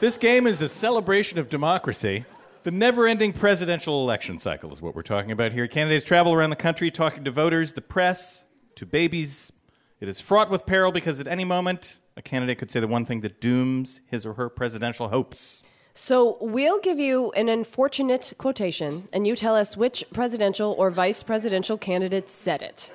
This 0.00 0.16
game 0.16 0.46
is 0.46 0.62
a 0.62 0.68
celebration 0.68 1.38
of 1.38 1.50
democracy. 1.50 2.24
The 2.62 2.70
never 2.70 3.06
ending 3.06 3.34
presidential 3.34 4.02
election 4.02 4.38
cycle 4.38 4.72
is 4.72 4.80
what 4.80 4.94
we're 4.94 5.02
talking 5.02 5.30
about 5.30 5.52
here. 5.52 5.66
Candidates 5.66 6.06
travel 6.06 6.32
around 6.32 6.50
the 6.50 6.56
country 6.56 6.90
talking 6.90 7.22
to 7.24 7.30
voters, 7.30 7.74
the 7.74 7.82
press, 7.82 8.46
to 8.76 8.86
babies. 8.86 9.52
It 10.00 10.08
is 10.08 10.20
fraught 10.20 10.50
with 10.50 10.64
peril 10.64 10.90
because 10.90 11.20
at 11.20 11.26
any 11.26 11.44
moment, 11.44 12.00
a 12.16 12.22
candidate 12.22 12.56
could 12.58 12.70
say 12.70 12.80
the 12.80 12.86
one 12.88 13.04
thing 13.04 13.20
that 13.20 13.40
dooms 13.42 14.00
his 14.06 14.24
or 14.24 14.34
her 14.34 14.48
presidential 14.48 15.08
hopes. 15.08 15.62
So 15.92 16.38
we'll 16.40 16.80
give 16.80 16.98
you 16.98 17.30
an 17.32 17.50
unfortunate 17.50 18.32
quotation, 18.38 19.08
and 19.12 19.26
you 19.26 19.36
tell 19.36 19.54
us 19.54 19.76
which 19.76 20.04
presidential 20.14 20.74
or 20.78 20.90
vice 20.90 21.22
presidential 21.22 21.76
candidate 21.76 22.30
said 22.30 22.62
it. 22.62 22.90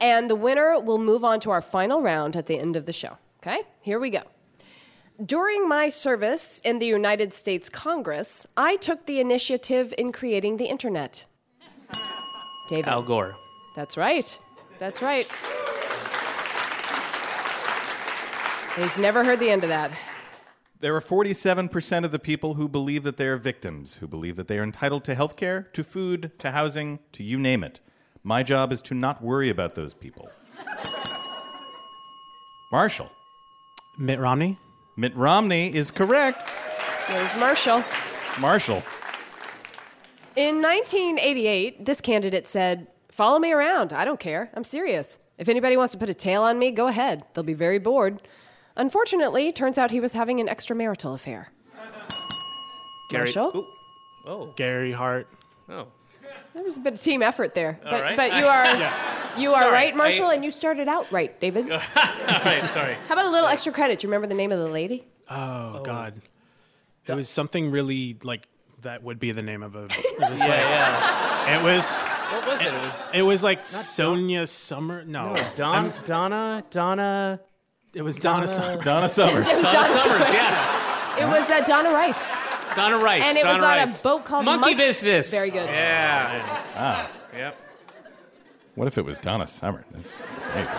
And 0.00 0.30
the 0.30 0.36
winner 0.36 0.78
will 0.78 0.98
move 0.98 1.24
on 1.24 1.40
to 1.40 1.50
our 1.50 1.62
final 1.62 2.02
round 2.02 2.36
at 2.36 2.46
the 2.46 2.58
end 2.58 2.76
of 2.76 2.86
the 2.86 2.92
show. 2.92 3.18
Okay? 3.42 3.62
Here 3.80 3.98
we 3.98 4.10
go. 4.10 4.22
During 5.24 5.68
my 5.68 5.88
service 5.88 6.60
in 6.64 6.78
the 6.78 6.86
United 6.86 7.32
States 7.32 7.68
Congress, 7.68 8.46
I 8.56 8.76
took 8.76 9.06
the 9.06 9.18
initiative 9.18 9.92
in 9.98 10.12
creating 10.12 10.58
the 10.58 10.66
internet. 10.66 11.26
David. 12.68 12.88
Al 12.88 13.02
Gore. 13.02 13.34
That's 13.74 13.96
right. 13.96 14.38
That's 14.78 15.02
right. 15.02 15.28
He's 18.76 18.96
never 18.96 19.24
heard 19.24 19.40
the 19.40 19.50
end 19.50 19.64
of 19.64 19.70
that. 19.70 19.90
There 20.80 20.94
are 20.94 21.00
47% 21.00 22.04
of 22.04 22.12
the 22.12 22.20
people 22.20 22.54
who 22.54 22.68
believe 22.68 23.02
that 23.02 23.16
they 23.16 23.26
are 23.26 23.36
victims, 23.36 23.96
who 23.96 24.06
believe 24.06 24.36
that 24.36 24.46
they 24.46 24.60
are 24.60 24.62
entitled 24.62 25.02
to 25.04 25.16
health 25.16 25.34
care, 25.36 25.62
to 25.72 25.82
food, 25.82 26.30
to 26.38 26.52
housing, 26.52 27.00
to 27.10 27.24
you 27.24 27.38
name 27.38 27.64
it. 27.64 27.80
My 28.22 28.42
job 28.42 28.72
is 28.72 28.82
to 28.82 28.94
not 28.94 29.22
worry 29.22 29.48
about 29.48 29.74
those 29.74 29.94
people. 29.94 30.30
Marshall. 32.70 33.10
Mitt 33.96 34.18
Romney? 34.18 34.58
Mitt 34.96 35.14
Romney 35.16 35.74
is 35.74 35.90
correct. 35.90 36.60
There's 37.08 37.36
Marshall. 37.36 37.82
Marshall. 38.40 38.82
In 40.36 40.60
1988, 40.62 41.84
this 41.86 42.00
candidate 42.00 42.46
said, 42.46 42.86
Follow 43.10 43.38
me 43.38 43.52
around. 43.52 43.92
I 43.92 44.04
don't 44.04 44.20
care. 44.20 44.50
I'm 44.54 44.62
serious. 44.62 45.18
If 45.38 45.48
anybody 45.48 45.76
wants 45.76 45.92
to 45.92 45.98
put 45.98 46.10
a 46.10 46.14
tail 46.14 46.42
on 46.42 46.58
me, 46.58 46.70
go 46.70 46.86
ahead. 46.86 47.24
They'll 47.32 47.42
be 47.44 47.54
very 47.54 47.78
bored. 47.78 48.22
Unfortunately, 48.76 49.50
turns 49.52 49.78
out 49.78 49.90
he 49.90 49.98
was 49.98 50.12
having 50.12 50.38
an 50.38 50.46
extramarital 50.46 51.14
affair. 51.14 51.50
Gary. 53.10 53.24
Marshall? 53.24 53.52
Ooh. 53.56 53.66
Oh. 54.26 54.52
Gary 54.56 54.92
Hart. 54.92 55.26
Oh. 55.68 55.88
There 56.58 56.64
was 56.64 56.76
a 56.76 56.80
bit 56.80 56.94
of 56.94 57.00
team 57.00 57.22
effort 57.22 57.54
there. 57.54 57.78
But, 57.84 57.92
right. 58.02 58.16
but 58.16 58.32
you 58.36 58.44
are 58.48 58.64
Yeah. 58.64 59.38
you 59.38 59.52
are 59.54 59.60
Sorry, 59.62 59.72
right, 59.72 59.96
Marshall, 59.96 60.26
I- 60.26 60.34
and 60.34 60.44
you 60.44 60.50
started 60.50 60.88
out 60.88 61.10
right, 61.12 61.38
David. 61.40 61.70
All 61.72 61.78
right, 61.78 62.68
sorry. 62.70 62.96
How 63.06 63.14
about 63.14 63.26
a 63.26 63.30
little 63.30 63.46
extra 63.48 63.70
credit? 63.72 64.00
Do 64.00 64.06
you 64.06 64.10
remember 64.10 64.26
the 64.26 64.34
name 64.34 64.50
of 64.50 64.58
the 64.58 64.68
lady? 64.68 65.06
Oh, 65.30 65.80
God. 65.84 66.20
It 67.06 67.14
was 67.14 67.28
something 67.28 67.70
really 67.70 68.16
like 68.24 68.48
that 68.82 69.04
would 69.04 69.20
be 69.20 69.30
the 69.30 69.40
name 69.40 69.62
of 69.62 69.76
a. 69.76 69.84
It 69.84 69.88
was 70.18 70.40
Yeah, 70.40 70.46
like, 70.48 70.50
yeah. 70.50 71.60
It 71.60 71.62
was. 71.62 72.02
What 72.02 72.46
was 72.48 72.60
it? 72.60 72.66
It 72.66 72.72
was. 72.72 73.08
It 73.14 73.22
was 73.22 73.42
like 73.44 73.64
Sonia 73.64 74.46
Summer. 74.48 75.04
No, 75.04 75.34
No, 75.34 75.46
Don, 75.56 75.92
Donna, 76.06 76.64
Donna. 76.70 77.40
It 77.94 78.02
was 78.02 78.16
Donna, 78.18 78.48
Donna- 78.48 78.82
Donna 78.82 79.08
Summers. 79.08 79.46
It 79.46 79.54
was 79.54 79.62
Donna 79.62 79.72
Donna 79.72 79.88
Summers, 79.88 80.02
Summers. 80.04 80.32
yes. 80.34 81.18
It 81.20 81.24
was 81.28 81.48
uh, 81.50 81.64
Donna 81.66 81.90
Rice. 81.92 82.47
Donna 82.76 82.98
Rice. 82.98 83.22
And 83.24 83.36
it 83.38 83.42
Donna 83.42 83.54
was 83.54 83.62
on 83.64 83.78
Rice. 83.78 84.00
a 84.00 84.02
boat 84.02 84.24
called 84.24 84.44
Monkey 84.44 84.70
Mon- 84.70 84.76
Business. 84.78 85.30
Very 85.30 85.50
good. 85.50 85.68
Yeah. 85.68 86.62
Ah. 86.76 87.10
Yep. 87.34 87.56
What 88.74 88.86
if 88.88 88.96
it 88.98 89.04
was 89.04 89.18
Donna 89.18 89.46
Summer? 89.46 89.84
That's 89.90 90.20
amazing. 90.52 90.74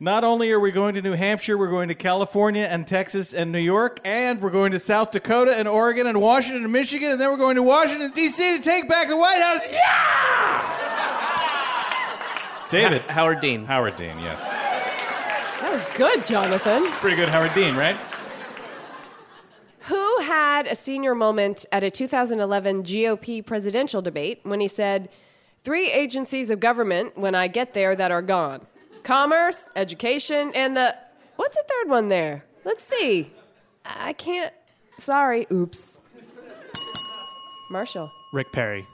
Not 0.00 0.22
only 0.22 0.52
are 0.52 0.60
we 0.60 0.70
going 0.70 0.94
to 0.94 1.02
New 1.02 1.14
Hampshire, 1.14 1.58
we're 1.58 1.70
going 1.70 1.88
to 1.88 1.94
California 1.94 2.62
and 2.70 2.86
Texas 2.86 3.34
and 3.34 3.50
New 3.50 3.58
York, 3.58 3.98
and 4.04 4.40
we're 4.40 4.50
going 4.50 4.70
to 4.70 4.78
South 4.78 5.10
Dakota 5.10 5.58
and 5.58 5.66
Oregon 5.66 6.06
and 6.06 6.20
Washington 6.20 6.62
and 6.62 6.72
Michigan, 6.72 7.10
and 7.10 7.20
then 7.20 7.30
we're 7.32 7.36
going 7.36 7.56
to 7.56 7.64
Washington, 7.64 8.12
D.C. 8.12 8.58
to 8.58 8.62
take 8.62 8.88
back 8.88 9.08
the 9.08 9.16
White 9.16 9.42
House. 9.42 9.60
Yeah! 9.68 10.74
David. 12.70 13.02
Howard 13.10 13.40
Dean. 13.40 13.64
Howard 13.64 13.96
Dean, 13.96 14.16
yes. 14.20 14.40
That 15.60 15.72
was 15.72 15.84
good, 15.96 16.24
Jonathan. 16.24 16.86
Pretty 16.92 17.16
good 17.16 17.28
Howard 17.30 17.52
Dean, 17.54 17.74
right? 17.74 17.96
Who 19.88 20.20
had 20.20 20.66
a 20.66 20.74
senior 20.74 21.14
moment 21.14 21.64
at 21.72 21.82
a 21.82 21.90
2011 21.90 22.82
GOP 22.82 23.44
presidential 23.44 24.02
debate 24.02 24.40
when 24.42 24.60
he 24.60 24.68
said, 24.68 25.08
Three 25.64 25.90
agencies 25.90 26.50
of 26.50 26.60
government 26.60 27.18
when 27.18 27.34
I 27.34 27.48
get 27.48 27.74
there 27.74 27.96
that 27.96 28.10
are 28.10 28.22
gone 28.22 28.66
commerce, 29.02 29.70
education, 29.74 30.52
and 30.54 30.76
the. 30.76 30.94
What's 31.36 31.56
the 31.56 31.64
third 31.66 31.90
one 31.90 32.08
there? 32.08 32.44
Let's 32.64 32.84
see. 32.84 33.32
I 33.84 34.12
can't. 34.12 34.52
Sorry. 34.98 35.46
Oops. 35.50 36.00
Marshall. 37.70 38.10
Rick 38.32 38.52
Perry. 38.52 38.86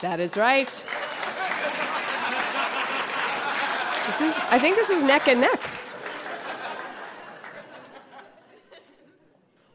That 0.00 0.20
is 0.20 0.36
right. 0.36 0.68
This 4.06 4.20
is, 4.20 4.34
I 4.50 4.58
think 4.60 4.76
this 4.76 4.90
is 4.90 5.02
neck 5.02 5.26
and 5.26 5.40
neck. 5.40 5.77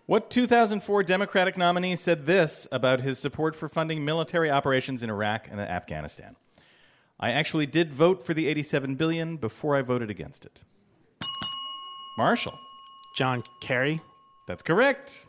What 0.06 0.30
2004 0.30 1.04
Democratic 1.04 1.58
nominee 1.58 1.96
said 1.96 2.26
this 2.26 2.68
about 2.74 3.00
his 3.00 3.20
support 3.20 3.56
for 3.56 3.70
funding 3.70 4.04
military 4.04 4.52
operations 4.52 5.02
in 5.02 5.10
Iraq 5.10 5.48
and 5.50 5.62
Afghanistan? 5.62 6.36
I 7.22 7.32
actually 7.32 7.68
did 7.68 7.94
vote 7.94 8.26
for 8.26 8.34
the 8.34 8.48
87 8.50 8.96
billion 8.96 9.38
before 9.38 9.78
I 9.78 9.82
voted 9.82 10.10
against 10.10 10.46
it. 10.46 10.64
Marshall. 12.18 12.60
John 13.16 13.44
Kerry. 13.62 14.02
That's 14.46 14.62
correct. 14.62 15.26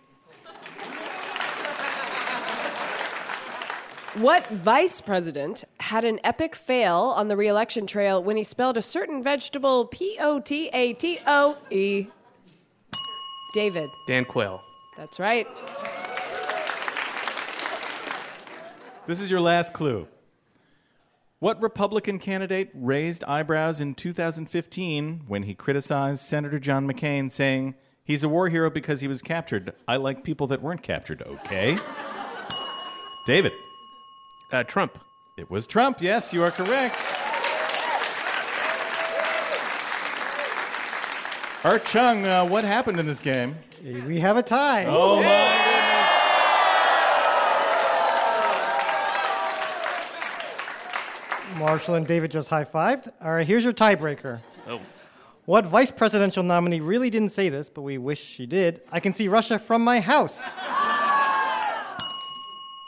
What 4.14 4.48
vice 4.48 5.00
president 5.00 5.62
had 5.78 6.04
an 6.04 6.18
epic 6.24 6.56
fail 6.56 7.14
on 7.16 7.28
the 7.28 7.36
reelection 7.36 7.86
trail 7.86 8.20
when 8.20 8.36
he 8.36 8.42
spelled 8.42 8.76
a 8.76 8.82
certain 8.82 9.22
vegetable 9.22 9.86
P 9.86 10.16
O 10.20 10.40
T 10.40 10.68
A 10.72 10.94
T 10.94 11.20
O 11.28 11.58
E? 11.70 12.08
David. 13.54 13.88
Dan 14.06 14.24
Quayle. 14.24 14.60
That's 14.96 15.18
right. 15.18 15.46
This 19.06 19.20
is 19.20 19.30
your 19.30 19.40
last 19.40 19.72
clue. 19.72 20.08
What 21.38 21.62
Republican 21.62 22.18
candidate 22.18 22.70
raised 22.74 23.22
eyebrows 23.24 23.80
in 23.80 23.94
2015 23.94 25.24
when 25.28 25.44
he 25.44 25.54
criticized 25.54 26.22
Senator 26.22 26.58
John 26.58 26.86
McCain, 26.86 27.30
saying, 27.30 27.74
He's 28.02 28.24
a 28.24 28.28
war 28.28 28.48
hero 28.48 28.70
because 28.70 29.00
he 29.00 29.08
was 29.08 29.22
captured. 29.22 29.72
I 29.88 29.96
like 29.96 30.24
people 30.24 30.46
that 30.48 30.60
weren't 30.60 30.82
captured, 30.82 31.22
okay? 31.22 31.78
David. 33.26 33.52
Uh, 34.52 34.62
Trump. 34.64 34.98
It 35.38 35.50
was 35.50 35.66
Trump, 35.66 36.02
yes, 36.02 36.32
you 36.32 36.42
are 36.42 36.50
correct. 36.50 36.96
Art 41.64 41.86
Chung, 41.86 42.26
uh, 42.26 42.44
what 42.44 42.62
happened 42.62 43.00
in 43.00 43.06
this 43.06 43.20
game? 43.20 43.56
We 43.82 44.20
have 44.20 44.36
a 44.36 44.42
tie. 44.42 44.84
Oh, 44.84 45.16
my 45.16 45.22
goodness. 45.22 45.58
Marshall 51.58 51.94
and 51.94 52.06
David 52.06 52.30
just 52.30 52.50
high 52.50 52.64
fived. 52.64 53.08
All 53.22 53.32
right, 53.32 53.46
here's 53.46 53.64
your 53.64 53.72
tiebreaker. 53.72 54.40
Oh. 54.68 54.78
What 55.46 55.64
vice 55.64 55.90
presidential 55.90 56.42
nominee 56.42 56.80
really 56.80 57.08
didn't 57.08 57.30
say 57.30 57.48
this, 57.48 57.70
but 57.70 57.80
we 57.80 57.96
wish 57.96 58.22
she 58.22 58.44
did? 58.44 58.82
I 58.92 59.00
can 59.00 59.14
see 59.14 59.28
Russia 59.28 59.58
from 59.58 59.82
my 59.82 60.00
house. 60.00 60.42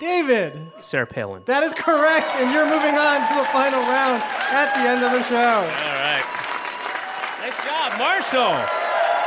David, 0.00 0.52
Sarah 0.82 1.06
Palin. 1.06 1.42
that 1.46 1.62
is 1.62 1.72
correct, 1.72 2.26
and 2.36 2.52
you're 2.52 2.66
moving 2.66 2.94
on 2.96 3.26
to 3.26 3.34
the 3.40 3.46
final 3.46 3.80
round 3.80 4.22
at 4.52 4.74
the 4.74 4.80
end 4.80 5.02
of 5.02 5.12
the 5.12 5.22
show. 5.22 6.05
Nice 7.56 7.64
job, 7.64 7.96
Marshall. 7.98 8.52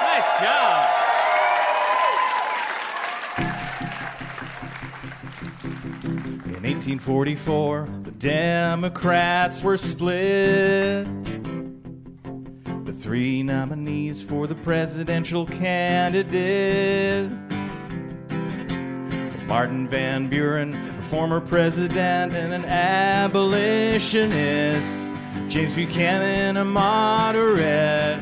Nice 0.01 0.39
job. 0.39 0.89
In 6.45 6.61
1844, 6.63 7.89
the 8.03 8.11
Democrats 8.11 9.63
were 9.63 9.77
split. 9.77 11.07
The 12.85 12.93
three 12.93 13.41
nominees 13.41 14.21
for 14.21 14.45
the 14.47 14.55
presidential 14.55 15.45
candidate 15.45 17.31
Martin 19.47 19.87
Van 19.87 20.27
Buren, 20.27 20.75
a 20.75 21.01
former 21.03 21.39
president 21.41 22.35
and 22.35 22.53
an 22.53 22.65
abolitionist. 22.65 25.08
James 25.49 25.73
Buchanan, 25.73 26.57
a 26.57 26.63
moderate. 26.63 28.19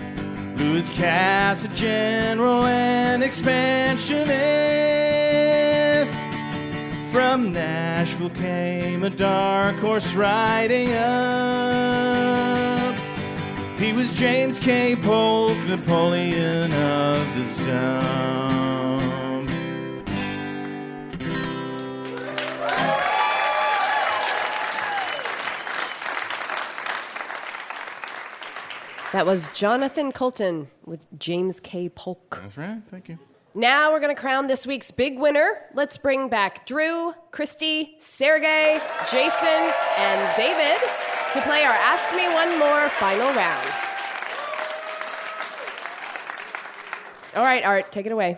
Lewis 0.55 0.89
Cass, 0.89 1.65
a 1.65 1.67
general 1.75 2.65
and 2.65 3.21
expansionist. 3.21 4.23
From 7.11 7.51
Nashville 7.51 8.29
came 8.29 9.03
a 9.03 9.09
dark 9.09 9.77
horse 9.77 10.15
riding 10.15 10.93
up. 10.93 12.95
He 13.77 13.91
was 13.91 14.13
James 14.13 14.57
K. 14.57 14.95
Polk, 14.95 15.57
Napoleon 15.67 16.71
of 16.71 17.37
the 17.37 17.45
Stump. 17.45 19.36
That 29.17 29.25
was 29.25 29.47
Jonathan 29.47 30.11
Coulton 30.11 30.67
with 30.85 31.07
James 31.17 31.59
K. 31.59 31.89
Polk. 31.89 32.37
That's 32.39 32.55
right. 32.55 32.83
Thank 32.91 33.09
you. 33.09 33.17
Now 33.55 33.91
we're 33.91 33.99
going 33.99 34.15
to 34.15 34.21
crown 34.21 34.45
this 34.45 34.67
week's 34.67 34.91
big 34.91 35.17
winner. 35.17 35.63
Let's 35.73 35.97
bring 35.97 36.29
back 36.29 36.67
Drew, 36.67 37.15
Christy, 37.31 37.95
Sergey, 37.97 38.79
Jason, 39.09 39.73
and 39.97 40.37
David 40.37 40.79
to 41.33 41.41
play 41.41 41.63
our 41.63 41.73
Ask 41.73 42.15
Me 42.15 42.31
One 42.31 42.59
More 42.59 42.89
final 42.89 43.33
round. 43.33 43.67
All 47.35 47.43
right, 47.43 47.65
Art, 47.65 47.91
take 47.91 48.05
it 48.05 48.11
away. 48.11 48.37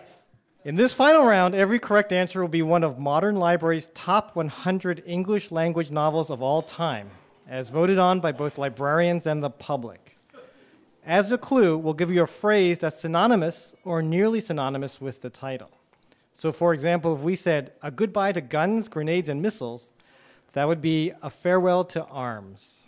In 0.64 0.76
this 0.76 0.94
final 0.94 1.26
round, 1.26 1.54
every 1.54 1.78
correct 1.78 2.10
answer 2.10 2.40
will 2.40 2.48
be 2.48 2.62
one 2.62 2.84
of 2.84 2.98
Modern 2.98 3.36
Library's 3.36 3.88
top 3.88 4.34
100 4.34 5.02
English 5.04 5.50
language 5.50 5.90
novels 5.90 6.30
of 6.30 6.40
all 6.40 6.62
time, 6.62 7.10
as 7.46 7.68
voted 7.68 7.98
on 7.98 8.20
by 8.20 8.32
both 8.32 8.56
librarians 8.56 9.26
and 9.26 9.44
the 9.44 9.50
public. 9.50 10.09
As 11.04 11.32
a 11.32 11.38
clue, 11.38 11.78
we'll 11.78 11.94
give 11.94 12.10
you 12.10 12.22
a 12.22 12.26
phrase 12.26 12.78
that's 12.78 13.00
synonymous 13.00 13.74
or 13.84 14.02
nearly 14.02 14.40
synonymous 14.40 15.00
with 15.00 15.22
the 15.22 15.30
title. 15.30 15.70
So, 16.34 16.52
for 16.52 16.74
example, 16.74 17.14
if 17.14 17.20
we 17.20 17.36
said 17.36 17.72
a 17.82 17.90
goodbye 17.90 18.32
to 18.32 18.40
guns, 18.40 18.88
grenades, 18.88 19.28
and 19.28 19.40
missiles, 19.40 19.92
that 20.52 20.68
would 20.68 20.82
be 20.82 21.12
a 21.22 21.30
farewell 21.30 21.84
to 21.84 22.04
arms. 22.04 22.86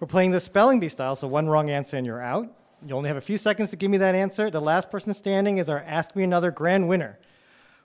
We're 0.00 0.06
playing 0.06 0.30
the 0.30 0.40
spelling 0.40 0.80
bee 0.80 0.88
style, 0.88 1.16
so 1.16 1.26
one 1.26 1.48
wrong 1.48 1.68
answer 1.68 1.96
and 1.96 2.06
you're 2.06 2.22
out. 2.22 2.48
You 2.86 2.94
only 2.94 3.08
have 3.08 3.16
a 3.16 3.22
few 3.22 3.36
seconds 3.36 3.70
to 3.70 3.76
give 3.76 3.90
me 3.90 3.98
that 3.98 4.14
answer. 4.14 4.50
The 4.50 4.60
last 4.60 4.90
person 4.90 5.12
standing 5.12 5.58
is 5.58 5.68
our 5.68 5.82
Ask 5.86 6.14
Me 6.14 6.22
Another 6.22 6.50
grand 6.50 6.88
winner. 6.88 7.18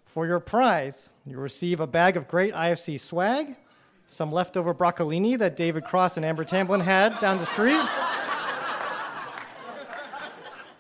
For 0.05 0.27
your 0.27 0.39
prize, 0.39 1.09
you 1.25 1.37
receive 1.37 1.79
a 1.79 1.87
bag 1.87 2.15
of 2.15 2.27
great 2.27 2.53
IFC 2.53 2.99
swag, 2.99 3.55
some 4.05 4.31
leftover 4.31 4.73
broccolini 4.73 5.37
that 5.39 5.55
David 5.55 5.85
Cross 5.85 6.17
and 6.17 6.25
Amber 6.25 6.43
Tamblyn 6.43 6.81
had 6.81 7.19
down 7.19 7.39
the 7.39 7.45
street, 7.47 7.81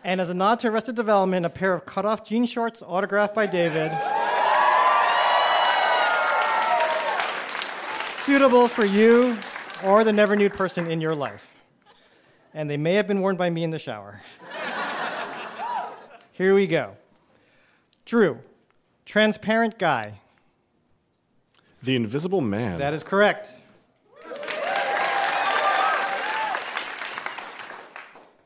and 0.03 0.19
as 0.19 0.29
a 0.29 0.33
nod 0.33 0.59
to 0.59 0.67
Arrested 0.67 0.95
Development, 0.95 1.45
a 1.45 1.49
pair 1.49 1.73
of 1.73 1.85
cut-off 1.85 2.27
jean 2.27 2.45
shorts 2.45 2.81
autographed 2.81 3.33
by 3.33 3.45
David. 3.45 3.91
Suitable 8.25 8.67
for 8.67 8.85
you 8.85 9.37
or 9.83 10.03
the 10.03 10.13
never 10.13 10.35
nude 10.35 10.53
person 10.53 10.89
in 10.89 11.01
your 11.01 11.15
life. 11.15 11.53
And 12.53 12.69
they 12.69 12.77
may 12.77 12.93
have 12.95 13.07
been 13.07 13.21
worn 13.21 13.35
by 13.35 13.49
me 13.49 13.63
in 13.63 13.69
the 13.69 13.79
shower. 13.79 14.21
Here 16.33 16.53
we 16.53 16.67
go. 16.67 16.97
Drew, 18.05 18.39
transparent 19.05 19.79
guy. 19.79 20.19
The 21.81 21.95
Invisible 21.95 22.41
Man. 22.41 22.79
That 22.79 22.93
is 22.93 23.03
correct. 23.03 23.51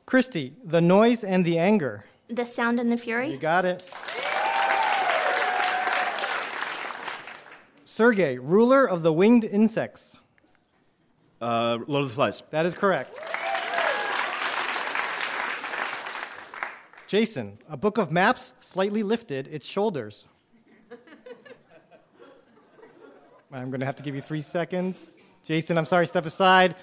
Christy, 0.07 0.53
the 0.63 0.79
noise 0.79 1.21
and 1.21 1.43
the 1.43 1.59
anger. 1.59 2.05
The 2.29 2.45
Sound 2.45 2.79
and 2.79 2.89
the 2.89 2.95
Fury. 2.95 3.29
You 3.29 3.37
got 3.37 3.65
it. 3.65 3.81
Sergey, 7.83 8.37
ruler 8.37 8.87
of 8.87 9.03
the 9.03 9.11
winged 9.11 9.43
insects. 9.43 10.15
Uh, 11.41 11.79
Lord 11.87 12.03
of 12.03 12.09
the 12.09 12.15
Flies. 12.15 12.41
That 12.51 12.65
is 12.65 12.73
correct. 12.73 13.19
Jason, 17.07 17.57
a 17.69 17.75
book 17.75 17.97
of 17.97 18.09
maps 18.09 18.53
slightly 18.61 19.03
lifted 19.03 19.47
its 19.47 19.67
shoulders. 19.67 20.25
I'm 23.51 23.71
going 23.71 23.81
to 23.81 23.85
have 23.85 23.97
to 23.97 24.03
give 24.03 24.15
you 24.15 24.21
three 24.21 24.39
seconds. 24.39 25.11
Jason, 25.43 25.77
I'm 25.77 25.85
sorry, 25.85 26.07
step 26.07 26.25
aside. 26.25 26.75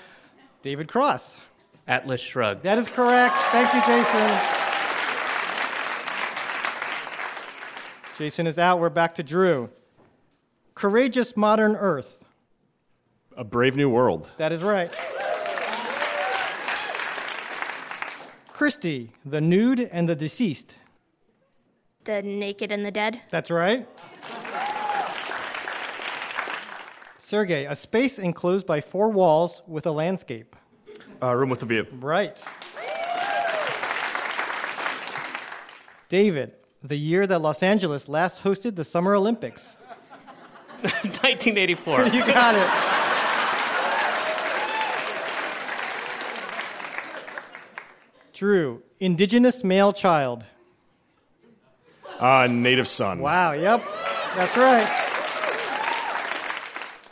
David 0.61 0.89
Cross. 0.89 1.39
Atlas 1.87 2.21
Shrugged. 2.21 2.63
That 2.63 2.79
is 2.79 2.89
correct. 2.89 3.37
Thank 3.37 3.75
you, 3.75 3.81
Jason. 3.83 4.65
Jason 8.17 8.47
is 8.47 8.59
out. 8.59 8.79
We're 8.79 8.91
back 8.91 9.17
to 9.17 9.23
Drew. 9.23 9.71
Courageous 10.75 11.37
Modern 11.37 11.77
Earth. 11.77 12.25
A 13.37 13.45
Brave 13.45 13.77
New 13.77 13.91
World. 13.91 14.31
That 14.37 14.53
is 14.53 14.63
right. 14.63 14.93
Christy, 18.53 19.11
the 19.25 19.41
nude 19.41 19.81
and 19.81 20.09
the 20.09 20.15
deceased. 20.15 20.77
The 22.05 22.23
Naked 22.23 22.71
and 22.71 22.87
the 22.87 22.93
Dead. 22.93 23.21
That's 23.31 23.51
right. 23.51 23.89
Sergey, 27.19 27.65
a 27.65 27.75
space 27.75 28.19
enclosed 28.19 28.67
by 28.67 28.81
four 28.81 29.11
walls 29.11 29.63
with 29.67 29.87
a 29.87 29.91
landscape. 29.91 30.55
Uh, 31.23 31.35
Room 31.35 31.51
with 31.51 31.63
a 31.63 31.67
View. 31.67 31.87
Right. 32.01 32.43
David, 36.09 36.53
the 36.83 36.97
year 36.97 37.27
that 37.27 37.39
Los 37.41 37.63
Angeles 37.63 38.09
last 38.09 38.43
hosted 38.45 38.77
the 38.77 38.85
Summer 38.85 39.15
Olympics. 39.15 39.79
1984. 40.83 42.05
you 42.09 42.25
got 42.27 42.55
it. 42.55 42.69
Drew, 48.35 48.83
indigenous 49.01 49.65
male 49.65 49.93
child. 49.93 50.45
Uh, 52.19 52.47
Native 52.51 52.87
Son. 52.87 53.21
Wow, 53.21 53.53
yep, 53.53 53.83
that's 54.37 54.57
right. 54.57 54.87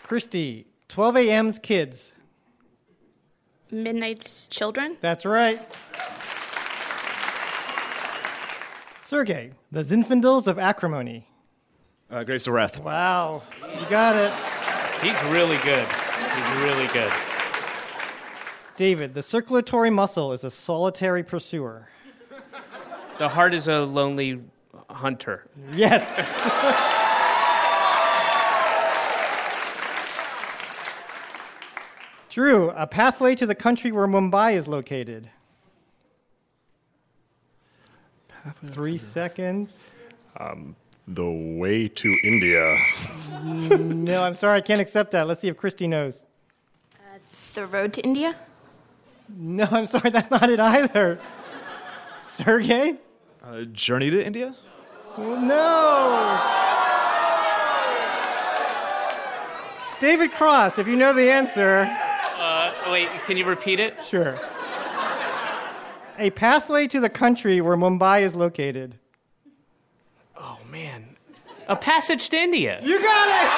Christy, 0.02 0.66
12 0.88 1.16
a.m.'s 1.16 1.58
kids. 1.58 2.12
Midnight's 3.72 4.46
Children. 4.46 4.98
That's 5.00 5.24
right. 5.24 5.58
Sergey, 9.02 9.52
the 9.70 9.82
Zinfandels 9.82 10.46
of 10.46 10.58
acrimony. 10.58 11.26
Uh, 12.10 12.24
Grapes 12.24 12.46
of 12.46 12.52
Wrath. 12.52 12.80
Wow, 12.82 13.42
you 13.78 13.86
got 13.88 14.14
it. 14.16 14.32
He's 15.02 15.20
really 15.32 15.56
good. 15.58 15.86
He's 15.88 16.60
really 16.60 16.86
good. 16.88 17.12
David, 18.76 19.14
the 19.14 19.22
circulatory 19.22 19.90
muscle 19.90 20.32
is 20.32 20.44
a 20.44 20.50
solitary 20.50 21.22
pursuer. 21.22 21.88
The 23.18 23.28
heart 23.30 23.54
is 23.54 23.68
a 23.68 23.80
lonely 23.80 24.40
hunter. 24.88 25.46
Yes. 25.72 26.88
Drew, 32.32 32.70
a 32.70 32.86
pathway 32.86 33.34
to 33.34 33.44
the 33.44 33.54
country 33.54 33.92
where 33.92 34.06
Mumbai 34.06 34.54
is 34.54 34.66
located. 34.66 35.28
Three 38.68 38.96
seconds. 38.96 39.86
Um, 40.38 40.74
the 41.06 41.30
way 41.30 41.88
to 41.88 42.16
India. 42.24 42.78
no, 43.42 44.22
I'm 44.22 44.34
sorry, 44.34 44.56
I 44.56 44.60
can't 44.62 44.80
accept 44.80 45.10
that. 45.10 45.28
Let's 45.28 45.42
see 45.42 45.48
if 45.48 45.58
Christy 45.58 45.86
knows. 45.86 46.24
The 47.52 47.66
road 47.66 47.92
to 47.92 48.00
India? 48.00 48.34
No, 49.28 49.68
I'm 49.70 49.84
sorry, 49.84 50.08
that's 50.08 50.30
not 50.30 50.48
it 50.48 50.58
either. 50.58 51.20
Sergey? 52.22 52.96
Uh, 53.44 53.64
Journey 53.72 54.08
to 54.08 54.24
India? 54.24 54.54
No! 55.18 56.40
David 60.00 60.32
Cross, 60.32 60.78
if 60.78 60.88
you 60.88 60.96
know 60.96 61.12
the 61.12 61.30
answer. 61.30 61.94
Wait, 62.92 63.08
can 63.24 63.38
you 63.38 63.46
repeat 63.46 63.80
it? 63.80 64.04
Sure. 64.04 64.38
A 66.18 66.28
pathway 66.28 66.86
to 66.88 67.00
the 67.00 67.08
country 67.08 67.58
where 67.62 67.74
Mumbai 67.74 68.20
is 68.20 68.34
located. 68.34 68.98
Oh 70.36 70.58
man, 70.70 71.16
a 71.68 71.74
passage 71.74 72.28
to 72.28 72.36
India. 72.36 72.80
You 72.82 73.00
got 73.00 73.28
it! 73.28 73.48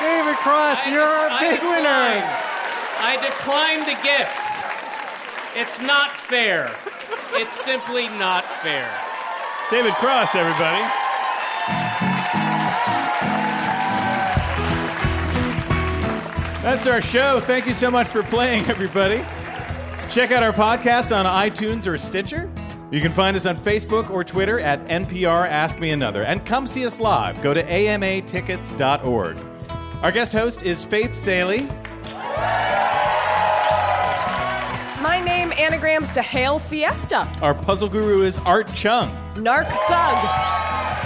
David 0.00 0.36
Cross, 0.36 0.86
you're 0.86 1.02
our 1.02 1.28
I 1.28 1.50
big 1.50 1.60
winner. 1.60 2.24
I 3.04 3.18
decline 3.20 3.80
the 3.80 3.98
gifts. 4.02 4.40
It's 5.54 5.78
not 5.86 6.12
fair. 6.16 6.74
It's 7.34 7.52
simply 7.52 8.08
not 8.08 8.46
fair. 8.62 8.88
David 9.70 9.92
Cross, 9.96 10.34
everybody. 10.34 10.82
That's 16.66 16.88
our 16.88 17.00
show. 17.00 17.38
Thank 17.38 17.68
you 17.68 17.74
so 17.74 17.92
much 17.92 18.08
for 18.08 18.24
playing, 18.24 18.64
everybody. 18.68 19.18
Check 20.10 20.32
out 20.32 20.42
our 20.42 20.52
podcast 20.52 21.16
on 21.16 21.24
iTunes 21.24 21.86
or 21.86 21.96
Stitcher. 21.96 22.50
You 22.90 23.00
can 23.00 23.12
find 23.12 23.36
us 23.36 23.46
on 23.46 23.56
Facebook 23.56 24.10
or 24.10 24.24
Twitter 24.24 24.58
at 24.58 24.84
NPR 24.88 25.48
Ask 25.48 25.78
Me 25.78 25.90
Another. 25.90 26.24
And 26.24 26.44
come 26.44 26.66
see 26.66 26.84
us 26.84 26.98
live. 26.98 27.40
Go 27.40 27.54
to 27.54 27.62
amatickets.org. 27.62 29.38
Our 30.02 30.10
guest 30.10 30.32
host 30.32 30.64
is 30.64 30.84
Faith 30.84 31.14
Salie. 31.14 31.68
My 35.00 35.22
name 35.24 35.52
anagrams 35.52 36.10
to 36.14 36.20
Hail 36.20 36.58
Fiesta. 36.58 37.28
Our 37.42 37.54
puzzle 37.54 37.88
guru 37.88 38.22
is 38.22 38.40
Art 38.40 38.74
Chung. 38.74 39.10
Narc 39.36 39.68
Thug. 39.86 40.55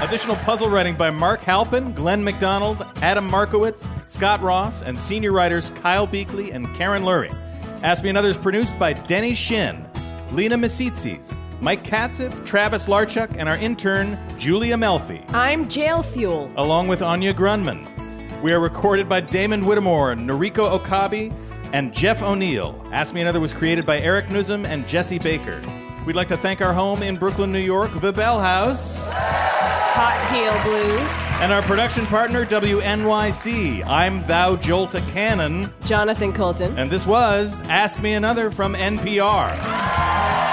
Additional 0.01 0.37
puzzle 0.37 0.71
writing 0.71 0.95
by 0.95 1.11
Mark 1.11 1.41
Halpin, 1.41 1.93
Glenn 1.93 2.25
McDonald, 2.25 2.85
Adam 3.03 3.29
Markowitz, 3.31 3.89
Scott 4.07 4.41
Ross, 4.41 4.83
and 4.83 4.99
senior 4.99 5.31
writers 5.33 5.71
Kyle 5.83 6.07
Beakley 6.07 6.53
and 6.55 6.67
Karen 6.75 7.03
Lurie. 7.03 7.35
Ask 7.83 8.03
Me 8.03 8.09
Another 8.11 8.29
is 8.31 8.37
produced 8.37 8.79
by 8.79 8.95
Denny 8.95 9.35
Shin, 9.35 9.85
Lena 10.33 10.57
Misitzis, 10.57 11.37
Mike 11.61 11.85
Katzif, 11.85 12.47
Travis 12.47 12.89
Larchuk, 12.89 13.37
and 13.37 13.47
our 13.49 13.59
intern, 13.59 14.19
Julia 14.39 14.77
Melfi, 14.77 15.23
I'm 15.35 15.69
Jail 15.69 16.03
Fuel. 16.03 16.51
along 16.57 16.89
with 16.89 17.03
Anya 17.03 17.35
Grundmann. 17.35 17.87
We 18.43 18.53
are 18.55 18.61
recorded 18.61 19.07
by 19.07 19.21
Damon 19.21 19.67
Whittemore, 19.67 20.15
Noriko 20.15 20.71
Okabe, 20.71 21.31
and 21.75 21.93
Jeff 21.93 22.23
O'Neill. 22.23 22.83
Ask 22.91 23.13
Me 23.15 23.21
Another 23.21 23.39
was 23.39 23.53
created 23.53 23.85
by 23.85 24.01
Eric 24.01 24.27
Nuzum 24.27 24.65
and 24.65 24.89
Jesse 24.89 25.19
Baker. 25.19 25.61
We'd 26.07 26.17
like 26.17 26.29
to 26.29 26.37
thank 26.37 26.63
our 26.63 26.73
home 26.73 27.03
in 27.03 27.17
Brooklyn, 27.17 27.53
New 27.53 27.59
York, 27.61 27.91
the 28.01 28.13
Bell 28.13 28.41
House. 28.41 29.07
Hot 29.13 30.33
Heel 30.33 30.63
Blues. 30.63 31.11
And 31.43 31.53
our 31.53 31.63
production 31.63 32.07
partner, 32.07 32.47
WNYC. 32.47 33.85
I'm 33.87 34.23
Thou 34.27 34.57
Jolta 34.57 35.07
Cannon. 35.09 35.73
Jonathan 35.85 36.33
Coulton. 36.33 36.79
And 36.79 36.91
this 36.91 37.07
was 37.07 37.61
Ask 37.69 38.03
Me 38.03 38.15
Another 38.15 38.51
from 38.51 38.75
NPR. 38.75 40.50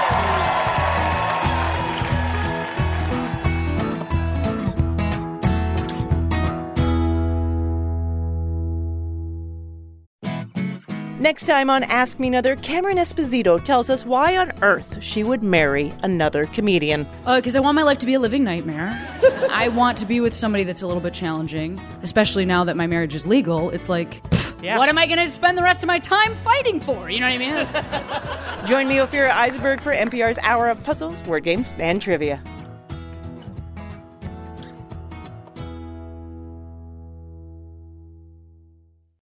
Next 11.18 11.44
time 11.48 11.68
on 11.68 11.82
Ask 11.82 12.20
Me 12.20 12.28
Another, 12.28 12.54
Cameron 12.56 12.96
Esposito 12.96 13.62
tells 13.62 13.90
us 13.90 14.06
why 14.06 14.36
on 14.36 14.52
earth 14.62 15.02
she 15.02 15.24
would 15.24 15.42
marry 15.42 15.92
another 16.04 16.44
comedian. 16.44 17.08
Because 17.26 17.56
Uh, 17.56 17.58
I 17.58 17.62
want 17.62 17.74
my 17.74 17.82
life 17.82 17.98
to 17.98 18.06
be 18.06 18.14
a 18.14 18.20
living 18.20 18.44
nightmare. 18.44 18.96
I 19.50 19.68
want 19.68 19.98
to 19.98 20.06
be 20.06 20.20
with 20.20 20.32
somebody 20.32 20.62
that's 20.62 20.82
a 20.82 20.86
little 20.86 21.02
bit 21.02 21.12
challenging, 21.14 21.80
especially 22.02 22.44
now 22.44 22.62
that 22.62 22.76
my 22.76 22.86
marriage 22.86 23.16
is 23.16 23.26
legal. 23.26 23.70
It's 23.70 23.88
like, 23.88 24.22
pfft, 24.30 24.78
what 24.78 24.88
am 24.88 24.96
I 24.96 25.06
going 25.06 25.18
to 25.18 25.28
spend 25.30 25.58
the 25.58 25.62
rest 25.62 25.82
of 25.82 25.88
my 25.88 25.98
time 25.98 26.36
fighting 26.36 26.78
for? 26.78 27.10
You 27.10 27.18
know 27.18 27.26
what 27.26 27.34
I 27.34 28.58
mean? 28.62 28.66
Join 28.68 28.86
me, 28.86 28.96
Ophira 28.96 29.30
Eisenberg, 29.30 29.80
for 29.80 29.92
NPR's 29.92 30.38
Hour 30.42 30.68
of 30.68 30.80
Puzzles, 30.84 31.20
Word 31.24 31.42
Games, 31.42 31.72
and 31.80 32.00
Trivia. 32.00 32.40